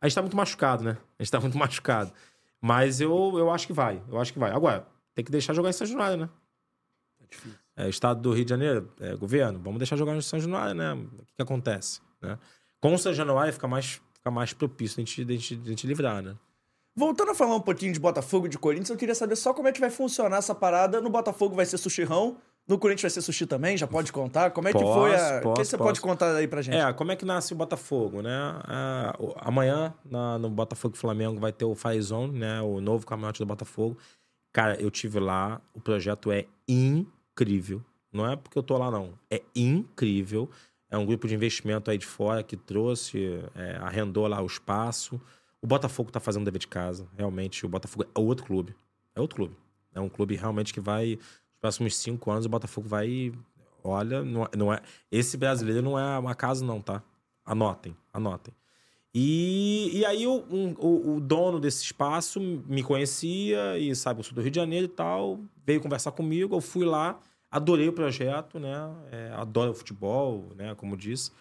a 0.00 0.08
gente 0.08 0.14
tá 0.14 0.22
muito 0.22 0.36
machucado, 0.36 0.82
né? 0.82 0.96
A 1.18 1.22
gente 1.22 1.30
tá 1.30 1.40
muito 1.40 1.56
machucado. 1.58 2.12
Mas 2.60 3.00
eu, 3.00 3.38
eu 3.38 3.50
acho 3.50 3.66
que 3.66 3.72
vai, 3.72 4.02
eu 4.08 4.18
acho 4.18 4.32
que 4.32 4.38
vai. 4.38 4.50
Agora, 4.50 4.86
tem 5.14 5.24
que 5.24 5.30
deixar 5.30 5.54
jogar 5.54 5.70
em 5.70 5.72
São 5.72 5.86
Januário, 5.86 6.16
né? 6.16 6.28
É, 7.76 7.88
estado 7.88 8.20
do 8.20 8.32
Rio 8.32 8.44
de 8.44 8.50
Janeiro, 8.50 8.92
é, 9.00 9.14
governo, 9.14 9.58
vamos 9.58 9.78
deixar 9.78 9.96
jogar 9.96 10.14
em 10.16 10.20
São 10.20 10.40
Januário, 10.40 10.74
né? 10.74 10.92
O 10.94 11.24
que, 11.24 11.34
que 11.36 11.42
acontece, 11.42 12.00
né? 12.20 12.38
Com 12.80 12.94
o 12.94 12.98
São 12.98 13.14
Januário 13.14 13.52
fica 13.52 13.68
mais, 13.68 14.00
fica 14.14 14.30
mais 14.30 14.52
propício 14.52 15.00
a 15.00 15.04
gente, 15.04 15.22
a, 15.22 15.32
gente, 15.32 15.60
a 15.64 15.68
gente 15.68 15.86
livrar, 15.86 16.22
né? 16.22 16.36
Voltando 16.94 17.30
a 17.30 17.34
falar 17.34 17.54
um 17.54 17.60
pouquinho 17.60 17.92
de 17.92 18.00
Botafogo 18.00 18.46
e 18.46 18.48
de 18.48 18.58
Corinthians, 18.58 18.90
eu 18.90 18.96
queria 18.96 19.14
saber 19.14 19.36
só 19.36 19.54
como 19.54 19.68
é 19.68 19.72
que 19.72 19.80
vai 19.80 19.90
funcionar 19.90 20.38
essa 20.38 20.54
parada. 20.54 21.00
No 21.00 21.08
Botafogo 21.08 21.54
vai 21.54 21.64
ser 21.64 21.78
sushirão, 21.78 22.36
no 22.68 22.78
Corinthians 22.78 23.02
vai 23.02 23.10
ser 23.10 23.22
sushi 23.22 23.46
também, 23.46 23.76
já 23.76 23.86
pode 23.86 24.12
contar? 24.12 24.50
Como 24.52 24.68
é 24.68 24.72
que 24.72 24.78
Posso, 24.78 25.00
foi 25.00 25.14
a... 25.16 25.36
O 25.36 25.38
que 25.38 25.42
posso, 25.42 25.64
você 25.64 25.76
posso. 25.76 25.88
pode 25.88 26.00
contar 26.00 26.36
aí 26.36 26.46
pra 26.46 26.62
gente? 26.62 26.76
É, 26.76 26.92
como 26.92 27.10
é 27.10 27.16
que 27.16 27.24
nasce 27.24 27.52
o 27.52 27.56
Botafogo, 27.56 28.22
né? 28.22 28.30
Ah, 28.64 29.14
o- 29.18 29.34
amanhã, 29.38 29.92
na- 30.04 30.38
no 30.38 30.48
Botafogo 30.48 30.96
Flamengo, 30.96 31.40
vai 31.40 31.52
ter 31.52 31.64
o 31.64 31.74
Fire 31.74 32.00
Zone, 32.00 32.38
né? 32.38 32.60
O 32.62 32.80
novo 32.80 33.04
camarote 33.06 33.40
do 33.40 33.46
Botafogo. 33.46 33.96
Cara, 34.52 34.80
eu 34.80 34.90
tive 34.90 35.18
lá, 35.18 35.60
o 35.74 35.80
projeto 35.80 36.30
é 36.30 36.46
incrível. 36.68 37.82
Não 38.12 38.28
é 38.30 38.36
porque 38.36 38.58
eu 38.58 38.62
tô 38.62 38.76
lá, 38.76 38.90
não. 38.90 39.14
É 39.30 39.40
incrível. 39.54 40.48
É 40.90 40.98
um 40.98 41.06
grupo 41.06 41.28
de 41.28 41.34
investimento 41.34 41.90
aí 41.90 41.98
de 41.98 42.06
fora 42.06 42.42
que 42.42 42.56
trouxe, 42.56 43.40
é, 43.54 43.76
arrendou 43.80 44.26
lá 44.26 44.42
o 44.42 44.46
espaço. 44.46 45.20
O 45.62 45.66
Botafogo 45.66 46.10
tá 46.10 46.18
fazendo 46.18 46.44
dever 46.44 46.58
de 46.58 46.66
casa. 46.66 47.06
Realmente, 47.16 47.64
o 47.64 47.68
Botafogo 47.68 48.04
é 48.04 48.18
outro 48.18 48.44
clube. 48.44 48.74
É 49.14 49.20
outro 49.20 49.36
clube. 49.36 49.56
É 49.94 50.00
um 50.00 50.08
clube 50.08 50.34
realmente 50.34 50.72
que 50.72 50.80
vai. 50.80 51.18
Próximos 51.60 51.96
cinco 51.96 52.30
anos, 52.30 52.46
o 52.46 52.48
Botafogo 52.48 52.88
vai. 52.88 53.32
Olha, 53.84 54.22
não, 54.22 54.44
é- 54.44 54.56
não 54.56 54.72
é. 54.72 54.80
Esse 55.10 55.36
brasileiro 55.36 55.82
não 55.82 55.98
é 55.98 56.18
um 56.18 56.28
acaso, 56.28 56.64
não, 56.64 56.80
tá? 56.80 57.02
Anotem, 57.44 57.96
anotem. 58.12 58.54
E, 59.14 59.90
e 59.92 60.04
aí 60.04 60.26
o, 60.26 60.44
um- 60.50 60.74
o, 60.78 61.16
o 61.16 61.20
dono 61.20 61.58
desse 61.58 61.82
espaço 61.84 62.40
me 62.40 62.82
conhecia 62.82 63.76
e 63.78 63.94
sabe, 63.96 64.20
eu 64.20 64.24
sou 64.24 64.34
do 64.34 64.40
Rio 64.40 64.50
de 64.52 64.56
Janeiro 64.56 64.84
e 64.86 64.88
tal, 64.88 65.40
veio 65.66 65.80
conversar 65.80 66.12
comigo, 66.12 66.54
eu 66.54 66.60
fui 66.60 66.84
lá, 66.84 67.18
adorei 67.50 67.88
o 67.88 67.92
projeto, 67.92 68.60
né? 68.60 68.70
É, 69.10 69.32
adoro 69.34 69.72
o 69.72 69.74
futebol, 69.74 70.52
né? 70.56 70.74
Como 70.76 70.96
disse. 70.96 71.32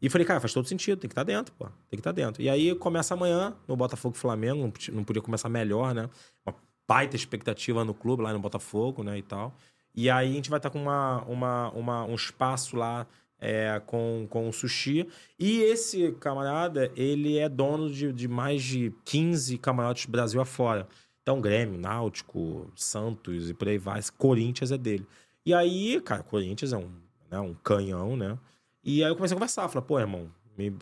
E 0.00 0.08
falei, 0.08 0.26
cara, 0.26 0.40
faz 0.40 0.52
todo 0.54 0.66
sentido, 0.66 0.98
tem 1.00 1.08
que 1.08 1.12
estar 1.12 1.24
dentro, 1.24 1.52
pô. 1.54 1.66
Tem 1.66 1.74
que 1.90 1.96
estar 1.96 2.12
dentro. 2.12 2.40
E 2.40 2.48
aí 2.48 2.74
começa 2.76 3.14
amanhã 3.14 3.54
no 3.66 3.76
Botafogo 3.76 4.16
Flamengo, 4.16 4.72
não 4.92 5.04
podia 5.04 5.20
começar 5.20 5.48
melhor, 5.48 5.92
né? 5.94 6.08
Uma 6.46 6.54
baita 6.88 7.14
expectativa 7.16 7.84
no 7.84 7.92
clube, 7.94 8.22
lá 8.22 8.32
no 8.32 8.38
Botafogo, 8.40 9.02
né? 9.04 9.18
E 9.18 9.22
tal. 9.22 9.54
E 9.94 10.08
aí 10.08 10.30
a 10.30 10.32
gente 10.32 10.50
vai 10.50 10.58
estar 10.58 10.70
com 10.70 10.80
uma, 10.80 11.22
uma, 11.24 11.70
uma- 11.70 12.04
um 12.04 12.14
espaço 12.14 12.76
lá 12.76 13.06
é, 13.40 13.80
com, 13.86 14.26
com 14.30 14.48
o 14.48 14.52
sushi. 14.52 15.06
E 15.38 15.60
esse 15.60 16.12
camarada, 16.12 16.90
ele 16.96 17.38
é 17.38 17.48
dono 17.48 17.90
de, 17.90 18.12
de 18.12 18.26
mais 18.28 18.62
de 18.62 18.92
15 19.04 19.58
camarotes 19.58 20.06
Brasil 20.06 20.40
afora. 20.40 20.88
Então, 21.22 21.40
Grêmio, 21.40 21.78
Náutico, 21.78 22.70
Santos 22.74 23.50
e 23.50 23.54
por 23.54 23.68
aí 23.68 23.76
vai. 23.78 24.00
Corinthians 24.16 24.72
é 24.72 24.78
dele. 24.78 25.06
E 25.44 25.52
aí, 25.52 26.00
cara, 26.00 26.22
Corinthians 26.22 26.72
é 26.72 26.76
um, 26.78 26.90
né, 27.30 27.38
um 27.38 27.54
canhão, 27.54 28.16
né? 28.16 28.38
E 28.82 29.04
aí 29.04 29.10
eu 29.10 29.16
comecei 29.16 29.34
a 29.34 29.38
conversar. 29.38 29.68
Falei, 29.68 29.86
pô, 29.86 29.98
irmão, 30.00 30.30
me, 30.56 30.72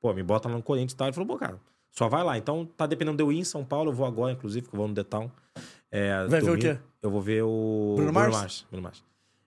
pô, 0.00 0.12
me 0.12 0.22
bota 0.22 0.48
lá 0.48 0.54
no 0.56 0.62
Corinthians 0.62 0.92
e 0.92 0.96
tal. 0.96 1.08
Ele 1.08 1.14
falou, 1.14 1.26
pô, 1.26 1.36
cara, 1.36 1.60
só 1.98 2.08
vai 2.08 2.22
lá. 2.22 2.38
Então, 2.38 2.64
tá 2.64 2.86
dependendo 2.86 3.16
de 3.16 3.24
eu 3.24 3.32
ir 3.32 3.38
em 3.38 3.44
São 3.44 3.64
Paulo. 3.64 3.90
Eu 3.90 3.94
vou 3.94 4.06
agora, 4.06 4.32
inclusive, 4.32 4.68
que 4.68 4.72
eu 4.72 4.78
vou 4.78 4.86
no 4.86 4.94
The 4.94 5.02
Town. 5.02 5.28
É, 5.90 6.26
Vai 6.28 6.40
ver 6.40 6.50
o 6.52 6.56
quê? 6.56 6.78
Eu 7.02 7.10
vou 7.10 7.20
ver 7.20 7.42
o... 7.42 7.94
Bruno 7.96 8.12
Mars? 8.12 8.64
Bruno 8.70 8.84
Mars. 8.84 9.04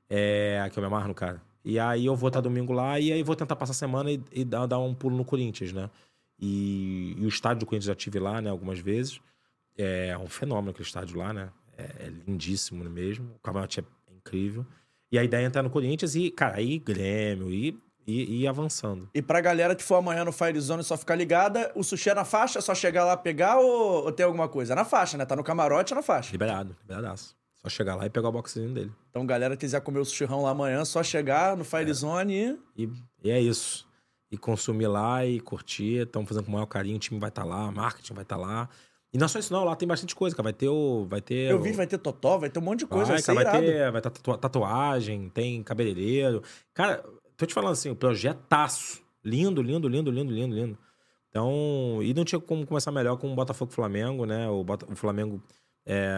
É, 0.09 0.69
que 0.69 0.77
eu 0.77 0.81
me 0.81 0.87
amarro 0.87 1.07
no 1.07 1.13
cara. 1.13 1.41
E 1.63 1.79
aí 1.79 2.05
eu 2.05 2.13
vou 2.13 2.27
estar 2.27 2.41
domingo 2.41 2.73
lá 2.73 2.99
e 2.99 3.13
aí 3.13 3.23
vou 3.23 3.37
tentar 3.37 3.55
passar 3.55 3.71
a 3.71 3.75
semana 3.75 4.11
e, 4.11 4.21
e 4.33 4.43
dar, 4.43 4.65
dar 4.65 4.79
um 4.79 4.93
pulo 4.93 5.15
no 5.15 5.23
Corinthians, 5.23 5.71
né? 5.71 5.89
E, 6.37 7.15
e 7.17 7.25
o 7.25 7.29
estádio 7.29 7.61
do 7.61 7.65
Corinthians 7.65 7.85
já 7.85 7.95
tive 7.95 8.19
lá, 8.19 8.41
né, 8.41 8.49
algumas 8.49 8.79
vezes. 8.79 9.21
É 9.77 10.17
um 10.17 10.27
fenômeno 10.27 10.71
aquele 10.71 10.85
estádio 10.85 11.17
lá, 11.17 11.31
né? 11.31 11.49
É, 11.77 11.83
é 11.83 12.13
lindíssimo 12.27 12.83
mesmo. 12.83 13.31
O 13.35 13.39
camarote 13.39 13.79
é 13.79 13.83
incrível. 14.13 14.65
E 15.09 15.17
a 15.17 15.23
ideia 15.23 15.43
é 15.43 15.47
entrar 15.47 15.63
no 15.63 15.69
Corinthians 15.69 16.15
e, 16.15 16.29
cara, 16.31 16.57
aí 16.57 16.79
Grêmio 16.79 17.49
e, 17.49 17.79
e, 18.07 18.41
e 18.41 18.47
avançando. 18.47 19.09
E 19.13 19.21
pra 19.21 19.41
galera 19.41 19.75
que 19.75 19.83
for 19.83 19.95
amanhã 19.95 20.23
no 20.25 20.31
Fire 20.31 20.59
Zone 20.59 20.83
só 20.83 20.97
ficar 20.97 21.15
ligada, 21.15 21.71
o 21.75 21.83
sushi 21.83 22.09
é 22.09 22.13
na 22.13 22.25
faixa, 22.25 22.59
é 22.59 22.61
só 22.61 22.73
chegar 22.75 23.05
lá 23.05 23.15
pegar 23.17 23.57
ou, 23.59 24.05
ou 24.05 24.11
tem 24.11 24.25
alguma 24.25 24.47
coisa? 24.47 24.73
É 24.73 24.75
na 24.75 24.85
faixa, 24.85 25.17
né? 25.17 25.25
Tá 25.25 25.35
no 25.35 25.43
camarote, 25.43 25.93
é 25.93 25.95
na 25.95 26.01
faixa. 26.01 26.31
Liberado, 26.31 26.75
liberadaço. 26.81 27.35
Só 27.63 27.69
chegar 27.69 27.95
lá 27.95 28.05
e 28.05 28.09
pegar 28.09 28.29
o 28.29 28.31
boxzinho 28.31 28.73
dele. 28.73 28.91
Então, 29.11 29.25
galera 29.25 29.55
quiser 29.55 29.81
comer 29.81 29.99
o 29.99 30.05
sushirão 30.05 30.41
lá 30.41 30.49
amanhã, 30.49 30.83
só 30.83 31.03
chegar 31.03 31.55
no 31.55 31.61
É. 31.61 31.65
Fire 31.65 31.93
Zone 31.93 32.57
e... 32.75 32.83
E, 32.85 32.89
e 33.23 33.29
é 33.31 33.39
isso. 33.39 33.87
E 34.31 34.37
consumir 34.37 34.87
lá 34.87 35.25
e 35.25 35.39
curtir. 35.39 36.03
Estão 36.03 36.25
fazendo 36.25 36.45
com 36.45 36.49
o 36.49 36.53
maior 36.53 36.65
carinho. 36.65 36.95
O 36.95 36.99
time 36.99 37.19
vai 37.19 37.29
estar 37.29 37.43
lá, 37.43 37.69
marketing 37.71 38.13
vai 38.13 38.23
estar 38.23 38.37
lá. 38.37 38.67
E 39.13 39.17
não 39.17 39.25
é 39.25 39.27
só 39.27 39.37
isso, 39.37 39.51
não. 39.51 39.65
Lá 39.65 39.75
tem 39.75 39.85
bastante 39.85 40.15
coisa, 40.15 40.33
cara. 40.33 40.45
Vai 40.45 40.53
ter 40.53 40.69
o. 40.69 41.05
Vai 41.09 41.19
ter 41.19 41.51
Eu 41.51 41.57
o- 41.57 41.61
vi, 41.61 41.73
vai 41.73 41.85
ter 41.85 41.97
totó, 41.97 42.37
vai 42.37 42.49
ter 42.49 42.57
um 42.59 42.61
monte 42.61 42.79
de 42.79 42.85
coisa, 42.87 43.07
vai, 43.07 43.15
Vai, 43.15 43.21
ser 43.21 43.35
cara, 43.35 43.51
vai 43.51 43.61
ter, 43.61 43.91
vai 43.91 44.01
tatua- 44.01 44.37
tatuagem, 44.37 45.29
tem 45.29 45.61
cabeleireiro. 45.61 46.41
Cara, 46.73 47.03
tô 47.41 47.45
te 47.47 47.53
falando 47.53 47.73
assim, 47.73 47.89
o 47.89 47.95
projetaço. 47.95 49.01
Lindo, 49.23 49.61
lindo, 49.61 49.87
lindo, 49.87 50.09
lindo, 50.11 50.31
lindo, 50.31 50.55
lindo. 50.55 50.77
Então, 51.29 51.99
e 52.01 52.13
não 52.13 52.25
tinha 52.25 52.39
como 52.39 52.65
começar 52.65 52.91
melhor 52.91 53.17
com 53.17 53.31
o 53.31 53.35
Botafogo 53.35 53.71
Flamengo, 53.71 54.25
né? 54.25 54.49
O, 54.49 54.63
Bota- 54.63 54.85
o 54.91 54.95
Flamengo 54.95 55.41
é, 55.85 56.11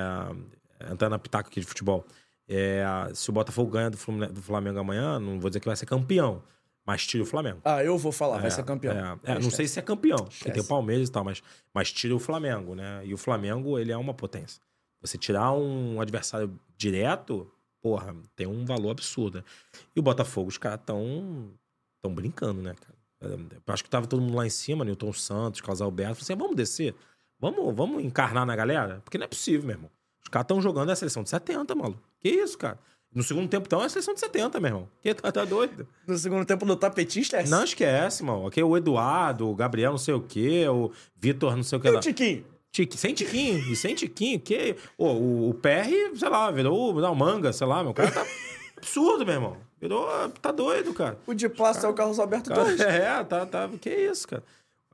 entrando 0.91 1.11
na 1.11 1.19
pitaca 1.19 1.49
aqui 1.49 1.59
de 1.59 1.65
futebol. 1.65 2.05
É, 2.47 2.83
se 3.13 3.29
o 3.29 3.33
Botafogo 3.33 3.71
ganha 3.71 3.89
do 3.89 3.97
do 4.31 4.41
Flamengo 4.41 4.79
amanhã, 4.79 5.19
não 5.19 5.39
vou 5.39 5.49
dizer 5.49 5.59
que 5.59 5.67
vai 5.67 5.75
ser 5.75 5.85
campeão, 5.85 6.43
mas 6.85 7.05
tira 7.05 7.23
o 7.23 7.25
Flamengo. 7.25 7.61
Ah, 7.63 7.83
eu 7.83 7.97
vou 7.97 8.11
falar, 8.11 8.37
vai 8.37 8.47
É, 8.47 8.49
ser 8.49 8.63
campeão. 8.63 8.93
é, 9.23 9.31
é, 9.33 9.39
não 9.39 9.49
sei 9.51 9.67
se 9.67 9.79
é 9.79 9.81
campeão, 9.81 10.17
porque 10.25 10.51
tem 10.51 10.61
o 10.61 10.65
Palmeiras 10.67 11.07
e 11.09 11.11
tal, 11.11 11.23
mas, 11.23 11.41
mas 11.73 11.91
tira 11.91 12.15
o 12.15 12.19
Flamengo, 12.19 12.73
né? 12.75 13.01
E 13.05 13.13
o 13.13 13.17
Flamengo, 13.17 13.77
ele 13.79 13.91
é 13.91 13.97
uma 13.97 14.13
potência. 14.13 14.61
Você 15.01 15.17
tirar 15.17 15.53
um 15.53 15.99
adversário 16.01 16.57
direto, 16.77 17.49
porra, 17.83 18.15
tem 18.35 18.47
um 18.47 18.65
valor 18.65 18.91
absurdo. 18.91 19.43
E 19.95 19.99
o 19.99 20.03
Botafogo, 20.03 20.47
os 20.47 20.57
caras 20.57 20.79
estão 20.79 21.51
tão 22.01 22.13
brincando, 22.15 22.61
né, 22.61 22.73
cara? 22.73 22.97
Eu 23.21 23.73
acho 23.73 23.83
que 23.83 23.89
tava 23.89 24.07
todo 24.07 24.21
mundo 24.21 24.35
lá 24.35 24.45
em 24.45 24.49
cima, 24.49 24.83
Newton 24.83 25.13
Santos, 25.13 25.61
Carlos 25.61 25.81
Alberto. 25.81 26.15
Falei 26.15 26.23
assim, 26.23 26.35
vamos 26.41 26.55
descer? 26.55 26.95
Vamos, 27.39 27.75
vamos 27.75 28.03
encarnar 28.03 28.45
na 28.45 28.55
galera? 28.55 29.01
Porque 29.03 29.17
não 29.17 29.25
é 29.25 29.27
possível, 29.27 29.67
meu 29.67 29.75
irmão. 29.75 29.89
Os 30.21 30.29
caras 30.29 30.45
estão 30.45 30.61
jogando 30.61 30.89
a 30.89 30.95
seleção 30.95 31.23
de 31.23 31.29
70, 31.29 31.75
maluco. 31.75 32.01
Que 32.19 32.29
isso, 32.29 32.57
cara? 32.57 32.79
No 33.13 33.21
segundo 33.21 33.47
tempo, 33.47 33.65
então, 33.67 33.81
é 33.81 33.85
a 33.85 33.89
seleção 33.89 34.13
de 34.13 34.19
70, 34.21 34.59
meu 34.59 34.69
irmão. 34.69 34.89
Que 35.01 35.13
tá, 35.13 35.31
tá 35.31 35.45
doido? 35.45 35.87
No 36.07 36.17
segundo 36.17 36.45
tempo, 36.45 36.65
no 36.65 36.75
tapetinho, 36.75 37.21
esquece. 37.21 37.49
Não 37.51 37.63
esquece, 37.63 38.23
mano. 38.23 38.47
Aqui 38.47 38.59
é 38.59 38.63
o 38.65 38.75
Eduardo, 38.75 39.47
o 39.49 39.55
Gabriel 39.55 39.91
não 39.91 39.97
sei 39.97 40.13
o 40.13 40.21
quê, 40.21 40.67
o 40.67 40.91
Vitor 41.15 41.55
não 41.55 41.63
sei 41.63 41.77
o 41.77 41.81
que 41.81 41.87
E 41.87 41.91
lá. 41.91 41.99
o 41.99 42.01
Tiquinho? 42.01 42.43
Tique, 42.73 42.97
sem 42.97 43.13
tiquinho, 43.13 43.59
e 43.71 43.75
sem 43.75 43.93
tiquinho, 43.95 44.39
que... 44.39 44.75
O, 44.97 45.49
o 45.49 45.53
PR, 45.53 46.17
sei 46.17 46.27
lá, 46.27 46.49
virou 46.49 46.93
não, 46.99 47.13
manga, 47.15 47.53
sei 47.53 47.67
lá, 47.67 47.83
meu 47.83 47.93
cara 47.93 48.11
tá 48.11 48.25
absurdo, 48.77 49.23
meu 49.25 49.35
irmão. 49.35 49.57
Virou, 49.79 50.07
tá 50.41 50.51
doido, 50.51 50.93
cara. 50.93 51.17
O 51.27 51.33
de 51.35 51.47
plástico 51.47 51.85
é 51.85 51.89
o 51.89 51.93
Carlos 51.93 52.17
Alberto 52.17 52.49
Cara, 52.49 52.63
Torres. 52.63 52.79
é, 52.81 53.23
tá, 53.23 53.45
tá, 53.45 53.69
que 53.79 53.89
isso, 53.89 54.27
cara. 54.27 54.43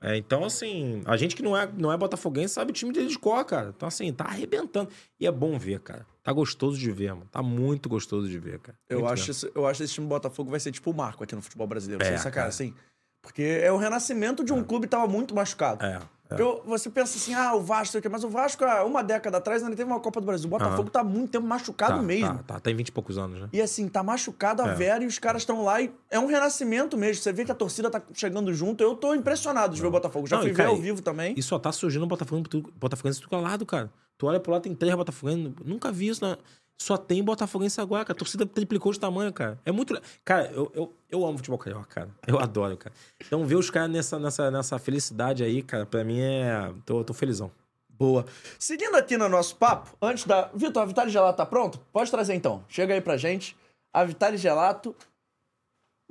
É, 0.01 0.15
então, 0.17 0.43
assim, 0.45 1.01
a 1.05 1.15
gente 1.17 1.35
que 1.35 1.41
não 1.43 1.55
é, 1.57 1.69
não 1.77 1.91
é 1.91 1.97
botafoguense 1.97 2.53
sabe 2.53 2.71
o 2.71 2.73
time 2.73 2.91
dele 2.91 3.07
de 3.07 3.17
cor, 3.19 3.43
cara. 3.45 3.73
Então, 3.75 3.87
assim, 3.87 4.11
tá 4.13 4.25
arrebentando. 4.25 4.89
E 5.19 5.25
é 5.25 5.31
bom 5.31 5.57
ver, 5.57 5.79
cara. 5.79 6.05
Tá 6.23 6.31
gostoso 6.33 6.77
de 6.77 6.91
ver, 6.91 7.13
mano. 7.13 7.27
Tá 7.31 7.41
muito 7.41 7.87
gostoso 7.89 8.27
de 8.29 8.39
ver, 8.39 8.59
cara. 8.59 8.77
Eu 8.89 9.07
acho, 9.07 9.31
esse- 9.31 9.51
eu 9.55 9.65
acho 9.67 9.77
que 9.79 9.83
esse 9.83 9.93
time 9.93 10.05
do 10.05 10.09
Botafogo 10.09 10.51
vai 10.51 10.59
ser 10.59 10.71
tipo 10.71 10.91
o 10.91 10.93
Marco 10.93 11.23
aqui 11.23 11.35
no 11.35 11.41
futebol 11.41 11.67
brasileiro. 11.67 12.01
É, 12.03 12.17
sacanagem, 12.17 12.31
cara. 12.33 12.47
assim. 12.47 12.73
Porque 13.21 13.41
é 13.41 13.71
o 13.71 13.77
renascimento 13.77 14.43
de 14.43 14.53
um 14.53 14.63
clube 14.63 14.87
que 14.87 14.91
tava 14.91 15.05
muito 15.07 15.35
machucado. 15.35 15.85
É, 15.85 15.95
é. 15.95 15.99
Eu- 16.37 16.61
você 16.65 16.89
pensa 16.89 17.17
assim, 17.17 17.33
ah, 17.33 17.55
o 17.55 17.61
Vasco, 17.61 17.93
sei 17.93 17.99
o 17.99 18.01
quê, 18.01 18.09
mas 18.09 18.23
o 18.23 18.29
Vasco, 18.29 18.63
há 18.63 18.83
uma 18.85 19.03
década 19.03 19.37
atrás, 19.37 19.63
ainda 19.63 19.75
teve 19.75 19.89
uma 19.89 19.99
Copa 19.99 20.19
do 20.21 20.27
Brasil. 20.27 20.45
O 20.45 20.49
Botafogo 20.49 20.89
tá 20.89 20.99
há 20.99 21.03
muito 21.03 21.31
tempo 21.31 21.47
machucado 21.47 21.95
tá, 21.95 22.01
mesmo. 22.03 22.37
Tá, 22.39 22.43
tá, 22.55 22.59
tem 22.59 22.75
20 22.75 22.89
e 22.89 22.91
poucos 22.91 23.17
anos, 23.17 23.39
né? 23.41 23.49
E 23.51 23.59
assim, 23.59 23.87
tá 23.87 24.03
machucado 24.03 24.61
a 24.61 24.67
É. 24.67 24.75
vera 24.75 25.03
e 25.03 25.07
os 25.07 25.17
caras 25.17 25.41
estão 25.41 25.63
lá 25.63 25.81
e 25.81 25.91
é 26.11 26.19
um 26.19 26.27
renascimento 26.27 26.95
mesmo. 26.95 27.23
Você 27.23 27.33
vê 27.33 27.43
que 27.45 27.51
a 27.51 27.55
torcida 27.55 27.89
tá 27.89 28.01
chegando 28.13 28.53
junto. 28.53 28.83
Eu 28.83 28.95
tô 28.95 29.15
impressionado 29.15 29.73
de 29.73 29.81
ver 29.81 29.87
o 29.87 29.91
Botafogo. 29.91 30.27
Já 30.27 30.35
Não, 30.35 30.43
fui 30.43 30.51
e, 30.51 30.53
ver 30.53 30.57
cara, 30.57 30.69
ao 30.69 30.77
vivo 30.77 31.01
também. 31.01 31.33
E 31.35 31.41
só 31.41 31.57
tá 31.57 31.71
surgindo 31.71 32.05
Botafogo, 32.05 32.43
Botafoguense 32.75 33.19
do 33.21 33.27
tudo 33.27 33.41
lado, 33.41 33.65
cara. 33.65 33.91
Tu 34.17 34.27
olha 34.27 34.39
pro 34.39 34.51
lado, 34.51 34.63
tem 34.63 34.75
três 34.75 34.93
Botafoguenses. 34.93 35.51
Nunca 35.65 35.91
vi 35.91 36.09
isso, 36.09 36.23
né? 36.23 36.37
Só 36.81 36.97
tem 36.97 37.21
Botafoguense 37.21 37.79
agora, 37.81 38.05
cara. 38.05 38.15
A 38.15 38.19
torcida 38.19 38.45
triplicou 38.45 38.91
de 38.93 38.99
tamanho, 38.99 39.33
cara. 39.33 39.59
É 39.65 39.71
muito. 39.71 39.99
Cara, 40.23 40.49
eu, 40.51 40.71
eu, 40.73 40.93
eu 41.09 41.25
amo 41.25 41.37
futebol 41.37 41.59
carioca, 41.59 41.85
cara. 41.87 42.09
Eu 42.25 42.39
adoro, 42.39 42.77
cara. 42.77 42.95
Então, 43.19 43.45
ver 43.45 43.55
os 43.55 43.69
caras 43.69 43.91
nessa, 43.91 44.17
nessa, 44.17 44.49
nessa 44.49 44.79
felicidade 44.79 45.43
aí, 45.43 45.61
cara, 45.61 45.85
pra 45.85 46.03
mim 46.03 46.19
é. 46.19 46.73
Tô, 46.85 47.03
tô 47.03 47.13
felizão. 47.13 47.51
Boa. 47.89 48.25
Seguindo 48.57 48.95
aqui 48.95 49.17
no 49.17 49.27
nosso 49.27 49.57
papo, 49.57 49.89
antes 50.01 50.23
da. 50.25 50.49
Vitor, 50.53 50.81
a 50.81 50.85
Vitale 50.85 51.11
Gelato 51.11 51.37
tá 51.37 51.45
pronto? 51.45 51.79
Pode 51.91 52.09
trazer 52.09 52.33
então. 52.33 52.63
Chega 52.69 52.93
aí 52.93 53.01
pra 53.01 53.17
gente. 53.17 53.57
A 53.93 54.05
Vitale 54.05 54.37
Gelato. 54.37 54.95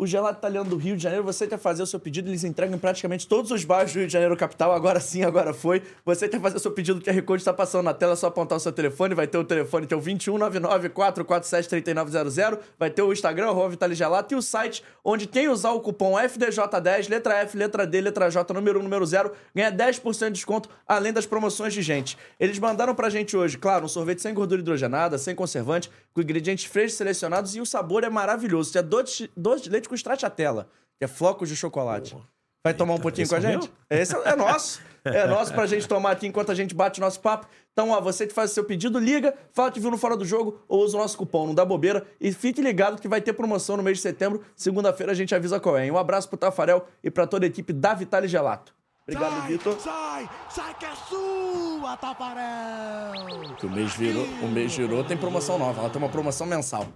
O 0.00 0.06
gelato 0.06 0.38
italiano 0.38 0.70
do 0.70 0.76
Rio 0.76 0.96
de 0.96 1.02
Janeiro, 1.02 1.24
você 1.24 1.44
quer 1.44 1.58
fazer 1.58 1.82
o 1.82 1.86
seu 1.86 1.98
pedido, 1.98 2.30
eles 2.30 2.44
entregam 2.44 2.76
em 2.76 2.78
praticamente 2.78 3.26
todos 3.26 3.50
os 3.50 3.64
bairros 3.64 3.92
do 3.92 3.98
Rio 3.98 4.06
de 4.06 4.12
Janeiro 4.12 4.36
capital. 4.36 4.72
Agora 4.72 5.00
sim, 5.00 5.24
agora 5.24 5.52
foi. 5.52 5.82
Você 6.04 6.28
quer 6.28 6.40
fazer 6.40 6.56
o 6.56 6.60
seu 6.60 6.70
pedido, 6.70 7.00
o 7.00 7.02
QR 7.02 7.20
Code 7.22 7.40
está 7.40 7.52
passando 7.52 7.82
na 7.82 7.92
tela, 7.92 8.12
é 8.12 8.16
só 8.16 8.28
apontar 8.28 8.58
o 8.58 8.60
seu 8.60 8.70
telefone. 8.70 9.12
Vai 9.12 9.26
ter 9.26 9.38
o 9.38 9.42
telefone 9.42 9.88
que 9.88 9.94
é 9.94 9.96
o 9.96 10.00
21994473900. 10.00 12.60
Vai 12.78 12.90
ter 12.90 13.02
o 13.02 13.12
Instagram, 13.12 13.48
arroba 13.48 13.70
Vitale 13.70 13.96
Gelato, 13.96 14.32
e 14.32 14.36
o 14.36 14.42
site 14.42 14.84
onde 15.04 15.26
quem 15.26 15.48
usar 15.48 15.72
o 15.72 15.80
cupom 15.80 16.12
FDJ10, 16.12 17.08
letra 17.08 17.34
F, 17.38 17.58
letra 17.58 17.84
D, 17.84 18.00
letra 18.00 18.30
J, 18.30 18.54
número 18.54 18.78
1, 18.78 18.84
número 18.84 19.04
0, 19.04 19.32
ganha 19.52 19.72
10% 19.72 20.26
de 20.26 20.32
desconto, 20.34 20.68
além 20.86 21.12
das 21.12 21.26
promoções 21.26 21.74
de 21.74 21.82
gente. 21.82 22.16
Eles 22.38 22.56
mandaram 22.60 22.94
pra 22.94 23.10
gente 23.10 23.36
hoje, 23.36 23.58
claro, 23.58 23.86
um 23.86 23.88
sorvete 23.88 24.22
sem 24.22 24.32
gordura 24.32 24.60
hidrogenada, 24.60 25.18
sem 25.18 25.34
conservante, 25.34 25.90
com 26.14 26.20
ingredientes 26.20 26.66
frescos 26.66 26.98
selecionados 26.98 27.56
e 27.56 27.60
o 27.60 27.66
sabor 27.66 28.04
é 28.04 28.08
maravilhoso. 28.08 28.72
Tem 28.72 28.80
doce, 28.80 29.28
doce 29.36 29.64
de 29.64 29.70
leite 29.70 29.87
com 29.88 29.94
stracciatella, 29.94 30.68
que 30.98 31.04
é 31.04 31.08
flocos 31.08 31.48
de 31.48 31.56
chocolate. 31.56 32.16
Vai 32.62 32.74
tomar 32.74 32.94
um 32.94 32.98
pouquinho 32.98 33.28
com 33.28 33.34
a 33.34 33.38
é 33.38 33.40
gente? 33.40 33.70
meu? 33.90 33.98
Esse 33.98 34.14
é, 34.16 34.28
é 34.30 34.36
nosso. 34.36 34.80
É 35.04 35.26
nosso 35.26 35.54
pra 35.54 35.64
gente 35.64 35.88
tomar 35.88 36.10
aqui 36.10 36.26
enquanto 36.26 36.52
a 36.52 36.54
gente 36.54 36.74
bate 36.74 37.00
o 37.00 37.02
nosso 37.02 37.20
papo. 37.20 37.46
Então, 37.72 37.90
ó, 37.90 38.00
você 38.00 38.26
que 38.26 38.34
faz 38.34 38.50
o 38.50 38.54
seu 38.54 38.64
pedido, 38.64 38.98
liga, 38.98 39.32
fala 39.52 39.70
que 39.70 39.80
viu 39.80 39.90
no 39.90 39.96
Fora 39.96 40.14
do 40.16 40.24
Jogo 40.24 40.60
ou 40.68 40.84
usa 40.84 40.98
o 40.98 41.00
nosso 41.00 41.16
cupom, 41.16 41.46
não 41.46 41.54
dá 41.54 41.64
bobeira. 41.64 42.06
E 42.20 42.30
fique 42.30 42.60
ligado 42.60 43.00
que 43.00 43.08
vai 43.08 43.22
ter 43.22 43.32
promoção 43.32 43.76
no 43.76 43.82
mês 43.82 43.98
de 43.98 44.02
setembro. 44.02 44.42
Segunda-feira 44.54 45.12
a 45.12 45.14
gente 45.14 45.34
avisa 45.34 45.58
qual 45.58 45.78
é. 45.78 45.86
hein? 45.86 45.90
Um 45.90 45.96
abraço 45.96 46.28
pro 46.28 46.36
Tafarel 46.36 46.86
e 47.02 47.10
pra 47.10 47.26
toda 47.26 47.46
a 47.46 47.48
equipe 47.48 47.72
da 47.72 47.94
Vitale 47.94 48.28
Gelato. 48.28 48.74
Obrigado, 49.02 49.46
Vitor. 49.46 49.78
Sai, 49.80 50.28
sai 50.50 50.74
que 50.74 50.84
é 50.84 50.94
sua, 51.08 51.96
Tafarel! 51.96 53.54
Que 53.56 53.64
o 53.64 53.70
mês 53.70 53.94
virou, 53.94 54.24
o 54.42 54.48
mês 54.48 54.76
virou, 54.76 55.02
tem 55.02 55.16
promoção 55.16 55.58
nova. 55.58 55.80
Ela 55.80 55.88
tem 55.88 56.02
uma 56.02 56.10
promoção 56.10 56.46
mensal. 56.46 56.86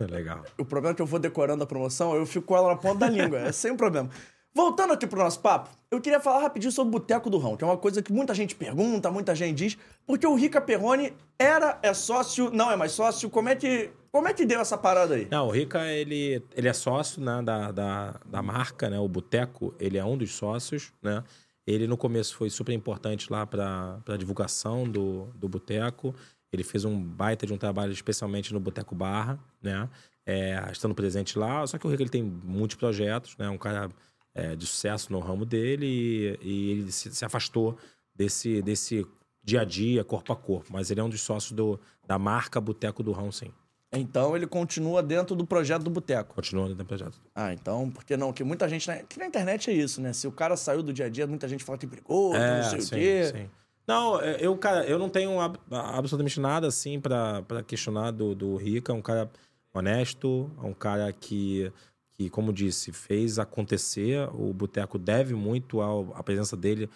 Legal. 0.00 0.44
O 0.58 0.64
problema 0.64 0.92
é 0.92 0.96
que 0.96 1.02
eu 1.02 1.06
vou 1.06 1.18
decorando 1.18 1.62
a 1.62 1.66
promoção, 1.66 2.14
eu 2.14 2.26
fico 2.26 2.46
com 2.46 2.56
ela 2.56 2.68
na 2.68 2.76
ponta 2.76 3.00
da 3.00 3.08
língua. 3.08 3.38
É 3.38 3.52
sem 3.52 3.76
problema. 3.76 4.10
Voltando 4.54 4.92
aqui 4.92 5.06
pro 5.06 5.18
nosso 5.18 5.40
papo, 5.40 5.70
eu 5.90 5.98
queria 5.98 6.20
falar 6.20 6.42
rapidinho 6.42 6.70
sobre 6.70 6.88
o 6.88 7.00
Boteco 7.00 7.30
do 7.30 7.38
Rão, 7.38 7.56
que 7.56 7.64
é 7.64 7.66
uma 7.66 7.78
coisa 7.78 8.02
que 8.02 8.12
muita 8.12 8.34
gente 8.34 8.54
pergunta, 8.54 9.10
muita 9.10 9.34
gente 9.34 9.56
diz, 9.56 9.78
porque 10.06 10.26
o 10.26 10.34
Rica 10.34 10.60
Perrone 10.60 11.14
era, 11.38 11.78
é 11.82 11.94
sócio, 11.94 12.50
não 12.50 12.70
é 12.70 12.76
mais 12.76 12.92
sócio, 12.92 13.30
como 13.30 13.48
é 13.48 13.56
que, 13.56 13.90
como 14.10 14.28
é 14.28 14.34
que 14.34 14.44
deu 14.44 14.60
essa 14.60 14.76
parada 14.76 15.14
aí? 15.14 15.26
Não, 15.30 15.48
o 15.48 15.50
Rica, 15.50 15.90
ele, 15.90 16.42
ele 16.54 16.68
é 16.68 16.72
sócio 16.74 17.22
né, 17.22 17.40
da, 17.42 17.72
da, 17.72 18.20
da 18.26 18.42
marca, 18.42 18.90
né? 18.90 18.98
O 18.98 19.08
Boteco, 19.08 19.74
ele 19.80 19.96
é 19.96 20.04
um 20.04 20.18
dos 20.18 20.32
sócios, 20.34 20.92
né? 21.02 21.24
Ele, 21.66 21.86
no 21.86 21.96
começo, 21.96 22.36
foi 22.36 22.50
super 22.50 22.72
importante 22.72 23.32
lá 23.32 23.46
para 23.46 24.00
a 24.06 24.16
divulgação 24.18 24.84
do, 24.84 25.28
do 25.34 25.48
Boteco. 25.48 26.14
Ele 26.52 26.62
fez 26.62 26.84
um 26.84 27.02
baita 27.02 27.46
de 27.46 27.52
um 27.52 27.56
trabalho, 27.56 27.92
especialmente 27.92 28.52
no 28.52 28.60
Boteco 28.60 28.94
Barra, 28.94 29.38
né? 29.62 29.88
É, 30.26 30.68
estando 30.70 30.94
presente 30.94 31.38
lá. 31.38 31.66
Só 31.66 31.78
que 31.78 31.86
o 31.86 31.90
Rica, 31.90 32.02
ele 32.02 32.10
tem 32.10 32.22
muitos 32.22 32.76
projetos, 32.76 33.36
né? 33.38 33.48
Um 33.48 33.58
cara 33.58 33.90
é, 34.34 34.54
de 34.54 34.66
sucesso 34.66 35.12
no 35.12 35.18
ramo 35.18 35.44
dele 35.44 35.86
e, 35.86 36.38
e 36.42 36.70
ele 36.70 36.92
se, 36.92 37.14
se 37.14 37.24
afastou 37.24 37.76
desse, 38.14 38.60
desse 38.62 39.06
dia 39.42 39.62
a 39.62 39.64
dia, 39.64 40.04
corpo 40.04 40.32
a 40.32 40.36
corpo. 40.36 40.66
Mas 40.70 40.90
ele 40.90 41.00
é 41.00 41.04
um 41.04 41.08
dos 41.08 41.22
sócios 41.22 41.52
do, 41.52 41.80
da 42.06 42.18
marca 42.18 42.60
Boteco 42.60 43.02
do 43.02 43.12
Rão, 43.12 43.32
sim. 43.32 43.50
Então 43.94 44.34
ele 44.34 44.46
continua 44.46 45.02
dentro 45.02 45.36
do 45.36 45.44
projeto 45.44 45.82
do 45.82 45.90
Boteco. 45.90 46.34
Continua 46.34 46.64
dentro 46.64 46.82
do 46.82 46.86
projeto. 46.86 47.20
Ah, 47.34 47.52
então, 47.52 47.90
porque 47.90 48.16
não? 48.16 48.32
Que 48.32 48.42
muita 48.42 48.66
gente. 48.66 48.88
Na, 48.88 48.96
que 48.96 49.18
na 49.18 49.26
internet 49.26 49.70
é 49.70 49.74
isso, 49.74 50.00
né? 50.00 50.14
Se 50.14 50.26
o 50.26 50.32
cara 50.32 50.56
saiu 50.56 50.82
do 50.82 50.94
dia 50.94 51.06
a 51.06 51.08
dia, 51.10 51.26
muita 51.26 51.46
gente 51.46 51.62
fala 51.62 51.76
que 51.76 51.86
brigou, 51.86 52.32
que 52.32 52.38
não 52.38 52.70
sei 52.70 52.80
o 52.80 52.88
quê. 52.88 53.06
É, 53.06 53.32
sim. 53.32 53.50
Não, 53.86 54.20
é, 54.20 54.36
eu, 54.40 54.56
cara, 54.56 54.86
eu 54.86 54.98
não 54.98 55.08
tenho 55.08 55.40
ab- 55.40 55.58
absolutamente 55.70 56.38
nada 56.40 56.66
assim 56.66 57.00
pra 57.00 57.42
questionar 57.66 58.10
do, 58.12 58.34
do 58.34 58.56
Rica. 58.56 58.92
É 58.92 58.94
um 58.94 59.02
cara 59.02 59.30
honesto, 59.74 60.50
é 60.62 60.66
um 60.66 60.72
cara 60.74 61.12
que, 61.12 61.72
que, 62.12 62.30
como 62.30 62.52
disse, 62.52 62.92
fez 62.92 63.38
acontecer. 63.38 64.28
O 64.34 64.52
Boteco 64.52 64.98
deve 64.98 65.34
muito 65.34 65.80
ao- 65.80 66.12
à 66.14 66.22
presença 66.22 66.56
dele, 66.56 66.88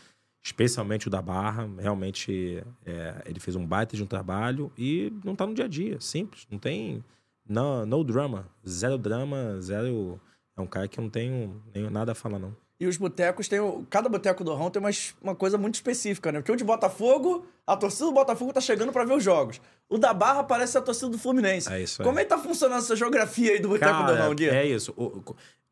especialmente 0.45 1.09
o 1.09 1.11
da 1.11 1.21
Barra. 1.21 1.69
Realmente, 1.79 2.63
é, 2.85 3.23
ele 3.27 3.41
fez 3.41 3.57
um 3.57 3.67
baita 3.67 3.97
de 3.97 4.03
um 4.03 4.07
trabalho 4.07 4.71
e 4.79 5.13
não 5.25 5.35
tá 5.35 5.47
no 5.47 5.55
dia 5.55 5.65
a 5.65 5.69
dia. 5.69 6.01
Simples, 6.01 6.47
não 6.51 6.59
tem. 6.59 7.05
No, 7.49 7.85
no 7.87 8.05
drama. 8.05 8.49
Zero 8.67 8.97
drama, 8.99 9.61
zero. 9.61 10.21
É 10.57 10.61
um 10.61 10.67
cara 10.67 10.89
que 10.89 10.99
eu 10.99 11.03
não 11.03 11.11
tenho 11.11 11.63
nem 11.75 11.91
nada 11.91 12.13
a 12.13 12.15
falar, 12.15 12.39
não. 12.39 12.57
E 12.79 12.87
os 12.87 12.97
botecos 12.99 13.49
tem. 13.49 13.59
o- 13.59 13.87
Cada 13.89 14.09
boteco 14.09 14.45
do 14.45 14.55
Rão 14.55 14.71
tem 14.71 14.81
uma, 14.81 14.91
uma 15.23 15.35
coisa 15.35 15.57
muito 15.57 15.77
específica, 15.77 16.31
né? 16.31 16.41
Porque 16.41 16.53
o 16.53 16.57
de 16.57 16.65
Botafogo, 16.65 17.47
a 17.67 17.75
torcida 17.77 18.05
do 18.07 18.13
Botafogo 18.13 18.53
tá 18.53 18.61
chegando 18.61 18.93
pra 18.93 19.05
ver 19.05 19.15
os 19.15 19.25
jogos. 19.25 19.61
O 19.89 19.97
da 19.97 20.13
Barra 20.13 20.45
parece 20.45 20.77
a 20.77 20.83
torcida 20.83 21.09
do 21.09 21.19
Fluminense. 21.19 21.73
É 21.73 21.81
isso. 21.81 22.03
Como 22.03 22.19
é 22.19 22.25
que 22.25 22.29
tá 22.29 22.37
funcionando 22.39 22.79
essa 22.81 22.95
geografia 22.95 23.53
aí 23.53 23.59
do 23.61 23.69
boteco 23.69 23.93
do 24.05 24.15
Rão, 24.15 24.35
Guia? 24.35 24.53
É 24.55 24.67
isso. 24.67 24.93
O- 24.97 25.23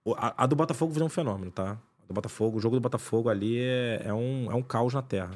o- 0.05 0.15
a, 0.15 0.45
a 0.45 0.47
do 0.47 0.57
Botafogo 0.57 0.93
virou 0.93 1.07
um 1.07 1.11
fenômeno, 1.11 1.51
tá? 1.51 1.73
A 1.73 2.07
do 2.09 2.15
Botafogo, 2.15 2.57
o 2.57 2.61
jogo 2.61 2.77
do 2.77 2.81
Botafogo 2.81 3.29
ali 3.29 3.59
é, 3.59 4.03
é 4.07 4.15
um, 4.15 4.51
é 4.51 4.55
um 4.55 4.63
caos 4.63 4.95
na 4.95 5.03
terra. 5.03 5.33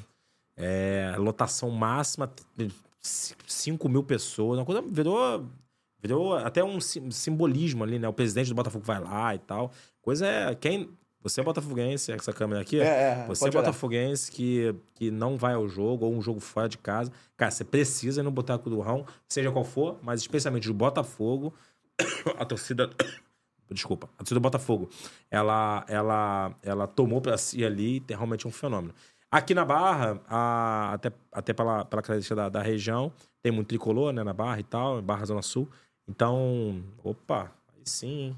É 0.57 1.15
lotação 1.19 1.71
máxima, 1.71 2.31
5 3.47 3.89
mil 3.89 4.03
pessoas. 4.03 4.59
Uma 4.59 4.65
coisa 4.65 4.83
virou, 4.83 5.47
virou 6.01 6.35
até 6.37 6.63
um 6.65 6.81
sim- 6.81 7.11
simbolismo 7.11 7.85
ali, 7.85 7.99
né? 7.99 8.09
O 8.09 8.13
presidente 8.13 8.49
do 8.49 8.55
Botafogo 8.55 8.85
vai 8.85 9.01
lá 9.01 9.35
e 9.35 9.39
tal. 9.39 9.71
Coisa 10.03 10.27
é. 10.27 10.55
Quem. 10.55 10.89
Você 11.21 11.41
é 11.41 11.45
botafoguense, 11.45 12.13
essa 12.13 12.33
câmera 12.33 12.61
aqui? 12.63 12.81
É, 12.81 12.85
é, 13.23 13.27
Você 13.27 13.49
é 13.49 13.51
botafoguense 13.51 14.31
que, 14.31 14.75
que 14.95 15.11
não 15.11 15.37
vai 15.37 15.55
ao 15.55 15.69
jogo, 15.69 16.07
ou 16.07 16.15
um 16.15 16.23
jogo 16.23 16.39
fora 16.41 16.69
de 16.69 16.79
casa. 16.79 17.13
Cara, 17.37 17.51
você 17.51 17.65
precisa 17.65 18.21
ir 18.21 18.25
no 18.25 18.31
Boteco 18.31 18.71
do 18.71 18.81
Rão, 18.81 19.05
seja 19.29 19.51
qual 19.51 19.65
for, 19.65 19.99
mas 20.03 20.21
especialmente 20.21 20.69
do 20.69 20.75
Botafogo. 20.75 21.53
a 22.39 22.45
torcida. 22.45 22.91
Desculpa, 23.71 24.09
a 24.15 24.19
torcida 24.19 24.39
do 24.39 24.43
Botafogo. 24.43 24.89
Ela, 25.31 25.85
ela, 25.89 26.55
ela 26.63 26.87
tomou 26.87 27.21
pra 27.21 27.37
si 27.37 27.65
ali 27.65 27.97
e 27.97 28.01
tem 28.01 28.17
realmente 28.17 28.47
um 28.49 28.51
fenômeno. 28.53 28.95
Aqui 29.31 29.55
na 29.55 29.65
Barra, 29.65 30.19
a- 30.27 30.93
até, 30.95 31.13
até 31.31 31.53
pela, 31.53 31.85
pela 31.85 32.01
característica 32.01 32.35
da, 32.35 32.49
da 32.49 32.63
região, 32.63 33.13
tem 33.43 33.53
muito 33.53 33.69
tricolor, 33.69 34.11
né, 34.13 34.23
na 34.25 34.33
Barra 34.33 34.59
e 34.61 34.63
tal, 34.65 35.03
Barra 35.03 35.27
Zona 35.27 35.43
Sul. 35.43 35.69
Então, 36.09 36.83
opa, 37.05 37.53
aí 37.77 37.83
sim, 37.85 38.09
hein? 38.21 38.37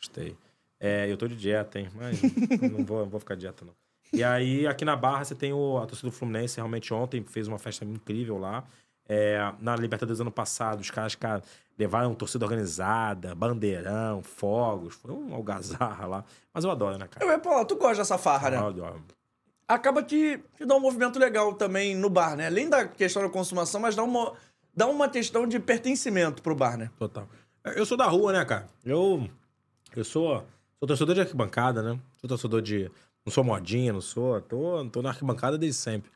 Gostei. 0.00 0.36
É, 0.80 1.10
eu 1.10 1.16
tô 1.16 1.26
de 1.26 1.36
dieta, 1.36 1.78
hein? 1.78 1.88
Mas 1.94 2.20
não 2.72 2.84
vou, 2.84 3.00
não 3.00 3.10
vou 3.10 3.20
ficar 3.20 3.34
de 3.34 3.40
dieta, 3.42 3.64
não. 3.64 3.74
E 4.12 4.24
aí, 4.24 4.66
aqui 4.66 4.84
na 4.84 4.96
Barra, 4.96 5.24
você 5.24 5.34
tem 5.34 5.52
o, 5.52 5.78
a 5.78 5.86
torcida 5.86 6.10
do 6.10 6.16
Fluminense, 6.16 6.56
realmente 6.56 6.92
ontem 6.94 7.22
fez 7.24 7.46
uma 7.46 7.58
festa 7.58 7.84
incrível 7.84 8.38
lá. 8.38 8.64
É, 9.08 9.52
na 9.60 9.74
Libertadores 9.74 10.20
ano 10.20 10.30
passado, 10.30 10.80
os 10.80 10.90
caras, 10.90 11.14
cara, 11.14 11.42
levaram 11.78 12.14
torcida 12.14 12.44
organizada, 12.44 13.34
bandeirão, 13.34 14.22
fogos. 14.22 14.94
Foi 14.94 15.12
um 15.12 15.34
algazarra 15.34 16.06
lá. 16.06 16.24
Mas 16.52 16.64
eu 16.64 16.70
adoro, 16.70 16.98
né, 16.98 17.08
cara? 17.08 17.24
Eu 17.24 17.30
ia 17.30 17.40
falar, 17.40 17.64
tu 17.64 17.76
gosta 17.76 17.98
dessa 17.98 18.18
farra, 18.18 18.50
né? 18.50 18.56
Eu 18.58 18.66
adoro. 18.66 19.02
Acaba 19.66 20.02
que, 20.02 20.40
que 20.56 20.64
dá 20.64 20.74
um 20.74 20.80
movimento 20.80 21.18
legal 21.18 21.54
também 21.54 21.94
no 21.94 22.08
bar, 22.08 22.36
né? 22.36 22.46
Além 22.46 22.68
da 22.68 22.86
questão 22.86 23.22
da 23.22 23.28
consumação, 23.28 23.80
mas 23.80 23.94
dá 23.94 24.02
uma, 24.02 24.32
dá 24.74 24.86
uma 24.86 25.08
questão 25.08 25.46
de 25.46 25.58
pertencimento 25.58 26.42
pro 26.42 26.54
bar, 26.54 26.76
né? 26.76 26.90
Total. 26.98 27.28
Eu 27.64 27.84
sou 27.84 27.96
da 27.96 28.06
rua, 28.06 28.32
né, 28.32 28.44
cara? 28.44 28.66
Eu, 28.84 29.28
eu 29.94 30.04
sou, 30.04 30.44
sou 30.78 30.86
torcedor 30.86 31.14
de 31.14 31.20
arquibancada, 31.22 31.82
né? 31.82 32.00
Sou 32.20 32.28
torcedor 32.28 32.62
de. 32.62 32.90
Não 33.24 33.32
sou 33.32 33.44
modinha, 33.44 33.92
não 33.92 34.00
sou. 34.00 34.40
Tô, 34.40 34.84
tô 34.90 35.02
na 35.02 35.10
arquibancada 35.10 35.58
desde 35.58 35.78
sempre. 35.78 36.10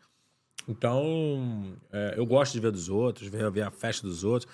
Então, 0.69 1.77
é, 1.91 2.15
eu 2.17 2.25
gosto 2.25 2.53
de 2.53 2.61
ver 2.61 2.71
dos 2.71 2.89
outros, 2.89 3.29
ver, 3.29 3.51
ver 3.51 3.63
a 3.63 3.71
festa 3.71 4.07
dos 4.07 4.25
outros. 4.25 4.51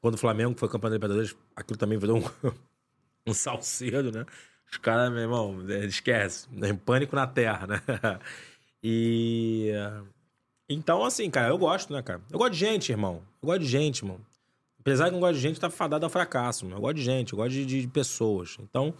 Quando 0.00 0.14
o 0.14 0.18
Flamengo 0.18 0.54
foi 0.58 0.68
campeão 0.68 0.90
da 0.90 0.96
Libertadores, 0.96 1.36
aquilo 1.54 1.78
também 1.78 1.96
virou 1.96 2.18
um, 2.18 2.52
um 3.30 3.32
salcedo, 3.32 4.10
né? 4.10 4.26
Os 4.70 4.78
caras, 4.78 5.10
meu 5.12 5.20
irmão, 5.20 5.64
é, 5.68 5.84
esquece. 5.84 6.48
É 6.60 6.72
pânico 6.72 7.14
na 7.14 7.26
terra, 7.26 7.66
né? 7.66 7.80
E. 8.84 9.70
Então, 10.68 11.04
assim, 11.04 11.30
cara, 11.30 11.50
eu 11.50 11.58
gosto, 11.58 11.92
né, 11.92 12.02
cara? 12.02 12.20
Eu 12.28 12.36
gosto 12.36 12.54
de 12.54 12.58
gente, 12.58 12.90
irmão. 12.90 13.22
Eu 13.40 13.46
gosto 13.46 13.60
de 13.60 13.68
gente, 13.68 14.02
irmão. 14.02 14.18
Apesar 14.80 15.04
de 15.04 15.12
não 15.12 15.20
gosto 15.20 15.34
de 15.34 15.40
gente, 15.40 15.60
tá 15.60 15.70
fadado 15.70 16.04
ao 16.04 16.10
fracasso, 16.10 16.64
mano. 16.64 16.78
Eu 16.78 16.80
gosto 16.80 16.96
de 16.96 17.04
gente, 17.04 17.32
eu 17.32 17.36
gosto 17.36 17.52
de, 17.52 17.64
de 17.64 17.86
pessoas. 17.86 18.56
Então, 18.58 18.92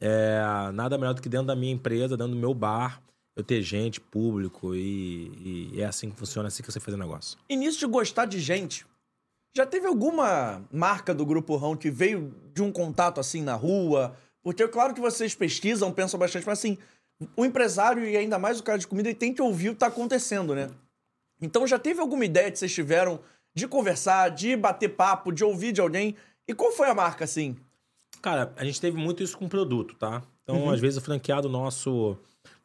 é, 0.00 0.40
nada 0.72 0.98
melhor 0.98 1.14
do 1.14 1.22
que 1.22 1.28
dentro 1.28 1.46
da 1.46 1.56
minha 1.56 1.72
empresa, 1.72 2.16
dentro 2.16 2.34
do 2.34 2.38
meu 2.38 2.54
bar, 2.54 3.02
eu 3.34 3.44
ter 3.44 3.62
gente, 3.62 4.00
público, 4.00 4.74
e, 4.74 5.72
e 5.74 5.82
é 5.82 5.84
assim 5.84 6.10
que 6.10 6.16
funciona, 6.16 6.46
é 6.46 6.48
assim 6.48 6.62
que 6.62 6.72
você 6.72 6.80
faz 6.80 6.94
o 6.94 6.98
negócio. 6.98 7.38
E 7.48 7.56
nisso 7.56 7.78
de 7.78 7.86
gostar 7.86 8.24
de 8.24 8.40
gente, 8.40 8.86
já 9.54 9.64
teve 9.64 9.86
alguma 9.86 10.62
marca 10.70 11.14
do 11.14 11.24
Grupo 11.24 11.56
Rão 11.56 11.76
que 11.76 11.90
veio 11.90 12.34
de 12.52 12.62
um 12.62 12.72
contato 12.72 13.20
assim 13.20 13.42
na 13.42 13.54
rua? 13.54 14.16
Porque 14.42 14.62
é 14.62 14.68
claro 14.68 14.94
que 14.94 15.00
vocês 15.00 15.34
pesquisam, 15.34 15.92
pensam 15.92 16.20
bastante, 16.20 16.46
mas 16.46 16.58
assim, 16.58 16.78
o 17.34 17.44
empresário 17.44 18.04
e 18.04 18.16
ainda 18.16 18.38
mais 18.38 18.60
o 18.60 18.62
cara 18.62 18.78
de 18.78 18.86
comida, 18.86 19.08
ele 19.08 19.16
tem 19.16 19.32
que 19.32 19.42
ouvir 19.42 19.70
o 19.70 19.72
que 19.72 19.80
tá 19.80 19.86
acontecendo, 19.86 20.54
né? 20.54 20.70
Então 21.40 21.66
já 21.66 21.78
teve 21.78 22.00
alguma 22.00 22.24
ideia 22.24 22.50
que 22.50 22.58
vocês 22.58 22.72
tiveram 22.72 23.20
de 23.54 23.66
conversar, 23.66 24.30
de 24.30 24.54
bater 24.56 24.90
papo, 24.90 25.32
de 25.32 25.42
ouvir 25.42 25.72
de 25.72 25.80
alguém? 25.80 26.14
E 26.46 26.54
qual 26.54 26.72
foi 26.72 26.88
a 26.88 26.94
marca, 26.94 27.24
assim? 27.24 27.56
Cara, 28.26 28.52
a 28.56 28.64
gente 28.64 28.80
teve 28.80 28.96
muito 28.96 29.22
isso 29.22 29.38
com 29.38 29.48
produto, 29.48 29.94
tá? 29.94 30.20
Então, 30.42 30.68
às 30.68 30.80
vezes, 30.80 30.98
o 30.98 31.00
franqueado 31.00 31.48
nosso, 31.48 32.18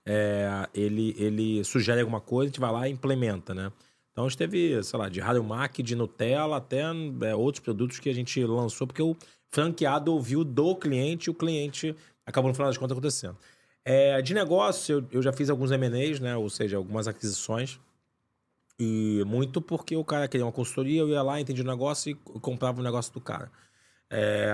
é, 0.04 0.68
ele, 0.74 1.16
ele 1.16 1.64
sugere 1.64 2.02
alguma 2.02 2.20
coisa, 2.20 2.46
a 2.46 2.52
gente 2.52 2.60
vai 2.60 2.72
lá 2.72 2.90
e 2.90 2.92
implementa, 2.92 3.54
né? 3.54 3.72
Então, 4.12 4.26
a 4.26 4.28
gente 4.28 4.40
teve, 4.40 4.82
sei 4.82 4.98
lá, 4.98 5.08
de 5.08 5.20
Rádio 5.20 5.44
Mac, 5.44 5.78
de 5.78 5.96
Nutella, 5.96 6.58
até 6.58 6.82
é, 6.82 7.36
outros 7.36 7.64
produtos 7.64 8.00
que 8.00 8.10
a 8.10 8.14
gente 8.14 8.44
lançou, 8.44 8.88
porque 8.88 9.04
o 9.04 9.16
franqueado 9.52 10.12
ouviu 10.12 10.44
do 10.44 10.76
cliente 10.76 11.30
e 11.30 11.30
o 11.30 11.34
cliente 11.36 11.96
acabou, 12.26 12.50
no 12.50 12.56
final 12.56 12.68
das 12.68 12.80
contas, 12.80 12.94
acontecendo. 12.94 13.38
É, 13.86 14.20
de 14.20 14.34
negócio, 14.34 14.96
eu, 14.96 15.08
eu 15.12 15.22
já 15.22 15.32
fiz 15.32 15.48
alguns 15.48 15.70
M&As, 15.70 16.20
né? 16.20 16.36
Ou 16.36 16.50
seja, 16.50 16.78
algumas 16.78 17.08
aquisições. 17.08 17.80
E 18.80 19.24
muito 19.28 19.62
porque 19.62 19.96
o 19.96 20.04
cara 20.04 20.28
queria 20.28 20.44
uma 20.44 20.52
consultoria, 20.52 21.02
eu 21.02 21.10
ia 21.10 21.22
lá, 21.22 21.40
entendia 21.40 21.64
o 21.64 21.68
negócio 21.68 22.10
e 22.10 22.16
comprava 22.16 22.82
o 22.82 22.84
negócio 22.84 23.14
do 23.14 23.22
cara. 23.22 23.52
É, 24.14 24.52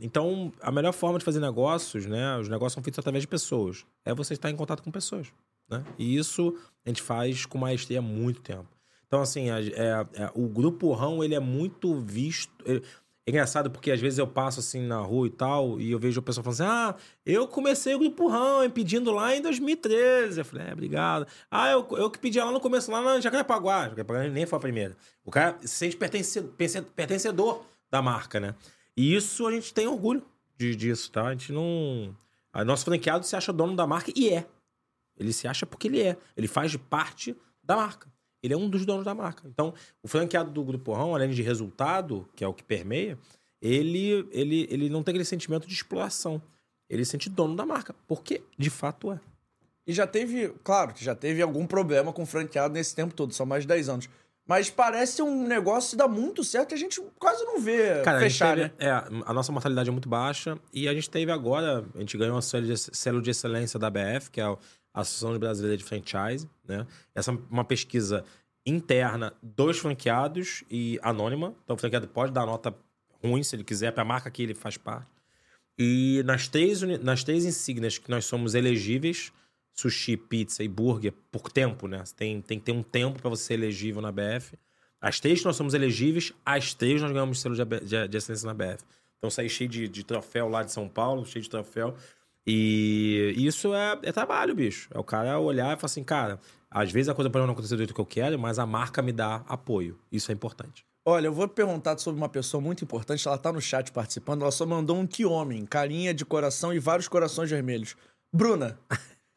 então, 0.00 0.52
a 0.62 0.70
melhor 0.70 0.92
forma 0.92 1.18
de 1.18 1.24
fazer 1.24 1.40
negócios, 1.40 2.06
né? 2.06 2.36
Os 2.38 2.48
negócios 2.48 2.74
são 2.74 2.82
feitos 2.82 3.00
através 3.00 3.22
de 3.22 3.28
pessoas. 3.28 3.84
É 4.04 4.14
você 4.14 4.34
estar 4.34 4.48
em 4.48 4.54
contato 4.54 4.84
com 4.84 4.90
pessoas, 4.90 5.32
né? 5.68 5.82
E 5.98 6.16
isso 6.16 6.56
a 6.86 6.88
gente 6.88 7.02
faz 7.02 7.44
com 7.44 7.58
maestria 7.58 7.98
há 7.98 8.02
muito 8.02 8.40
tempo. 8.40 8.68
Então, 9.08 9.20
assim, 9.20 9.50
é, 9.50 10.06
é, 10.14 10.30
o 10.32 10.48
grupo 10.48 10.92
Rão, 10.92 11.24
ele 11.24 11.34
é 11.34 11.40
muito 11.40 12.00
visto... 12.00 12.52
Ele, 12.64 12.84
é 13.26 13.30
engraçado 13.30 13.70
porque 13.70 13.90
às 13.90 14.00
vezes 14.00 14.18
eu 14.18 14.26
passo 14.26 14.60
assim 14.60 14.80
na 14.80 14.98
rua 14.98 15.26
e 15.26 15.30
tal, 15.30 15.80
e 15.80 15.92
eu 15.92 15.98
vejo 15.98 16.20
o 16.20 16.22
pessoal 16.22 16.42
falando 16.42 16.60
assim: 16.60 16.64
ah, 16.64 16.96
eu 17.24 17.46
comecei 17.46 17.94
o 17.94 17.98
Grupo 17.98 18.26
Rão, 18.28 18.68
pedindo 18.70 19.12
lá 19.12 19.36
em 19.36 19.42
2013. 19.42 20.40
Eu 20.40 20.44
falei, 20.44 20.68
é, 20.68 20.72
obrigado. 20.72 21.26
Ah, 21.50 21.70
eu, 21.70 21.86
eu 21.92 22.10
que 22.10 22.18
pedi 22.18 22.40
lá 22.40 22.50
no 22.50 22.58
começo, 22.58 22.90
lá 22.90 23.02
na 23.02 23.20
Jacarepaguá. 23.20 23.84
Jacarepaguá 23.84 24.26
nem 24.28 24.46
foi 24.46 24.56
a 24.56 24.60
primeira. 24.60 24.96
O 25.24 25.30
cara 25.30 25.58
se 25.60 25.68
sente 25.68 25.96
pertencedor, 25.96 27.64
da 27.90 28.00
marca, 28.00 28.40
né? 28.40 28.54
E 29.00 29.14
isso 29.14 29.46
a 29.46 29.50
gente 29.50 29.72
tem 29.72 29.86
orgulho 29.86 30.22
de, 30.58 30.76
disso, 30.76 31.10
tá? 31.10 31.28
A 31.28 31.30
gente 31.30 31.52
não. 31.52 32.14
A 32.52 32.62
nosso 32.62 32.84
franqueado 32.84 33.24
se 33.24 33.34
acha 33.34 33.50
dono 33.50 33.74
da 33.74 33.86
marca 33.86 34.12
e 34.14 34.28
é. 34.28 34.46
Ele 35.16 35.32
se 35.32 35.48
acha 35.48 35.64
porque 35.64 35.88
ele 35.88 36.02
é. 36.02 36.18
Ele 36.36 36.46
faz 36.46 36.76
parte 36.76 37.34
da 37.64 37.76
marca. 37.76 38.12
Ele 38.42 38.52
é 38.52 38.56
um 38.58 38.68
dos 38.68 38.84
donos 38.84 39.06
da 39.06 39.14
marca. 39.14 39.48
Então, 39.48 39.72
o 40.02 40.08
franqueado 40.08 40.50
do 40.50 40.62
Grupo 40.62 40.92
Rão, 40.92 41.14
além 41.14 41.30
de 41.30 41.40
resultado, 41.40 42.28
que 42.36 42.44
é 42.44 42.46
o 42.46 42.52
que 42.52 42.62
permeia, 42.62 43.18
ele, 43.62 44.28
ele, 44.32 44.66
ele 44.68 44.90
não 44.90 45.02
tem 45.02 45.12
aquele 45.12 45.24
sentimento 45.24 45.66
de 45.66 45.72
exploração. 45.72 46.42
Ele 46.86 47.02
se 47.02 47.12
sente 47.12 47.30
dono 47.30 47.56
da 47.56 47.64
marca, 47.64 47.94
porque 48.06 48.42
de 48.58 48.68
fato 48.68 49.12
é. 49.12 49.20
E 49.86 49.94
já 49.94 50.06
teve, 50.06 50.50
claro, 50.62 50.92
que 50.92 51.02
já 51.02 51.14
teve 51.14 51.40
algum 51.40 51.66
problema 51.66 52.12
com 52.12 52.24
o 52.24 52.26
franqueado 52.26 52.74
nesse 52.74 52.94
tempo 52.94 53.14
todo, 53.14 53.32
são 53.32 53.46
mais 53.46 53.62
de 53.62 53.68
10 53.68 53.88
anos. 53.88 54.10
Mas 54.50 54.68
parece 54.68 55.22
um 55.22 55.46
negócio 55.46 55.90
que 55.90 55.96
dá 55.96 56.08
muito 56.08 56.42
certo 56.42 56.72
e 56.72 56.74
a 56.74 56.76
gente 56.76 57.00
quase 57.20 57.44
não 57.44 57.60
vê 57.60 58.02
Cara, 58.02 58.18
fechar, 58.18 58.46
a 58.46 58.56
gente 58.56 58.64
né? 58.64 58.68
teve, 58.76 58.90
É, 58.90 59.22
a 59.24 59.32
nossa 59.32 59.52
mortalidade 59.52 59.88
é 59.88 59.92
muito 59.92 60.08
baixa 60.08 60.58
e 60.72 60.88
a 60.88 60.92
gente 60.92 61.08
teve 61.08 61.30
agora, 61.30 61.84
a 61.94 61.98
gente 62.00 62.18
ganhou 62.18 62.34
uma 62.34 62.42
selo 62.42 62.66
de, 62.66 62.76
selo 62.76 63.22
de 63.22 63.30
excelência 63.30 63.78
da 63.78 63.88
BF, 63.88 64.28
que 64.28 64.40
é 64.40 64.44
a 64.44 64.56
Associação 64.92 65.38
Brasileira 65.38 65.76
de 65.76 65.84
Franchise, 65.84 66.50
né? 66.66 66.84
Essa 67.14 67.30
é 67.30 67.38
uma 67.48 67.62
pesquisa 67.62 68.24
interna 68.66 69.32
dos 69.40 69.78
franqueados 69.78 70.64
e 70.68 70.98
anônima. 71.00 71.54
Então 71.62 71.76
o 71.76 71.78
franqueado 71.78 72.08
pode 72.08 72.32
dar 72.32 72.44
nota 72.44 72.74
ruim 73.22 73.44
se 73.44 73.54
ele 73.54 73.62
quiser 73.62 73.92
para 73.92 74.02
a 74.02 74.04
marca 74.04 74.28
que 74.32 74.42
ele 74.42 74.54
faz 74.54 74.76
parte. 74.76 75.06
E 75.78 76.24
nas 76.24 76.48
três, 76.48 76.82
nas 76.82 77.22
três 77.22 77.44
insígnias 77.44 77.98
que 77.98 78.10
nós 78.10 78.24
somos 78.24 78.56
elegíveis, 78.56 79.32
sushi, 79.72 80.16
pizza 80.16 80.62
e 80.62 80.68
burger, 80.68 81.12
por 81.30 81.50
tempo, 81.50 81.86
né? 81.86 82.02
Tem, 82.16 82.40
tem 82.40 82.58
que 82.58 82.66
ter 82.66 82.72
um 82.72 82.82
tempo 82.82 83.20
para 83.20 83.30
você 83.30 83.44
ser 83.44 83.54
elegível 83.54 84.02
na 84.02 84.12
BF. 84.12 84.58
As 85.00 85.18
três 85.18 85.40
que 85.40 85.46
nós 85.46 85.56
somos 85.56 85.72
elegíveis, 85.72 86.32
as 86.44 86.74
três 86.74 87.00
nós 87.00 87.10
ganhamos 87.10 87.40
selo 87.40 87.54
de, 87.54 87.64
de, 87.64 88.08
de 88.08 88.16
excelência 88.16 88.46
na 88.46 88.54
BF. 88.54 88.84
Então 89.18 89.30
saí 89.30 89.48
cheio 89.48 89.68
de, 89.68 89.88
de 89.88 90.04
troféu 90.04 90.48
lá 90.48 90.62
de 90.62 90.72
São 90.72 90.88
Paulo, 90.88 91.24
cheio 91.24 91.42
de 91.42 91.48
troféu. 91.48 91.94
E 92.46 93.34
isso 93.36 93.74
é, 93.74 93.98
é 94.02 94.12
trabalho, 94.12 94.54
bicho. 94.54 94.88
É 94.92 94.98
o 94.98 95.04
cara 95.04 95.38
olhar 95.38 95.76
e 95.76 95.80
falar 95.80 95.86
assim, 95.86 96.04
cara, 96.04 96.40
às 96.70 96.90
vezes 96.90 97.08
a 97.08 97.14
coisa 97.14 97.30
pode 97.30 97.44
não 97.44 97.52
acontecer 97.52 97.74
do 97.74 97.78
jeito 97.78 97.94
que 97.94 98.00
eu 98.00 98.06
quero, 98.06 98.38
mas 98.38 98.58
a 98.58 98.66
marca 98.66 99.02
me 99.02 99.12
dá 99.12 99.44
apoio. 99.46 99.98
Isso 100.10 100.30
é 100.30 100.34
importante. 100.34 100.84
Olha, 101.04 101.26
eu 101.26 101.32
vou 101.32 101.48
perguntar 101.48 101.96
sobre 101.98 102.20
uma 102.20 102.28
pessoa 102.28 102.60
muito 102.60 102.84
importante, 102.84 103.26
ela 103.26 103.38
tá 103.38 103.50
no 103.52 103.60
chat 103.60 103.90
participando, 103.90 104.42
ela 104.42 104.50
só 104.50 104.66
mandou 104.66 104.98
um 104.98 105.06
que 105.06 105.24
homem, 105.24 105.64
carinha 105.64 106.12
de 106.12 106.26
coração 106.26 106.74
e 106.74 106.78
vários 106.78 107.08
corações 107.08 107.50
vermelhos. 107.50 107.96
Bruna, 108.32 108.78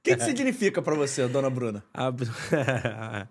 que, 0.03 0.15
que 0.15 0.23
significa 0.23 0.81
pra 0.81 0.95
você, 0.95 1.27
dona 1.27 1.49
Bruna? 1.49 1.83
A 1.93 2.11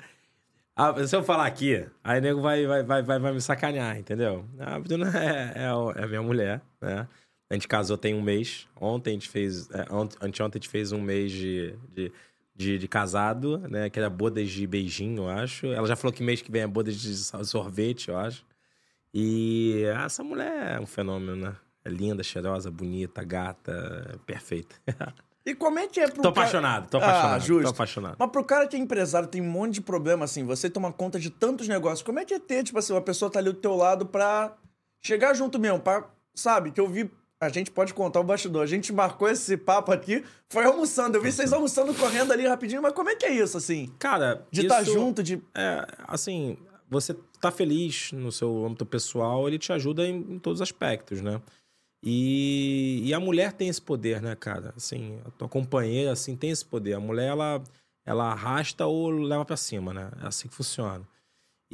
A- 0.74 1.06
se 1.06 1.14
eu 1.14 1.22
falar 1.22 1.46
aqui, 1.46 1.86
aí 2.02 2.18
o 2.18 2.22
nego 2.22 2.40
vai, 2.40 2.66
vai, 2.66 2.82
vai, 2.82 3.02
vai, 3.02 3.18
vai 3.18 3.32
me 3.32 3.40
sacanear, 3.42 3.98
entendeu? 3.98 4.46
A 4.58 4.78
Bruna 4.78 5.06
é, 5.18 5.52
é, 5.56 6.02
é 6.02 6.06
minha 6.06 6.22
mulher, 6.22 6.62
né? 6.80 7.06
A 7.50 7.54
gente 7.54 7.68
casou 7.68 7.98
tem 7.98 8.14
um 8.14 8.22
mês. 8.22 8.66
Ontem 8.80 9.10
a 9.10 9.12
gente 9.12 9.28
fez. 9.28 9.68
É, 9.70 9.92
ont- 9.92 10.16
anteontem 10.22 10.58
a 10.58 10.62
gente 10.62 10.70
fez 10.70 10.90
um 10.90 11.00
mês 11.02 11.30
de, 11.30 11.74
de, 11.92 12.10
de, 12.56 12.78
de 12.78 12.88
casado, 12.88 13.58
né? 13.68 13.90
Que 13.90 13.98
era 13.98 14.08
bodas 14.08 14.48
de 14.50 14.66
beijinho, 14.66 15.24
eu 15.24 15.28
acho. 15.28 15.66
Ela 15.66 15.86
já 15.86 15.94
falou 15.94 16.10
que 16.14 16.22
mês 16.22 16.40
que 16.40 16.50
vem 16.50 16.62
é 16.62 16.66
bodas 16.66 16.96
de 16.98 17.14
so- 17.14 17.44
sorvete, 17.44 18.08
eu 18.08 18.16
acho. 18.16 18.42
E 19.12 19.82
essa 20.02 20.24
mulher 20.24 20.76
é 20.76 20.80
um 20.80 20.86
fenômeno, 20.86 21.36
né? 21.36 21.54
É 21.84 21.90
linda, 21.90 22.22
cheirosa, 22.22 22.70
bonita, 22.70 23.22
gata, 23.22 24.18
perfeita. 24.24 24.74
E 25.44 25.54
como 25.54 25.78
é 25.78 25.86
que 25.88 25.98
é 26.00 26.06
pro 26.06 26.22
tô 26.22 26.32
cara- 26.32 26.46
apaixonado, 26.46 26.88
tô 26.88 26.98
Ah, 26.98 27.00
apaixonado. 27.00 27.40
justo. 27.42 27.64
Tô 27.64 27.70
apaixonado. 27.70 28.16
Mas 28.18 28.30
pro 28.30 28.44
cara 28.44 28.66
que 28.68 28.76
é 28.76 28.78
empresário, 28.78 29.28
tem 29.28 29.40
um 29.40 29.50
monte 29.50 29.74
de 29.74 29.80
problema, 29.80 30.24
assim, 30.24 30.44
você 30.44 30.70
toma 30.70 30.92
conta 30.92 31.18
de 31.18 31.30
tantos 31.30 31.66
negócios. 31.68 32.02
Como 32.02 32.18
é 32.20 32.24
que 32.24 32.34
é 32.34 32.38
ter, 32.38 32.62
tipo 32.62 32.78
assim, 32.78 32.92
uma 32.92 33.00
pessoa 33.02 33.30
tá 33.30 33.38
ali 33.40 33.50
do 33.50 33.58
teu 33.58 33.74
lado 33.74 34.06
pra 34.06 34.56
chegar 35.02 35.34
junto 35.34 35.58
mesmo, 35.58 35.80
pra, 35.80 36.04
sabe, 36.34 36.70
que 36.70 36.80
eu 36.80 36.88
vi... 36.88 37.10
A 37.40 37.48
gente 37.48 37.72
pode 37.72 37.92
contar 37.92 38.20
o 38.20 38.22
bastidor. 38.22 38.62
A 38.62 38.66
gente 38.66 38.92
marcou 38.92 39.28
esse 39.28 39.56
papo 39.56 39.90
aqui, 39.90 40.22
foi 40.48 40.64
almoçando. 40.64 41.18
Eu 41.18 41.22
vi 41.22 41.32
vocês 41.32 41.52
almoçando, 41.52 41.92
correndo 41.92 42.32
ali 42.32 42.46
rapidinho. 42.46 42.80
Mas 42.80 42.92
como 42.92 43.10
é 43.10 43.16
que 43.16 43.26
é 43.26 43.32
isso, 43.32 43.56
assim? 43.58 43.92
Cara, 43.98 44.46
De 44.48 44.60
estar 44.60 44.80
isso- 44.82 44.92
junto, 44.92 45.24
de... 45.24 45.42
É, 45.52 45.84
assim, 46.06 46.56
você 46.88 47.16
tá 47.40 47.50
feliz 47.50 48.12
no 48.12 48.30
seu 48.30 48.64
âmbito 48.64 48.86
pessoal, 48.86 49.48
ele 49.48 49.58
te 49.58 49.72
ajuda 49.72 50.06
em, 50.06 50.18
em 50.34 50.38
todos 50.38 50.60
os 50.60 50.62
aspectos, 50.62 51.20
né? 51.20 51.42
E, 52.02 53.00
e 53.04 53.14
a 53.14 53.20
mulher 53.20 53.52
tem 53.52 53.68
esse 53.68 53.80
poder, 53.80 54.20
né, 54.20 54.34
cara? 54.34 54.74
Assim, 54.76 55.18
a 55.24 55.30
tua 55.30 55.48
companheira, 55.48 56.12
assim, 56.12 56.34
tem 56.34 56.50
esse 56.50 56.64
poder. 56.64 56.94
A 56.94 57.00
mulher, 57.00 57.28
ela, 57.28 57.62
ela 58.04 58.32
arrasta 58.32 58.86
ou 58.86 59.10
leva 59.10 59.44
pra 59.44 59.56
cima, 59.56 59.94
né? 59.94 60.10
É 60.22 60.26
assim 60.26 60.48
que 60.48 60.54
funciona. 60.54 61.06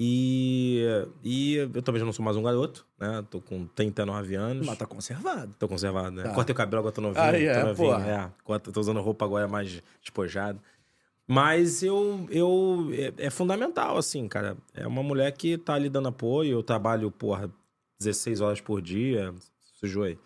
E, 0.00 0.84
e 1.24 1.56
eu 1.56 1.82
também 1.82 1.98
já 1.98 2.04
não 2.04 2.12
sou 2.12 2.24
mais 2.24 2.36
um 2.36 2.42
garoto, 2.42 2.86
né? 3.00 3.24
Tô 3.28 3.40
com 3.40 3.66
39 3.66 4.36
anos. 4.36 4.64
Mas 4.64 4.78
tá 4.78 4.86
conservado. 4.86 5.52
Tô 5.58 5.66
conservado, 5.66 6.12
né? 6.12 6.22
Tá. 6.22 6.34
Cortei 6.34 6.52
o 6.52 6.56
cabelo, 6.56 6.78
agora 6.80 6.94
tô 6.94 7.00
novinho. 7.00 7.24
Aí 7.24 7.46
é, 7.46 7.60
tô 7.60 7.66
novinho, 7.66 7.88
porra. 7.90 8.06
é. 8.06 8.30
Agora 8.44 8.60
Tô 8.60 8.78
usando 8.80 9.00
roupa 9.00 9.24
agora 9.24 9.48
mais 9.48 9.82
despojada. 10.00 10.60
Mas 11.26 11.82
eu, 11.82 12.26
eu 12.30 12.90
é, 12.92 13.26
é 13.26 13.30
fundamental, 13.30 13.98
assim, 13.98 14.28
cara. 14.28 14.56
É 14.72 14.86
uma 14.86 15.02
mulher 15.02 15.32
que 15.32 15.58
tá 15.58 15.74
ali 15.74 15.88
dando 15.88 16.08
apoio. 16.08 16.52
Eu 16.52 16.62
trabalho, 16.62 17.10
porra, 17.10 17.50
16 17.98 18.40
horas 18.40 18.60
por 18.60 18.80
dia. 18.80 19.34
Sujou 19.78 20.02
aí. 20.04 20.18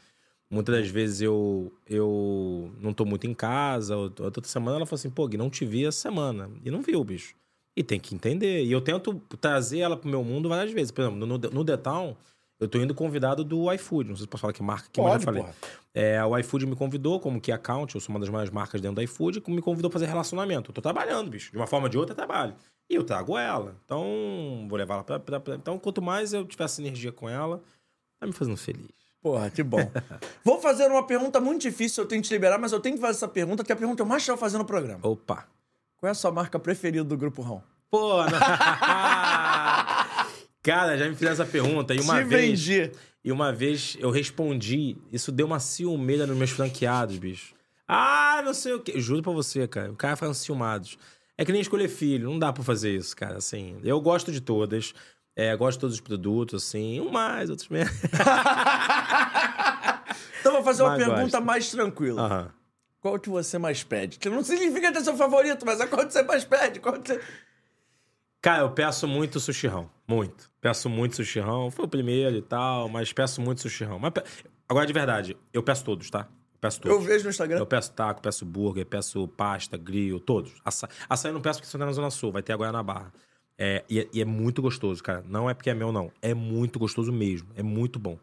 Muitas 0.50 0.74
das 0.80 0.88
vezes 0.88 1.20
eu, 1.22 1.72
eu 1.86 2.72
não 2.78 2.92
tô 2.92 3.04
muito 3.04 3.26
em 3.26 3.32
casa. 3.34 3.96
Outra 3.96 4.44
semana 4.44 4.76
ela 4.76 4.86
falou 4.86 4.98
assim, 4.98 5.10
pô, 5.10 5.26
Gui, 5.26 5.36
não 5.38 5.48
te 5.48 5.64
vi 5.64 5.86
essa 5.86 5.98
semana. 5.98 6.50
E 6.64 6.70
não 6.70 6.82
viu, 6.82 7.02
bicho. 7.02 7.34
E 7.74 7.82
tem 7.82 7.98
que 7.98 8.14
entender. 8.14 8.62
E 8.64 8.70
eu 8.70 8.80
tento 8.82 9.14
trazer 9.40 9.78
ela 9.78 9.96
pro 9.96 10.10
meu 10.10 10.22
mundo 10.22 10.48
várias 10.48 10.72
vezes. 10.72 10.90
Por 10.90 11.02
exemplo, 11.02 11.18
no, 11.26 11.38
no 11.38 11.64
The 11.64 11.78
Town, 11.78 12.14
eu 12.60 12.68
tô 12.68 12.78
indo 12.78 12.94
convidado 12.94 13.42
do 13.42 13.72
iFood. 13.72 14.10
Não 14.10 14.16
sei 14.16 14.24
se 14.24 14.28
posso 14.28 14.42
falar 14.42 14.52
que 14.52 14.62
marca 14.62 14.88
mas 14.98 15.04
Pode, 15.12 15.20
já 15.22 15.24
falei. 15.24 15.42
porra. 15.42 15.54
É, 15.94 16.22
o 16.22 16.36
iFood 16.38 16.66
me 16.66 16.76
convidou 16.76 17.18
como 17.18 17.40
que 17.40 17.50
account, 17.50 17.94
eu 17.94 18.00
sou 18.00 18.14
uma 18.14 18.20
das 18.20 18.28
maiores 18.28 18.50
marcas 18.52 18.78
dentro 18.80 18.96
do 18.96 19.02
iFood, 19.02 19.42
me 19.48 19.62
convidou 19.62 19.90
pra 19.90 19.98
fazer 19.98 20.10
relacionamento. 20.10 20.70
Eu 20.70 20.74
tô 20.74 20.82
trabalhando, 20.82 21.30
bicho. 21.30 21.50
De 21.50 21.56
uma 21.56 21.66
forma 21.66 21.86
ou 21.86 21.90
de 21.90 21.96
outra, 21.96 22.12
eu 22.12 22.16
trabalho. 22.16 22.54
E 22.90 22.94
eu 22.94 23.04
trago 23.04 23.38
ela. 23.38 23.74
Então, 23.86 24.66
vou 24.68 24.76
levar 24.76 24.94
ela 24.96 25.04
pra, 25.04 25.18
pra- 25.18 25.40
pra- 25.40 25.54
Então, 25.54 25.78
quanto 25.78 26.02
mais 26.02 26.34
eu 26.34 26.44
tiver 26.44 26.68
sinergia 26.68 27.10
com 27.10 27.26
ela, 27.26 27.62
tá 28.20 28.26
me 28.26 28.32
fazendo 28.34 28.56
feliz. 28.58 28.90
Porra, 29.22 29.48
que 29.50 29.62
bom. 29.62 29.90
Vou 30.44 30.60
fazer 30.60 30.90
uma 30.90 31.06
pergunta 31.06 31.40
muito 31.40 31.62
difícil, 31.62 32.02
eu 32.02 32.08
tenho 32.08 32.20
que 32.20 32.28
te 32.28 32.34
liberar, 32.34 32.58
mas 32.58 32.72
eu 32.72 32.80
tenho 32.80 32.96
que 32.96 33.00
fazer 33.00 33.18
essa 33.18 33.28
pergunta, 33.28 33.62
que 33.62 33.70
é 33.70 33.74
a 33.74 33.78
pergunta 33.78 33.96
que 33.96 34.02
eu 34.02 34.06
mais 34.06 34.22
estava 34.22 34.36
fazendo 34.36 34.60
no 34.60 34.66
programa. 34.66 34.98
Opa. 35.02 35.46
Qual 35.96 36.08
é 36.08 36.10
a 36.10 36.14
sua 36.14 36.32
marca 36.32 36.58
preferida 36.58 37.04
do 37.04 37.16
Grupo 37.16 37.40
Rão? 37.42 37.62
Pô, 37.88 38.24
não. 38.24 38.32
Cara, 40.62 40.96
já 40.96 41.08
me 41.08 41.14
fizeram 41.14 41.32
essa 41.32 41.46
pergunta. 41.46 41.94
E 41.94 42.00
uma 42.00 42.18
Te 42.18 42.24
vez. 42.24 42.66
vendi. 42.66 42.90
E 43.24 43.30
uma 43.30 43.52
vez 43.52 43.96
eu 44.00 44.10
respondi, 44.10 44.96
isso 45.12 45.30
deu 45.30 45.46
uma 45.46 45.60
ciumeira 45.60 46.26
nos 46.26 46.36
meus 46.36 46.50
franqueados, 46.50 47.18
bicho. 47.18 47.54
Ah, 47.86 48.42
não 48.44 48.54
sei 48.54 48.72
o 48.72 48.80
quê. 48.80 49.00
Juro 49.00 49.22
pra 49.22 49.32
você, 49.32 49.68
cara. 49.68 49.92
O 49.92 49.96
cara 49.96 50.16
ficaram 50.16 50.34
ciumados. 50.34 50.98
É 51.38 51.44
que 51.44 51.52
nem 51.52 51.60
escolher 51.60 51.88
filho, 51.88 52.28
não 52.30 52.38
dá 52.38 52.52
pra 52.52 52.64
fazer 52.64 52.94
isso, 52.94 53.16
cara. 53.16 53.36
Assim, 53.36 53.76
eu 53.84 54.00
gosto 54.00 54.32
de 54.32 54.40
todas. 54.40 54.92
É, 55.34 55.56
gosto 55.56 55.78
de 55.78 55.80
todos 55.80 55.94
os 55.96 56.00
produtos, 56.00 56.62
assim. 56.64 57.00
Um 57.00 57.10
mais, 57.10 57.48
outros 57.50 57.68
menos. 57.68 57.92
Então 60.40 60.52
vou 60.54 60.62
fazer 60.64 60.82
uma 60.82 60.90
Mas 60.96 61.04
pergunta 61.04 61.22
gosto. 61.38 61.44
mais 61.44 61.70
tranquila. 61.70 62.22
Aham. 62.22 62.50
Qual 63.00 63.18
que 63.18 63.28
você 63.30 63.58
mais 63.58 63.84
pede? 63.84 64.18
Que 64.18 64.28
não 64.28 64.42
significa 64.42 64.92
ter 64.92 65.00
seu 65.00 65.16
favorito, 65.16 65.64
mas 65.64 65.80
é 65.80 65.86
qual 65.86 66.04
que 66.04 66.12
você 66.12 66.22
mais 66.24 66.44
pede? 66.44 66.80
Qual 66.80 67.00
que 67.00 67.08
você... 67.08 67.20
Cara, 68.40 68.62
eu 68.62 68.70
peço 68.72 69.06
muito 69.06 69.38
sushi 69.38 69.68
rão. 69.68 69.88
Muito. 70.06 70.50
Peço 70.60 70.88
muito 70.88 71.14
sushi 71.16 71.38
rão. 71.38 71.70
Foi 71.70 71.84
o 71.84 71.88
primeiro 71.88 72.36
e 72.36 72.42
tal, 72.42 72.88
mas 72.88 73.12
peço 73.12 73.40
muito 73.40 73.60
sushi 73.60 73.84
rão. 73.84 74.00
Mas 74.00 74.10
pe- 74.12 74.24
Agora, 74.68 74.84
de 74.84 74.92
verdade, 74.92 75.36
eu 75.52 75.62
peço 75.62 75.84
todos, 75.84 76.10
tá? 76.10 76.26
Eu 76.54 76.58
peço 76.60 76.80
todos. 76.80 76.96
Eu 76.98 77.02
vejo 77.04 77.22
no 77.24 77.30
Instagram. 77.30 77.58
Eu 77.58 77.66
peço 77.66 77.92
taco, 77.92 78.20
peço 78.20 78.44
burger, 78.44 78.84
peço 78.84 79.28
pasta, 79.28 79.76
grill, 79.76 80.18
todos. 80.18 80.52
Aça... 80.64 80.88
Açaí 81.08 81.30
eu 81.30 81.34
não 81.34 81.40
peço 81.40 81.60
porque 81.60 81.76
não 81.78 81.84
é 81.84 81.86
na 81.88 81.92
Zona 81.92 82.10
Sul, 82.10 82.32
vai 82.32 82.42
ter 82.42 82.52
agora 82.52 82.72
na 82.72 82.82
Barra. 82.82 83.12
É, 83.58 83.84
e, 83.88 84.00
é, 84.00 84.08
e 84.12 84.20
é 84.20 84.24
muito 84.24 84.60
gostoso, 84.62 85.02
cara. 85.02 85.22
Não 85.28 85.48
é 85.48 85.54
porque 85.54 85.70
é 85.70 85.74
meu, 85.74 85.92
não. 85.92 86.10
É 86.20 86.34
muito 86.34 86.78
gostoso 86.78 87.12
mesmo. 87.12 87.48
É 87.54 87.62
muito 87.62 87.98
bom. 87.98 88.18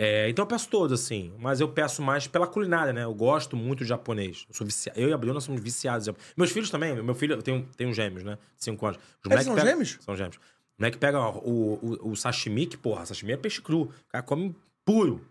É, 0.00 0.28
então 0.28 0.44
eu 0.44 0.46
peço 0.46 0.68
todos, 0.68 0.92
assim. 1.00 1.32
Mas 1.38 1.60
eu 1.60 1.68
peço 1.68 2.00
mais 2.00 2.26
pela 2.28 2.46
culinária, 2.46 2.92
né? 2.92 3.02
Eu 3.02 3.12
gosto 3.14 3.56
muito 3.56 3.80
de 3.82 3.88
japonês. 3.88 4.44
Eu 4.48 4.54
sou 4.54 4.64
viciado. 4.64 4.98
Eu 5.00 5.08
e 5.08 5.12
a 5.12 5.18
Bruna 5.18 5.40
somos 5.40 5.60
viciados. 5.60 6.08
Meus 6.36 6.52
filhos 6.52 6.70
também. 6.70 6.94
Meu 7.02 7.14
filho 7.14 7.42
tem, 7.42 7.54
um- 7.54 7.62
tem 7.76 7.86
um 7.86 7.92
gêmeos, 7.92 8.22
né? 8.22 8.38
Cinco 8.56 8.86
anos. 8.86 9.00
Os 9.24 9.30
Eles 9.32 9.44
são 9.44 9.54
pega- 9.56 9.66
gêmeos? 9.68 9.98
São 10.00 10.14
gêmeos. 10.14 10.36
O 10.36 10.40
moleque 10.82 10.98
pega 10.98 11.18
ó, 11.18 11.38
o, 11.38 11.98
o, 12.04 12.10
o 12.10 12.16
sashimi, 12.16 12.66
que, 12.66 12.76
porra, 12.76 13.04
sashimi 13.04 13.32
é 13.32 13.36
peixe 13.36 13.60
cru. 13.60 13.82
O 13.82 13.92
cara 14.08 14.22
come 14.22 14.54
puro. 14.84 15.26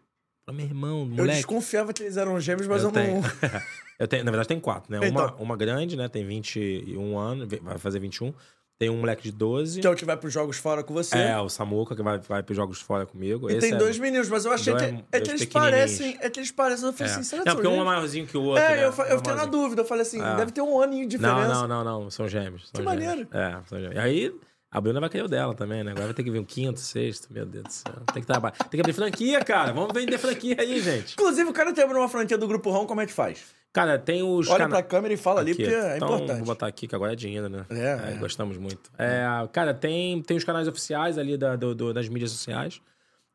Meu 0.52 0.66
irmão, 0.66 1.02
Eu 1.02 1.06
moleque. 1.08 1.38
desconfiava 1.38 1.94
que 1.94 2.04
eles 2.04 2.16
eram 2.18 2.38
gêmeos, 2.40 2.68
mas 2.68 2.84
eu, 2.84 2.92
tenho. 2.92 3.22
não... 3.22 3.22
eu 4.00 4.08
tenho, 4.08 4.24
na 4.26 4.32
verdade, 4.32 4.48
tem 4.50 4.60
quatro, 4.60 4.92
né? 4.92 5.00
Então. 5.08 5.26
Uma, 5.28 5.36
uma 5.36 5.58
grande, 5.58 5.96
né? 5.96 6.08
Tem 6.10 6.26
21 6.26 7.18
anos, 7.18 7.48
vai 7.62 7.78
fazer 7.78 8.00
21. 8.00 8.34
Tem 8.80 8.92
um 8.92 8.98
moleque 9.00 9.24
de 9.24 9.32
12. 9.32 9.82
Que 9.82 9.88
é 9.88 9.90
o 9.90 9.96
que 9.96 10.06
vai 10.06 10.16
pros 10.16 10.32
jogos 10.32 10.58
fora 10.58 10.84
com 10.84 10.94
você. 10.94 11.18
É, 11.18 11.38
o 11.40 11.50
Samuca, 11.50 11.96
que 11.96 12.04
vai, 12.04 12.20
vai 12.20 12.44
pros 12.44 12.56
jogos 12.56 12.80
fora 12.80 13.08
comigo. 13.08 13.50
E 13.50 13.54
Esse 13.54 13.62
tem 13.70 13.74
é- 13.74 13.78
dois 13.78 13.98
meninos, 13.98 14.30
mas 14.30 14.46
eu 14.46 14.52
achei 14.52 14.72
dois- 14.72 14.86
que. 14.92 15.04
É 15.12 15.20
que 15.20 15.30
eles 15.32 15.46
parecem. 15.46 16.18
É 16.22 16.30
que 16.30 16.40
eles 16.40 16.52
parecem. 16.52 16.86
Eu 16.86 16.94
falei 16.94 17.12
É. 17.12 17.16
assim, 17.16 17.24
será 17.24 17.42
que 17.42 17.48
Não, 17.50 17.56
porque 17.56 17.68
um 17.68 17.82
é 17.82 17.84
maiorzinho 17.84 18.28
que 18.28 18.38
o 18.38 18.44
outro. 18.44 18.64
É, 18.64 18.76
né? 18.76 18.84
eu, 18.86 18.94
eu 19.06 19.16
Um 19.16 19.18
fiquei 19.18 19.34
na 19.34 19.46
dúvida. 19.46 19.82
Eu 19.82 19.86
falei 19.86 20.04
assim, 20.04 20.22
É. 20.22 20.36
deve 20.36 20.52
ter 20.52 20.62
um 20.62 20.80
aninho 20.80 21.08
de 21.08 21.18
diferença. 21.18 21.48
Não, 21.48 21.68
não, 21.68 21.84
não, 21.84 22.02
não. 22.04 22.12
São 22.12 22.28
gêmeos. 22.28 22.70
São 22.70 22.84
Que 22.84 22.90
gêmeos. 22.90 23.08
maneiro. 23.08 23.28
É, 23.34 23.58
são 23.68 23.80
gêmeos. 23.80 23.96
E 23.96 24.00
aí, 24.00 24.36
a 24.70 24.80
Bruna 24.80 25.00
vai 25.00 25.10
querer 25.10 25.24
o 25.24 25.28
dela 25.28 25.56
também, 25.56 25.84
né? 25.84 25.90
Agora 25.92 26.06
vai 26.06 26.14
ter 26.14 26.24
que 26.24 26.30
vir 26.30 26.40
um 26.40 26.44
quinto, 26.46 26.80
sexto. 26.80 27.34
Meu 27.34 27.48
Deus 27.48 27.64
do 27.64 27.72
céu. 27.74 27.94
Tem 28.14 28.22
que 28.22 28.28
trabalhar. 28.28 28.56
Tem 28.58 28.70
que 28.78 28.82
abrir 28.82 28.94
franquia, 28.94 29.44
cara. 29.44 29.74
Vamos 29.74 29.92
vender 29.92 30.20
franquia 30.20 30.56
aí, 30.60 30.80
gente. 30.82 31.14
Inclusive, 31.14 31.50
o 31.50 31.54
cara 31.54 31.74
tem 31.74 31.84
uma 31.84 32.08
franquia 32.08 32.38
do 32.38 32.48
Grupo 32.48 32.70
Rão, 32.70 32.86
como 32.86 33.02
é 33.02 33.08
que 33.08 33.14
faz? 33.14 33.40
Cara, 33.74 34.00
tem 34.00 34.24
os. 34.24 34.48
Olha 34.48 34.60
cana- 34.66 34.70
pra 34.70 34.84
câmera 34.84 35.14
e 35.14 35.18
fala 35.18 35.42
ali, 35.42 35.52
Aqui, 35.52 35.64
porque 35.64 35.76
é 35.76 35.98
então, 35.98 36.08
importante. 36.16 36.38
Vou 36.38 36.46
botar 36.48 36.68
aqui, 36.68 36.88
que 36.88 36.96
agora 36.96 37.14
é 37.14 37.16
dinheiro, 37.16 37.48
né? 37.48 37.66
É, 37.70 38.14
é. 38.14 38.18
Gostamos 38.18 38.58
muito. 38.58 38.92
É, 38.98 39.24
cara, 39.52 39.74
tem, 39.74 40.22
tem 40.22 40.36
os 40.36 40.44
canais 40.44 40.68
oficiais 40.68 41.18
ali 41.18 41.38
da, 41.38 41.56
do- 41.56 41.76
do- 41.76 41.94
das 41.94 42.10
mídias 42.10 42.32
sociais. 42.32 42.82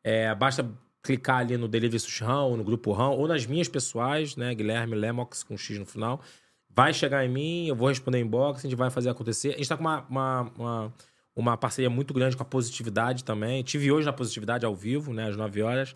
É, 0.03 0.33
basta 0.35 0.69
clicar 1.01 1.37
ali 1.39 1.55
no 1.57 1.67
Delivery 1.67 1.99
Sushi 1.99 2.23
Rão, 2.23 2.49
ou 2.51 2.57
no 2.57 2.63
Grupo 2.63 2.91
Rão, 2.91 3.13
ou 3.17 3.27
nas 3.27 3.45
minhas 3.45 3.67
pessoais, 3.69 4.35
né? 4.35 4.53
Guilherme 4.53 4.95
Lemox, 4.95 5.43
com 5.43 5.55
X 5.57 5.77
no 5.79 5.85
final. 5.85 6.21
Vai 6.69 6.93
chegar 6.93 7.23
em 7.23 7.29
mim, 7.29 7.67
eu 7.67 7.75
vou 7.75 7.87
responder 7.87 8.19
inbox, 8.19 8.59
a 8.59 8.61
gente 8.63 8.75
vai 8.75 8.89
fazer 8.89 9.09
acontecer. 9.09 9.49
A 9.53 9.57
gente 9.57 9.69
tá 9.69 9.77
com 9.77 9.83
uma, 9.83 10.05
uma, 10.09 10.51
uma, 10.57 10.93
uma 11.35 11.57
parceria 11.57 11.89
muito 11.89 12.13
grande 12.13 12.35
com 12.35 12.41
a 12.41 12.45
Positividade 12.45 13.23
também. 13.23 13.61
Tive 13.63 13.91
hoje 13.91 14.05
na 14.05 14.13
Positividade 14.13 14.65
ao 14.65 14.75
vivo, 14.75 15.13
né? 15.13 15.27
Às 15.29 15.37
9 15.37 15.61
horas. 15.61 15.93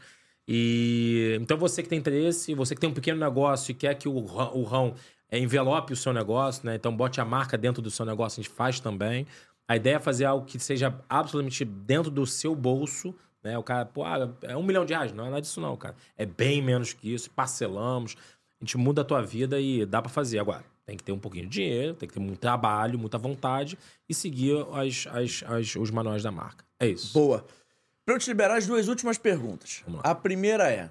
E 0.47 1.37
então 1.41 1.57
você 1.57 1.83
que 1.83 1.89
tem 1.89 1.99
interesse, 1.99 2.53
você 2.53 2.73
que 2.73 2.81
tem 2.81 2.89
um 2.89 2.93
pequeno 2.93 3.19
negócio 3.19 3.71
e 3.71 3.73
quer 3.73 3.95
que 3.95 4.07
o, 4.07 4.13
o 4.15 4.63
rão 4.63 4.93
envelope 5.31 5.91
o 5.91 5.95
seu 5.95 6.13
negócio, 6.13 6.65
né? 6.65 6.75
Então 6.75 6.95
bote 6.95 7.19
a 7.19 7.25
marca 7.25 7.57
dentro 7.57 7.81
do 7.81 7.91
seu 7.91 8.05
negócio, 8.05 8.39
a 8.39 8.43
gente 8.43 8.53
faz 8.53 8.79
também. 8.79 9.27
A 9.67 9.75
ideia 9.75 9.95
é 9.95 9.99
fazer 9.99 10.23
algo 10.25 10.45
que 10.45 10.57
seja 10.57 10.97
absolutamente 11.09 11.65
dentro 11.65 12.09
do 12.09 12.25
seu 12.25 12.55
bolso, 12.55 13.13
né? 13.43 13.57
O 13.57 13.63
cara, 13.63 13.85
pô, 13.85 14.03
ah, 14.05 14.33
é 14.43 14.55
um 14.55 14.63
milhão 14.63 14.85
de 14.85 14.93
reais. 14.93 15.11
Não 15.11 15.25
é 15.25 15.29
nada 15.29 15.41
disso, 15.41 15.59
não, 15.59 15.75
cara. 15.75 15.95
É 16.17 16.25
bem 16.25 16.61
menos 16.61 16.93
que 16.93 17.13
isso. 17.13 17.29
Parcelamos. 17.31 18.15
A 18.61 18.63
gente 18.63 18.77
muda 18.77 19.01
a 19.01 19.03
tua 19.05 19.21
vida 19.21 19.59
e 19.59 19.85
dá 19.85 20.01
pra 20.01 20.09
fazer. 20.09 20.39
Agora, 20.39 20.63
tem 20.85 20.95
que 20.95 21.03
ter 21.03 21.11
um 21.11 21.19
pouquinho 21.19 21.43
de 21.43 21.49
dinheiro, 21.51 21.93
tem 21.93 22.07
que 22.07 22.13
ter 22.13 22.21
muito 22.21 22.39
trabalho, 22.39 22.97
muita 22.97 23.17
vontade 23.17 23.77
e 24.07 24.13
seguir 24.13 24.65
as, 24.73 25.05
as, 25.11 25.43
as- 25.45 25.75
os 25.75 25.91
manuais 25.91 26.23
da 26.23 26.31
marca. 26.31 26.63
É 26.79 26.87
isso. 26.87 27.11
Boa. 27.13 27.45
Pra 28.07 28.15
eu 28.15 28.19
te 28.19 28.29
liberar, 28.29 28.55
as 28.55 28.65
duas 28.65 28.87
últimas 28.87 29.17
perguntas. 29.17 29.83
A 30.01 30.15
primeira 30.15 30.71
é: 30.71 30.89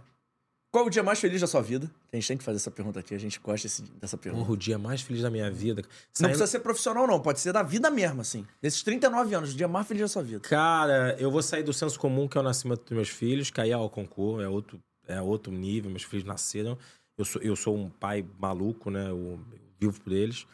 Qual 0.71 0.85
o 0.85 0.91
dia 0.91 1.03
mais 1.03 1.19
feliz 1.19 1.41
da 1.41 1.47
sua 1.47 1.63
vida? 1.63 1.91
A 2.13 2.17
gente 2.17 2.29
tem 2.29 2.37
que 2.37 2.45
fazer 2.45 2.57
essa 2.57 2.71
pergunta 2.71 3.01
aqui, 3.01 3.15
a 3.15 3.19
gente 3.19 3.41
gosta 3.41 3.67
desse- 3.67 3.83
dessa 3.99 4.19
pergunta. 4.19 4.43
Porra, 4.45 4.53
o 4.53 4.57
dia 4.59 4.77
mais 4.77 5.01
feliz 5.01 5.23
da 5.23 5.31
minha 5.31 5.51
vida. 5.51 5.81
Não 5.81 5.89
Saindo- 6.13 6.29
precisa 6.33 6.47
ser 6.47 6.61
profissional, 6.61 7.07
não. 7.07 7.19
Pode 7.19 7.41
ser 7.41 7.55
da 7.55 7.63
vida 7.63 7.91
mesmo, 7.91 8.21
assim. 8.21 8.47
Desses 8.61 8.83
39 8.83 9.35
anos, 9.35 9.55
o 9.55 9.57
dia 9.57 9.67
mais 9.67 9.87
feliz 9.89 10.03
da 10.03 10.09
sua 10.09 10.23
vida. 10.23 10.41
Cara, 10.41 11.17
eu 11.19 11.31
vou 11.31 11.43
sair 11.43 11.63
do 11.63 11.73
senso 11.73 11.99
comum, 11.99 12.29
que 12.29 12.37
é 12.37 12.41
o 12.43 12.45
nascimento 12.45 12.83
dos 12.83 12.93
meus 12.93 13.09
filhos, 13.09 13.51
que 13.51 13.59
aí 13.63 13.71
é 13.71 13.77
o 13.79 13.89
concurso, 13.89 14.43
é 14.43 14.49
outro, 14.51 14.79
é 15.09 15.19
outro 15.23 15.51
nível, 15.51 15.89
meus 15.91 16.03
filhos 16.03 16.27
nasceram. 16.27 16.77
Eu 17.17 17.25
sou, 17.25 17.41
eu 17.41 17.57
sou 17.57 17.75
um 17.75 17.89
pai 17.89 18.23
maluco, 18.39 18.91
né? 18.91 19.09
Eu, 19.09 19.17
eu 19.17 19.41
vivo 19.81 19.99
por 20.03 20.13
eles. 20.13 20.47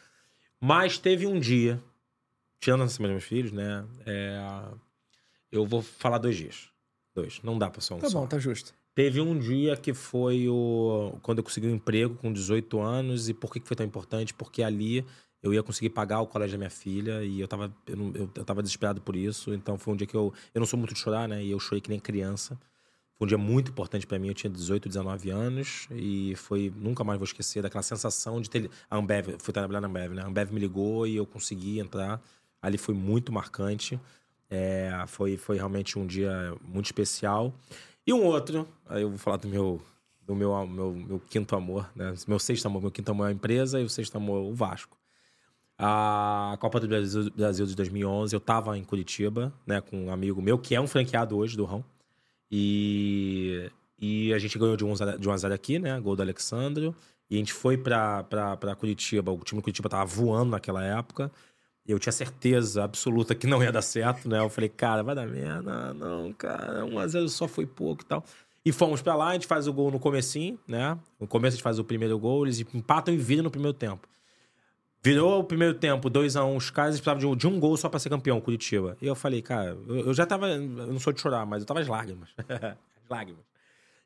Mas 0.61 0.97
teve 0.97 1.27
um 1.27 1.37
dia, 1.37 1.83
tirando 2.61 2.79
o 2.79 2.83
nascimento 2.85 3.09
dos 3.11 3.15
meus 3.19 3.25
filhos, 3.27 3.51
né? 3.51 3.85
é, 4.05 4.39
eu 5.53 5.65
vou 5.65 5.81
falar 5.81 6.17
dois 6.17 6.35
dias. 6.35 6.69
Dois. 7.15 7.39
Não 7.43 7.57
dá 7.57 7.69
pra 7.69 7.79
só 7.81 7.95
um 7.95 7.99
Tá 7.99 8.09
só. 8.09 8.19
bom, 8.19 8.27
tá 8.27 8.39
justo. 8.39 8.73
Teve 8.95 9.21
um 9.21 9.37
dia 9.37 9.75
que 9.77 9.93
foi 9.93 10.47
o 10.49 11.17
quando 11.21 11.39
eu 11.39 11.43
consegui 11.43 11.67
um 11.67 11.75
emprego 11.75 12.15
com 12.15 12.31
18 12.33 12.79
anos. 12.79 13.29
E 13.29 13.33
por 13.33 13.51
que 13.53 13.59
foi 13.63 13.75
tão 13.75 13.85
importante? 13.85 14.33
Porque 14.33 14.61
ali 14.63 15.05
eu 15.41 15.53
ia 15.53 15.61
conseguir 15.63 15.89
pagar 15.89 16.21
o 16.21 16.27
colégio 16.27 16.53
da 16.53 16.59
minha 16.59 16.69
filha 16.69 17.23
e 17.23 17.39
eu 17.39 17.47
tava, 17.47 17.73
eu, 17.87 17.97
não- 17.97 18.11
eu, 18.15 18.29
eu 18.35 18.45
tava 18.45 18.61
desesperado 18.61 19.01
por 19.01 19.15
isso. 19.15 19.53
Então 19.53 19.77
foi 19.77 19.93
um 19.93 19.97
dia 19.97 20.07
que 20.07 20.15
eu. 20.15 20.33
Eu 20.53 20.59
não 20.59 20.65
sou 20.67 20.77
muito 20.77 20.93
de 20.93 20.99
chorar, 20.99 21.27
né? 21.27 21.43
E 21.43 21.49
eu 21.51 21.59
chorei 21.59 21.81
que 21.81 21.89
nem 21.89 21.99
criança. 21.99 22.57
Foi 23.15 23.25
um 23.25 23.27
dia 23.27 23.37
muito 23.37 23.69
importante 23.71 24.05
pra 24.07 24.17
mim. 24.19 24.27
Eu 24.29 24.33
tinha 24.33 24.49
18, 24.49 24.87
19 24.89 25.29
anos 25.29 25.87
e 25.91 26.35
foi. 26.35 26.71
Nunca 26.75 27.03
mais 27.03 27.17
vou 27.19 27.25
esquecer 27.25 27.61
daquela 27.63 27.83
sensação 27.83 28.39
de 28.41 28.49
ter. 28.49 28.69
A 28.89 28.97
Ambev, 28.97 29.35
fui 29.39 29.53
trabalhar 29.53 29.81
na 29.81 29.87
Ambev, 29.87 30.13
né? 30.13 30.21
A 30.23 30.27
Ambev 30.27 30.51
me 30.51 30.59
ligou 30.59 31.05
e 31.07 31.15
eu 31.15 31.25
consegui 31.25 31.79
entrar. 31.79 32.21
Ali 32.61 32.77
foi 32.77 32.93
muito 32.95 33.31
marcante. 33.31 33.99
É, 34.55 35.03
foi, 35.07 35.35
foi 35.35 35.55
realmente 35.55 35.97
um 35.97 36.05
dia 36.05 36.55
muito 36.61 36.85
especial. 36.85 37.51
E 38.05 38.13
um 38.13 38.23
outro, 38.23 38.67
aí 38.87 39.01
eu 39.01 39.09
vou 39.09 39.17
falar 39.17 39.37
do 39.37 39.47
meu, 39.47 39.81
do 40.21 40.35
meu, 40.35 40.67
meu, 40.67 40.93
meu 40.93 41.19
quinto 41.27 41.55
amor, 41.55 41.89
né? 41.95 42.13
Meu 42.27 42.37
sexto 42.37 42.67
amor, 42.67 42.79
meu 42.79 42.91
quinto 42.91 43.09
amor 43.09 43.25
é 43.25 43.29
a 43.29 43.33
empresa 43.33 43.81
e 43.81 43.83
o 43.83 43.89
sexto 43.89 44.15
amor 44.15 44.43
o 44.43 44.53
Vasco. 44.53 44.95
A 45.75 46.55
Copa 46.59 46.79
do 46.79 46.87
Brasil, 46.87 47.31
Brasil 47.35 47.65
de 47.65 47.75
2011, 47.75 48.35
eu 48.35 48.39
tava 48.39 48.77
em 48.77 48.83
Curitiba, 48.83 49.51
né, 49.65 49.81
com 49.81 50.05
um 50.05 50.11
amigo 50.11 50.39
meu, 50.39 50.59
que 50.59 50.75
é 50.75 50.79
um 50.79 50.85
franqueado 50.85 51.35
hoje 51.35 51.57
do 51.57 51.65
Rão. 51.65 51.83
E, 52.51 53.71
e 53.99 54.31
a 54.35 54.37
gente 54.37 54.59
ganhou 54.59 54.77
de 54.77 54.85
1 54.85 54.91
a 54.91 54.95
0 54.95 55.19
de 55.19 55.29
1 55.29 55.31
a 55.31 55.37
0 55.37 55.53
aqui, 55.55 55.79
né, 55.79 55.99
gol 55.99 56.15
do 56.15 56.21
Alexandro. 56.21 56.95
E 57.27 57.35
a 57.35 57.37
gente 57.39 57.53
foi 57.53 57.75
pra 57.75 58.23
Curitiba, 58.77 59.31
o 59.31 59.39
time 59.39 59.59
do 59.59 59.63
Curitiba 59.63 59.89
tava 59.89 60.05
voando 60.05 60.51
naquela 60.51 60.83
época. 60.83 61.31
Eu 61.85 61.99
tinha 61.99 62.13
certeza 62.13 62.83
absoluta 62.83 63.35
que 63.35 63.45
não 63.45 63.61
ia 63.61 63.71
dar 63.71 63.81
certo, 63.81 64.29
né? 64.29 64.39
Eu 64.39 64.49
falei, 64.49 64.69
cara, 64.69 65.03
vai 65.03 65.13
dar 65.13 65.27
merda. 65.27 65.93
Não, 65.93 66.31
cara, 66.31 66.83
1x0 66.83 67.27
só 67.27 67.47
foi 67.47 67.65
pouco 67.65 68.03
e 68.03 68.05
tal. 68.05 68.23
E 68.65 68.71
fomos 68.71 69.01
pra 69.01 69.15
lá, 69.15 69.29
a 69.29 69.33
gente 69.33 69.47
faz 69.47 69.67
o 69.67 69.73
gol 69.73 69.91
no 69.91 69.99
comecinho, 69.99 70.57
né? 70.65 70.97
No 71.19 71.27
começo 71.27 71.55
a 71.55 71.57
gente 71.57 71.63
faz 71.63 71.79
o 71.79 71.83
primeiro 71.83 72.17
gol, 72.17 72.45
eles 72.45 72.61
empatam 72.73 73.13
e 73.13 73.17
viram 73.17 73.43
no 73.43 73.51
primeiro 73.51 73.77
tempo. 73.77 74.07
Virou 75.03 75.41
o 75.41 75.43
primeiro 75.43 75.73
tempo, 75.73 76.09
2x1, 76.09 76.55
os 76.55 76.69
caras 76.69 76.95
precisavam 76.95 77.19
de 77.19 77.27
um, 77.27 77.35
de 77.35 77.47
um 77.47 77.59
gol 77.59 77.75
só 77.75 77.89
pra 77.89 77.99
ser 77.99 78.09
campeão, 78.09 78.39
Curitiba. 78.39 78.95
E 79.01 79.05
eu 79.05 79.15
falei, 79.15 79.41
cara, 79.41 79.77
eu, 79.85 79.97
eu 79.97 80.13
já 80.13 80.25
tava. 80.25 80.47
Eu 80.47 80.61
não 80.61 80.99
sou 80.99 81.11
de 81.11 81.19
chorar, 81.19 81.45
mas 81.45 81.61
eu 81.61 81.65
tava 81.65 81.81
às 81.81 81.87
lágrimas. 81.87 82.29
Às 83.03 83.09
lágrimas. 83.09 83.43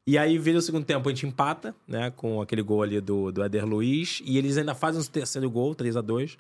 E 0.08 0.18
aí 0.18 0.40
vira 0.40 0.58
o 0.58 0.62
segundo 0.62 0.86
tempo, 0.86 1.08
a 1.08 1.12
gente 1.12 1.28
empata, 1.28 1.76
né? 1.88 2.10
Com 2.10 2.42
aquele 2.42 2.64
gol 2.64 2.82
ali 2.82 3.00
do, 3.00 3.32
do 3.32 3.44
Éder 3.44 3.64
Luiz. 3.64 4.24
E 4.26 4.40
eles 4.40 4.58
ainda 4.58 4.74
fazem 4.74 5.00
o 5.00 5.06
terceiro 5.06 5.48
gol, 5.52 5.76
3 5.76 5.98
a 5.98 6.02
2 6.02 6.36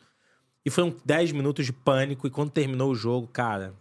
E 0.68 0.70
foram 0.70 0.93
10 1.05 1.32
minutos 1.32 1.65
de 1.65 1.72
pânico. 1.72 2.28
E 2.28 2.30
quando 2.30 2.51
terminou 2.51 2.91
o 2.91 2.95
jogo, 2.95 3.26
cara. 3.26 3.74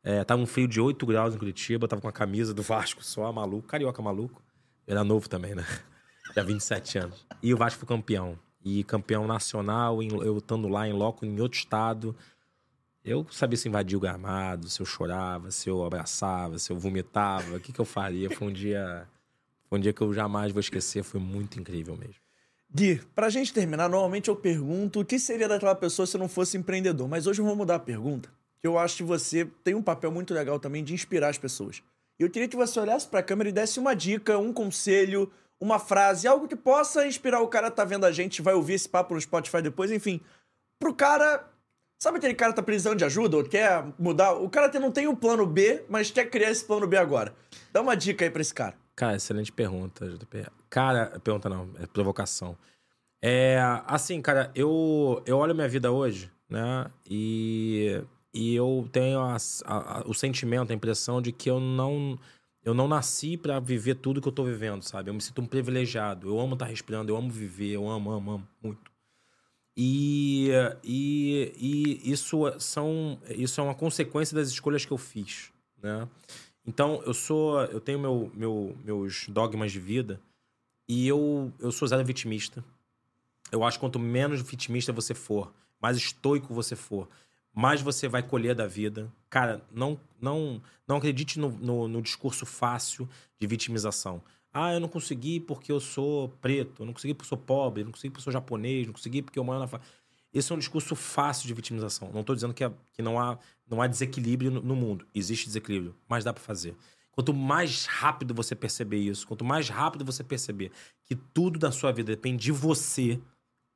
É, 0.00 0.22
tava 0.22 0.40
um 0.40 0.46
frio 0.46 0.68
de 0.68 0.80
8 0.80 1.04
graus 1.04 1.34
em 1.34 1.38
Curitiba, 1.38 1.88
tava 1.88 2.00
com 2.00 2.06
a 2.06 2.12
camisa 2.12 2.54
do 2.54 2.62
Vasco 2.62 3.04
só, 3.04 3.32
maluco, 3.32 3.66
carioca 3.66 4.00
maluco. 4.00 4.40
Era 4.86 5.02
novo 5.02 5.28
também, 5.28 5.56
né? 5.56 5.66
Tinha 6.32 6.44
27 6.44 6.98
anos. 6.98 7.26
E 7.42 7.52
o 7.52 7.56
Vasco 7.56 7.80
foi 7.80 7.88
campeão. 7.88 8.38
E 8.64 8.84
campeão 8.84 9.26
nacional, 9.26 10.00
eu 10.00 10.38
estando 10.38 10.68
lá 10.68 10.86
em 10.86 10.92
loco, 10.92 11.26
em 11.26 11.40
outro 11.40 11.58
estado. 11.58 12.14
Eu 13.04 13.26
sabia 13.32 13.56
se 13.56 13.66
invadir 13.68 13.96
o 13.96 14.00
gramado, 14.00 14.68
se 14.68 14.80
eu 14.80 14.86
chorava, 14.86 15.50
se 15.50 15.68
eu 15.68 15.84
abraçava, 15.84 16.60
se 16.60 16.70
eu 16.70 16.78
vomitava, 16.78 17.56
o 17.56 17.60
que, 17.60 17.72
que 17.72 17.80
eu 17.80 17.84
faria. 17.84 18.30
Foi 18.30 18.46
um 18.46 18.52
dia 18.52 19.08
Foi 19.68 19.80
um 19.80 19.82
dia 19.82 19.92
que 19.92 20.00
eu 20.00 20.14
jamais 20.14 20.52
vou 20.52 20.60
esquecer, 20.60 21.02
foi 21.02 21.18
muito 21.18 21.58
incrível 21.58 21.96
mesmo. 21.96 22.23
Gui, 22.76 23.00
pra 23.14 23.28
gente 23.28 23.54
terminar, 23.54 23.88
normalmente 23.88 24.28
eu 24.28 24.34
pergunto 24.34 24.98
o 24.98 25.04
que 25.04 25.16
seria 25.16 25.46
daquela 25.46 25.76
pessoa 25.76 26.06
se 26.06 26.18
não 26.18 26.28
fosse 26.28 26.56
empreendedor. 26.56 27.06
Mas 27.06 27.24
hoje 27.24 27.40
eu 27.40 27.44
vou 27.44 27.54
mudar 27.54 27.76
a 27.76 27.78
pergunta, 27.78 28.28
que 28.60 28.66
eu 28.66 28.76
acho 28.76 28.96
que 28.96 29.02
você 29.04 29.48
tem 29.62 29.76
um 29.76 29.82
papel 29.82 30.10
muito 30.10 30.34
legal 30.34 30.58
também 30.58 30.82
de 30.82 30.92
inspirar 30.92 31.28
as 31.28 31.38
pessoas. 31.38 31.80
Eu 32.18 32.28
queria 32.28 32.48
que 32.48 32.56
você 32.56 32.80
olhasse 32.80 33.06
pra 33.06 33.22
câmera 33.22 33.50
e 33.50 33.52
desse 33.52 33.78
uma 33.78 33.94
dica, 33.94 34.38
um 34.38 34.52
conselho, 34.52 35.30
uma 35.60 35.78
frase, 35.78 36.26
algo 36.26 36.48
que 36.48 36.56
possa 36.56 37.06
inspirar 37.06 37.40
o 37.42 37.46
cara 37.46 37.70
que 37.70 37.76
tá 37.76 37.84
vendo 37.84 38.06
a 38.06 38.10
gente, 38.10 38.42
vai 38.42 38.54
ouvir 38.54 38.74
esse 38.74 38.88
papo 38.88 39.14
no 39.14 39.20
Spotify 39.20 39.62
depois, 39.62 39.92
enfim. 39.92 40.20
Pro 40.76 40.92
cara. 40.92 41.48
Sabe 42.02 42.18
aquele 42.18 42.34
cara 42.34 42.52
que 42.52 42.56
tá 42.56 42.62
precisando 42.62 42.98
de 42.98 43.04
ajuda 43.04 43.36
ou 43.36 43.44
quer 43.44 43.84
mudar? 43.96 44.32
O 44.32 44.50
cara 44.50 44.68
não 44.80 44.90
tem 44.90 45.06
um 45.06 45.14
plano 45.14 45.46
B, 45.46 45.84
mas 45.88 46.10
quer 46.10 46.28
criar 46.28 46.50
esse 46.50 46.64
plano 46.64 46.88
B 46.88 46.96
agora. 46.96 47.32
Dá 47.72 47.80
uma 47.80 47.96
dica 47.96 48.24
aí 48.24 48.30
pra 48.30 48.42
esse 48.42 48.52
cara. 48.52 48.74
Cara, 48.96 49.16
excelente 49.16 49.52
pergunta, 49.52 50.06
JP. 50.08 50.44
Cara, 50.74 51.20
pergunta 51.22 51.48
não, 51.48 51.70
é 51.78 51.86
provocação. 51.86 52.58
É, 53.22 53.60
assim, 53.86 54.20
cara, 54.20 54.50
eu, 54.56 55.22
eu 55.24 55.38
olho 55.38 55.54
minha 55.54 55.68
vida 55.68 55.92
hoje, 55.92 56.32
né? 56.50 56.90
E, 57.08 58.02
e 58.34 58.56
eu 58.56 58.88
tenho 58.90 59.20
a, 59.20 59.36
a, 59.66 60.02
o 60.04 60.12
sentimento, 60.12 60.72
a 60.72 60.74
impressão 60.74 61.22
de 61.22 61.30
que 61.30 61.48
eu 61.48 61.60
não 61.60 62.18
eu 62.64 62.74
não 62.74 62.88
nasci 62.88 63.36
para 63.36 63.60
viver 63.60 63.94
tudo 63.94 64.20
que 64.20 64.26
eu 64.26 64.32
tô 64.32 64.42
vivendo, 64.42 64.82
sabe? 64.82 65.10
Eu 65.10 65.14
me 65.14 65.20
sinto 65.20 65.40
um 65.40 65.46
privilegiado. 65.46 66.28
Eu 66.28 66.40
amo 66.40 66.54
estar 66.54 66.64
tá 66.64 66.70
respirando, 66.70 67.12
eu 67.12 67.16
amo 67.16 67.30
viver, 67.30 67.70
eu 67.70 67.88
amo, 67.88 68.10
amo, 68.10 68.32
amo 68.32 68.48
muito. 68.60 68.90
E, 69.76 70.50
e, 70.82 71.52
e 71.56 72.10
isso 72.10 72.40
são 72.58 73.20
isso 73.28 73.60
é 73.60 73.64
uma 73.64 73.76
consequência 73.76 74.34
das 74.34 74.48
escolhas 74.48 74.84
que 74.84 74.92
eu 74.92 74.98
fiz, 74.98 75.52
né? 75.80 76.08
Então, 76.66 77.00
eu 77.06 77.14
sou 77.14 77.62
eu 77.66 77.80
tenho 77.80 78.00
meu, 78.00 78.32
meu, 78.34 78.76
meus 78.84 79.28
dogmas 79.28 79.70
de 79.70 79.78
vida 79.78 80.20
e 80.88 81.06
eu 81.06 81.52
eu 81.58 81.72
sou 81.72 81.88
zero 81.88 82.04
vitimista. 82.04 82.64
Eu 83.50 83.62
acho 83.62 83.78
que 83.78 83.80
quanto 83.80 83.98
menos 83.98 84.40
vitimista 84.42 84.92
você 84.92 85.14
for, 85.14 85.52
mais 85.80 85.96
estoico 85.96 86.52
você 86.52 86.74
for, 86.74 87.08
mais 87.52 87.80
você 87.80 88.08
vai 88.08 88.22
colher 88.22 88.54
da 88.54 88.66
vida. 88.66 89.12
Cara, 89.30 89.62
não 89.70 89.98
não 90.20 90.60
não 90.86 90.96
acredite 90.96 91.38
no, 91.38 91.50
no, 91.50 91.88
no, 91.88 92.02
discurso 92.02 92.44
fácil 92.44 93.08
de 93.38 93.46
vitimização. 93.46 94.22
Ah, 94.52 94.72
eu 94.72 94.80
não 94.80 94.88
consegui 94.88 95.40
porque 95.40 95.72
eu 95.72 95.80
sou 95.80 96.28
preto, 96.40 96.82
eu 96.82 96.86
não 96.86 96.92
consegui 96.92 97.14
porque 97.14 97.26
eu 97.26 97.28
sou 97.28 97.38
pobre, 97.38 97.82
eu 97.82 97.86
não 97.86 97.92
consegui 97.92 98.10
porque 98.10 98.20
eu 98.20 98.24
sou 98.24 98.32
japonês, 98.32 98.86
não 98.86 98.92
consegui 98.92 99.22
porque 99.22 99.38
eu 99.38 99.44
moro 99.44 99.58
na... 99.58 99.80
Esse 100.32 100.52
é 100.52 100.54
um 100.54 100.58
discurso 100.58 100.96
fácil 100.96 101.46
de 101.46 101.54
vitimização. 101.54 102.10
Não 102.12 102.20
estou 102.20 102.34
dizendo 102.34 102.52
que, 102.52 102.64
é, 102.64 102.72
que 102.92 103.02
não, 103.02 103.20
há, 103.20 103.38
não 103.68 103.80
há 103.80 103.86
desequilíbrio 103.86 104.50
no, 104.50 104.60
no 104.60 104.76
mundo. 104.76 105.06
Existe 105.14 105.46
desequilíbrio, 105.46 105.94
mas 106.08 106.24
dá 106.24 106.32
para 106.32 106.42
fazer. 106.42 106.74
Quanto 107.14 107.32
mais 107.32 107.86
rápido 107.86 108.34
você 108.34 108.54
perceber 108.54 108.98
isso, 108.98 109.26
quanto 109.26 109.44
mais 109.44 109.68
rápido 109.68 110.04
você 110.04 110.24
perceber 110.24 110.72
que 111.04 111.14
tudo 111.14 111.58
da 111.58 111.70
sua 111.70 111.92
vida 111.92 112.12
depende 112.12 112.42
de 112.44 112.52
você, 112.52 113.20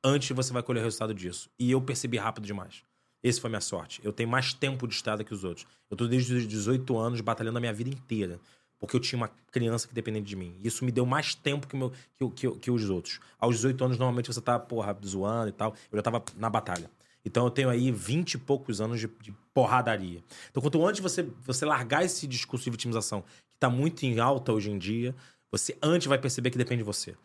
antes 0.03 0.35
você 0.35 0.51
vai 0.51 0.61
colher 0.61 0.81
o 0.81 0.83
resultado 0.83 1.13
disso. 1.13 1.49
E 1.57 1.71
eu 1.71 1.81
percebi 1.81 2.17
rápido 2.17 2.45
demais. 2.45 2.83
Esse 3.23 3.39
foi 3.39 3.49
minha 3.49 3.61
sorte. 3.61 4.01
Eu 4.03 4.13
tenho 4.13 4.29
mais 4.29 4.53
tempo 4.53 4.87
de 4.87 4.93
estrada 4.93 5.23
que 5.23 5.33
os 5.33 5.43
outros. 5.43 5.65
Eu 5.89 5.97
tô 5.97 6.07
desde 6.07 6.33
os 6.33 6.47
18 6.47 6.97
anos 6.97 7.21
batalhando 7.21 7.57
a 7.57 7.61
minha 7.61 7.73
vida 7.73 7.89
inteira. 7.89 8.39
Porque 8.79 8.95
eu 8.95 8.99
tinha 8.99 9.17
uma 9.17 9.29
criança 9.51 9.87
que 9.87 9.93
dependia 9.93 10.21
de 10.21 10.35
mim. 10.37 10.57
Isso 10.63 10.85
me 10.85 10.91
deu 10.91 11.05
mais 11.05 11.35
tempo 11.35 11.67
que, 11.67 11.75
meu, 11.75 11.91
que, 12.17 12.29
que, 12.29 12.51
que 12.59 12.71
os 12.71 12.89
outros. 12.89 13.19
Aos 13.37 13.55
18 13.55 13.83
anos, 13.83 13.97
normalmente 13.97 14.27
você 14.27 14.39
tá, 14.39 14.57
porra, 14.57 14.97
zoando 15.05 15.49
e 15.49 15.51
tal. 15.51 15.75
Eu 15.91 15.97
já 15.97 16.01
tava 16.01 16.23
na 16.37 16.49
batalha. 16.49 16.89
Então 17.29 17.45
eu 17.45 17.51
tenho 17.51 17.69
aí 17.69 17.91
20 17.91 18.33
e 18.33 18.37
poucos 18.39 18.81
anos 18.81 18.99
de, 18.99 19.07
de 19.21 19.31
porradaria. 19.53 20.23
Então, 20.49 20.61
quanto 20.63 20.83
antes 20.83 20.99
você, 20.99 21.23
você 21.45 21.63
largar 21.63 22.03
esse 22.03 22.25
discurso 22.25 22.65
de 22.65 22.71
vitimização, 22.71 23.21
que 23.21 23.57
tá 23.59 23.69
muito 23.69 24.03
em 24.03 24.19
alta 24.19 24.51
hoje 24.51 24.71
em 24.71 24.79
dia, 24.79 25.15
você 25.51 25.77
antes 25.79 26.07
vai 26.07 26.17
perceber 26.17 26.49
que 26.49 26.57
depende 26.57 26.79
de 26.79 26.83
você. 26.83 27.15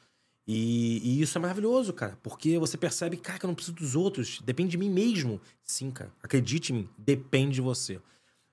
E, 0.47 1.01
e, 1.03 1.23
isso 1.23 1.39
é 1.39 1.41
maravilhoso, 1.41 1.91
cara, 1.95 2.19
porque 2.23 2.59
você 2.59 2.77
percebe, 2.77 3.17
cara, 3.17 3.39
que 3.39 3.47
eu 3.47 3.49
não 3.49 3.55
preciso 3.55 3.75
dos 3.75 3.97
outros, 3.97 4.43
depende 4.45 4.73
de 4.73 4.77
mim 4.79 4.91
mesmo. 4.91 5.41
Sim, 5.63 5.91
cara, 5.91 6.13
acredite 6.23 6.71
em 6.71 6.77
mim, 6.77 6.89
depende 6.99 7.55
de 7.55 7.61
você. 7.63 7.99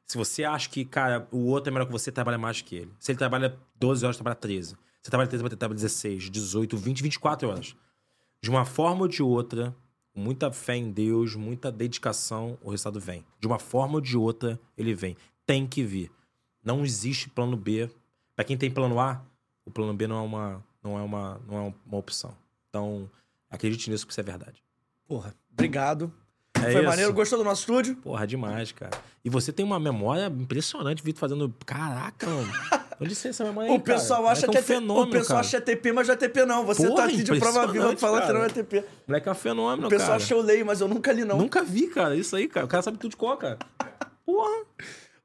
Se 0.08 0.18
você 0.18 0.46
acha 0.46 0.70
que, 0.70 0.86
cara, 0.86 1.28
o 1.32 1.48
outro 1.48 1.70
é 1.70 1.74
melhor 1.74 1.86
que 1.86 1.92
você, 1.92 2.14
trabalha 2.14 2.38
mais 2.38 2.62
que 2.62 2.76
ele. 2.76 2.92
Se 2.98 3.12
ele 3.12 3.20
trabalha 3.20 3.58
12 3.78 4.06
horas, 4.06 4.16
trabalha 4.16 4.36
13. 4.36 4.78
Você 5.02 5.10
trabalha 5.10 5.30
13, 5.30 5.44
você 5.44 5.56
trabalha 5.58 5.76
16, 5.76 6.30
18, 6.30 6.78
20, 6.78 7.04
24 7.04 7.50
horas. 7.50 7.76
De 8.42 8.50
uma 8.50 8.64
forma 8.64 9.02
ou 9.02 9.08
de 9.10 9.22
outra, 9.22 9.76
muita 10.16 10.52
fé 10.52 10.76
em 10.76 10.92
Deus, 10.92 11.36
muita 11.36 11.72
dedicação, 11.72 12.58
o 12.62 12.70
resultado 12.72 13.00
vem. 13.00 13.26
De 13.40 13.48
uma 13.48 13.60
forma 13.60 13.96
ou 13.96 14.02
de 14.02 14.18
outra, 14.18 14.60
ele 14.78 14.94
vem. 14.94 15.16
Tem 15.46 15.66
que 15.68 15.84
vir. 15.84 16.12
Não 16.64 16.84
existe 16.84 17.30
plano 17.30 17.58
B. 17.58 17.90
Para 18.36 18.46
quem 18.46 18.58
tem 18.58 18.72
plano 18.72 19.00
A, 19.00 19.22
o 19.66 19.72
plano 19.72 19.94
B 19.94 20.08
não 20.08 20.18
é 20.18 20.22
uma 20.22 20.64
não 20.84 20.98
é 20.98 21.02
uma, 21.02 21.42
não 21.48 21.58
é 21.58 21.74
uma 21.86 21.98
opção. 21.98 22.36
Então, 22.70 23.10
acredite 23.50 23.90
nisso 23.90 24.06
que 24.06 24.12
isso 24.12 24.20
é 24.20 24.24
verdade. 24.24 24.64
Porra, 25.08 25.36
obrigado. 25.52 26.12
É 26.56 26.60
Foi 26.60 26.76
isso. 26.76 26.84
maneiro, 26.84 27.14
gostou 27.14 27.38
do 27.38 27.46
nosso 27.46 27.62
estúdio? 27.62 27.96
Porra, 27.98 28.26
demais, 28.26 28.72
cara. 28.72 28.98
E 29.24 29.30
você 29.30 29.52
tem 29.52 29.66
uma 29.66 29.80
memória 29.80 30.26
impressionante, 30.28 31.04
Vitor, 31.04 31.20
fazendo. 31.20 31.54
Caraca, 31.66 32.28
mano. 32.28 32.52
Você 33.10 33.30
essa 33.30 33.44
memória 33.44 33.72
aí, 33.72 33.78
O 33.78 33.80
pessoal 33.80 34.22
cara? 34.22 34.32
acha 34.34 34.48
que 34.48 34.56
é 34.58 34.60
é 34.60 34.64
um 34.64 34.66
fenômeno, 34.66 35.08
O 35.08 35.12
pessoal 35.12 35.28
cara. 35.28 35.40
acha 35.40 35.50
que 35.62 35.72
é 35.72 35.76
TP, 35.76 35.92
mas 35.92 36.08
já 36.08 36.14
é 36.14 36.16
TP 36.16 36.46
não. 36.46 36.66
Você 36.66 36.84
Porra, 36.88 36.96
tá 37.02 37.06
aqui 37.06 37.24
de 37.24 37.40
prova 37.40 37.68
viva 37.68 37.98
falando 37.98 38.26
que 38.28 38.34
não 38.34 38.44
é 38.44 38.50
cara. 38.50 38.54
TP. 38.54 38.84
Moleque 39.08 39.28
é 39.28 39.32
um 39.32 39.36
fenômeno, 39.36 39.88
O 39.88 39.90
pessoal 39.90 40.10
cara. 40.10 40.18
acha 40.18 40.28
que 40.28 40.34
eu 40.34 40.42
leio, 40.42 40.66
mas 40.66 40.82
eu 40.82 40.88
nunca 40.88 41.12
li, 41.12 41.26
não. 41.26 41.38
Nunca 41.38 41.64
vi, 41.64 41.88
cara. 41.88 42.16
Isso 42.16 42.36
aí, 42.36 42.48
cara. 42.48 42.66
O 42.66 42.70
cara 42.70 42.84
sabe 42.84 42.98
tudo 42.98 43.12
de 43.12 43.18
cor, 43.18 43.36
cara. 43.38 43.58
Porra. 44.26 44.50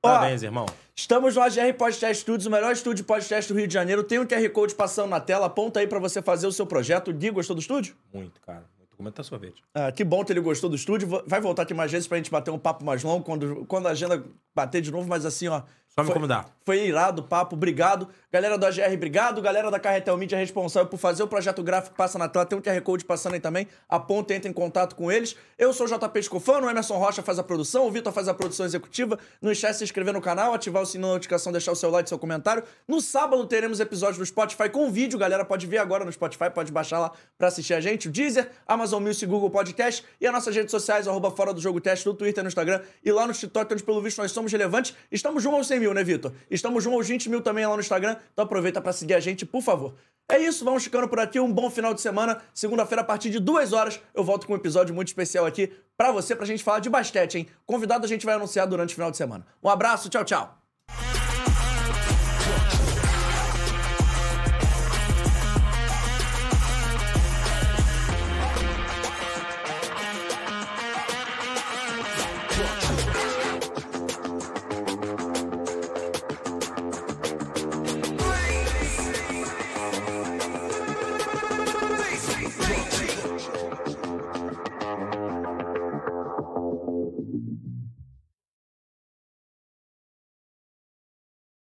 Ó, 0.02 0.08
Parabéns, 0.08 0.42
irmão. 0.42 0.66
Estamos 0.94 1.34
no 1.36 1.42
AGR 1.42 1.74
Podcast 1.76 2.22
Studios, 2.22 2.46
o 2.46 2.50
melhor 2.50 2.72
estúdio 2.72 2.96
de 2.98 3.04
podcast 3.04 3.52
do 3.52 3.58
Rio 3.58 3.68
de 3.68 3.74
Janeiro. 3.74 4.02
Tem 4.02 4.18
um 4.18 4.26
QR 4.26 4.48
Code 4.50 4.74
passando 4.74 5.10
na 5.10 5.20
tela. 5.20 5.46
Aponta 5.46 5.80
aí 5.80 5.86
pra 5.86 5.98
você 5.98 6.22
fazer 6.22 6.46
o 6.46 6.52
seu 6.52 6.64
projeto. 6.64 7.12
Gui, 7.12 7.30
gostou 7.30 7.54
do 7.54 7.60
estúdio? 7.60 7.94
Muito, 8.14 8.40
cara. 8.40 8.64
Muito. 8.98 9.08
É 9.08 9.10
que 9.10 9.16
tá 9.16 9.22
sorvete? 9.22 9.62
Ah, 9.74 9.92
que 9.92 10.02
bom 10.02 10.24
que 10.24 10.32
ele 10.32 10.40
gostou 10.40 10.70
do 10.70 10.76
estúdio. 10.76 11.06
Vai 11.26 11.38
voltar 11.40 11.62
aqui 11.64 11.74
mais 11.74 11.92
vezes 11.92 12.08
pra 12.08 12.16
gente 12.16 12.30
bater 12.30 12.50
um 12.50 12.58
papo 12.58 12.82
mais 12.82 13.02
longo 13.04 13.22
quando, 13.22 13.66
quando 13.66 13.86
a 13.88 13.90
agenda 13.90 14.24
bater 14.54 14.80
de 14.80 14.90
novo, 14.90 15.06
mas 15.06 15.26
assim, 15.26 15.48
ó. 15.48 15.60
Só 15.96 16.02
me 16.02 16.10
foi-. 16.10 16.18
Foi 16.66 16.84
irado 16.84 17.22
o 17.22 17.24
papo, 17.24 17.54
obrigado. 17.54 18.08
Galera 18.30 18.58
do 18.58 18.66
AGR, 18.66 18.92
obrigado. 18.92 19.40
Galera 19.40 19.70
da 19.70 19.78
Carretel 19.78 20.16
Mídia 20.18 20.36
responsável 20.36 20.88
por 20.90 20.98
fazer 20.98 21.22
o 21.22 21.28
projeto 21.28 21.62
gráfico 21.62 21.96
passa 21.96 22.18
na 22.18 22.28
tela. 22.28 22.44
Tem 22.44 22.58
um 22.58 22.60
QR 22.60 22.82
Code 22.82 23.04
passando 23.04 23.34
aí 23.34 23.40
também. 23.40 23.68
Aponta 23.88 24.34
e 24.34 24.36
entra 24.36 24.50
em 24.50 24.52
contato 24.52 24.96
com 24.96 25.10
eles. 25.10 25.36
Eu 25.56 25.72
sou 25.72 25.86
o 25.86 25.88
JP 25.88 26.18
Escofano, 26.18 26.66
o 26.66 26.70
Emerson 26.70 26.98
Rocha 26.98 27.22
faz 27.22 27.38
a 27.38 27.42
produção, 27.44 27.86
o 27.86 27.90
Vitor 27.90 28.12
faz 28.12 28.26
a 28.28 28.34
produção 28.34 28.66
executiva. 28.66 29.16
Não 29.40 29.52
esquece 29.52 29.74
de 29.74 29.78
se 29.78 29.84
inscrever 29.84 30.12
no 30.12 30.20
canal, 30.20 30.52
ativar 30.52 30.82
o 30.82 30.86
sininho 30.86 31.06
da 31.06 31.14
notificação, 31.14 31.52
deixar 31.52 31.70
o 31.70 31.76
seu 31.76 31.88
like, 31.88 32.08
seu 32.08 32.18
comentário. 32.18 32.64
No 32.86 33.00
sábado 33.00 33.46
teremos 33.46 33.78
episódios 33.78 34.18
no 34.18 34.26
Spotify 34.26 34.68
com 34.68 34.90
vídeo. 34.90 35.18
Galera 35.18 35.44
pode 35.44 35.66
ver 35.68 35.78
agora 35.78 36.04
no 36.04 36.12
Spotify, 36.12 36.50
pode 36.52 36.72
baixar 36.72 36.98
lá 36.98 37.12
pra 37.38 37.46
assistir 37.46 37.74
a 37.74 37.80
gente. 37.80 38.08
O 38.08 38.10
Deezer, 38.10 38.50
Amazon 38.66 39.02
Music, 39.02 39.24
Google 39.24 39.50
Podcast 39.50 40.04
e 40.20 40.26
as 40.26 40.32
nossas 40.32 40.54
redes 40.54 40.72
sociais, 40.72 41.06
arroba 41.06 41.30
Fora 41.30 41.54
do 41.54 41.60
Jogo 41.60 41.80
Teste, 41.80 42.04
no 42.06 42.12
Twitter, 42.12 42.42
no 42.42 42.48
Instagram 42.48 42.82
e 43.04 43.12
lá 43.12 43.24
no 43.24 43.32
TikTok, 43.32 43.72
onde 43.72 43.84
pelo 43.84 44.02
visto 44.02 44.18
nós 44.18 44.32
somos 44.32 44.50
relevantes. 44.50 44.94
Estamos 45.12 45.44
rumo 45.44 45.58
aos 45.58 45.68
100 45.68 45.78
mil, 45.78 45.85
né, 45.94 46.04
Vitor? 46.04 46.32
Estamos 46.50 46.84
rumo 46.84 46.96
aos 46.96 47.08
20 47.08 47.28
mil 47.28 47.40
também 47.40 47.66
lá 47.66 47.74
no 47.74 47.80
Instagram, 47.80 48.16
então 48.32 48.44
aproveita 48.44 48.80
pra 48.80 48.92
seguir 48.92 49.14
a 49.14 49.20
gente, 49.20 49.44
por 49.44 49.62
favor. 49.62 49.94
É 50.28 50.38
isso, 50.38 50.64
vamos 50.64 50.82
ficando 50.82 51.08
por 51.08 51.20
aqui. 51.20 51.38
Um 51.38 51.52
bom 51.52 51.70
final 51.70 51.94
de 51.94 52.00
semana. 52.00 52.42
Segunda-feira, 52.52 53.02
a 53.02 53.04
partir 53.04 53.30
de 53.30 53.38
duas 53.38 53.72
horas, 53.72 54.00
eu 54.12 54.24
volto 54.24 54.46
com 54.46 54.54
um 54.54 54.56
episódio 54.56 54.94
muito 54.94 55.08
especial 55.08 55.46
aqui 55.46 55.72
pra 55.96 56.10
você, 56.10 56.34
pra 56.34 56.44
gente 56.44 56.64
falar 56.64 56.80
de 56.80 56.90
basquete, 56.90 57.36
hein? 57.36 57.48
Convidado 57.64 58.04
a 58.04 58.08
gente 58.08 58.26
vai 58.26 58.34
anunciar 58.34 58.66
durante 58.66 58.90
o 58.90 58.94
final 58.94 59.10
de 59.10 59.16
semana. 59.16 59.46
Um 59.62 59.68
abraço, 59.68 60.08
tchau, 60.08 60.24
tchau. 60.24 60.65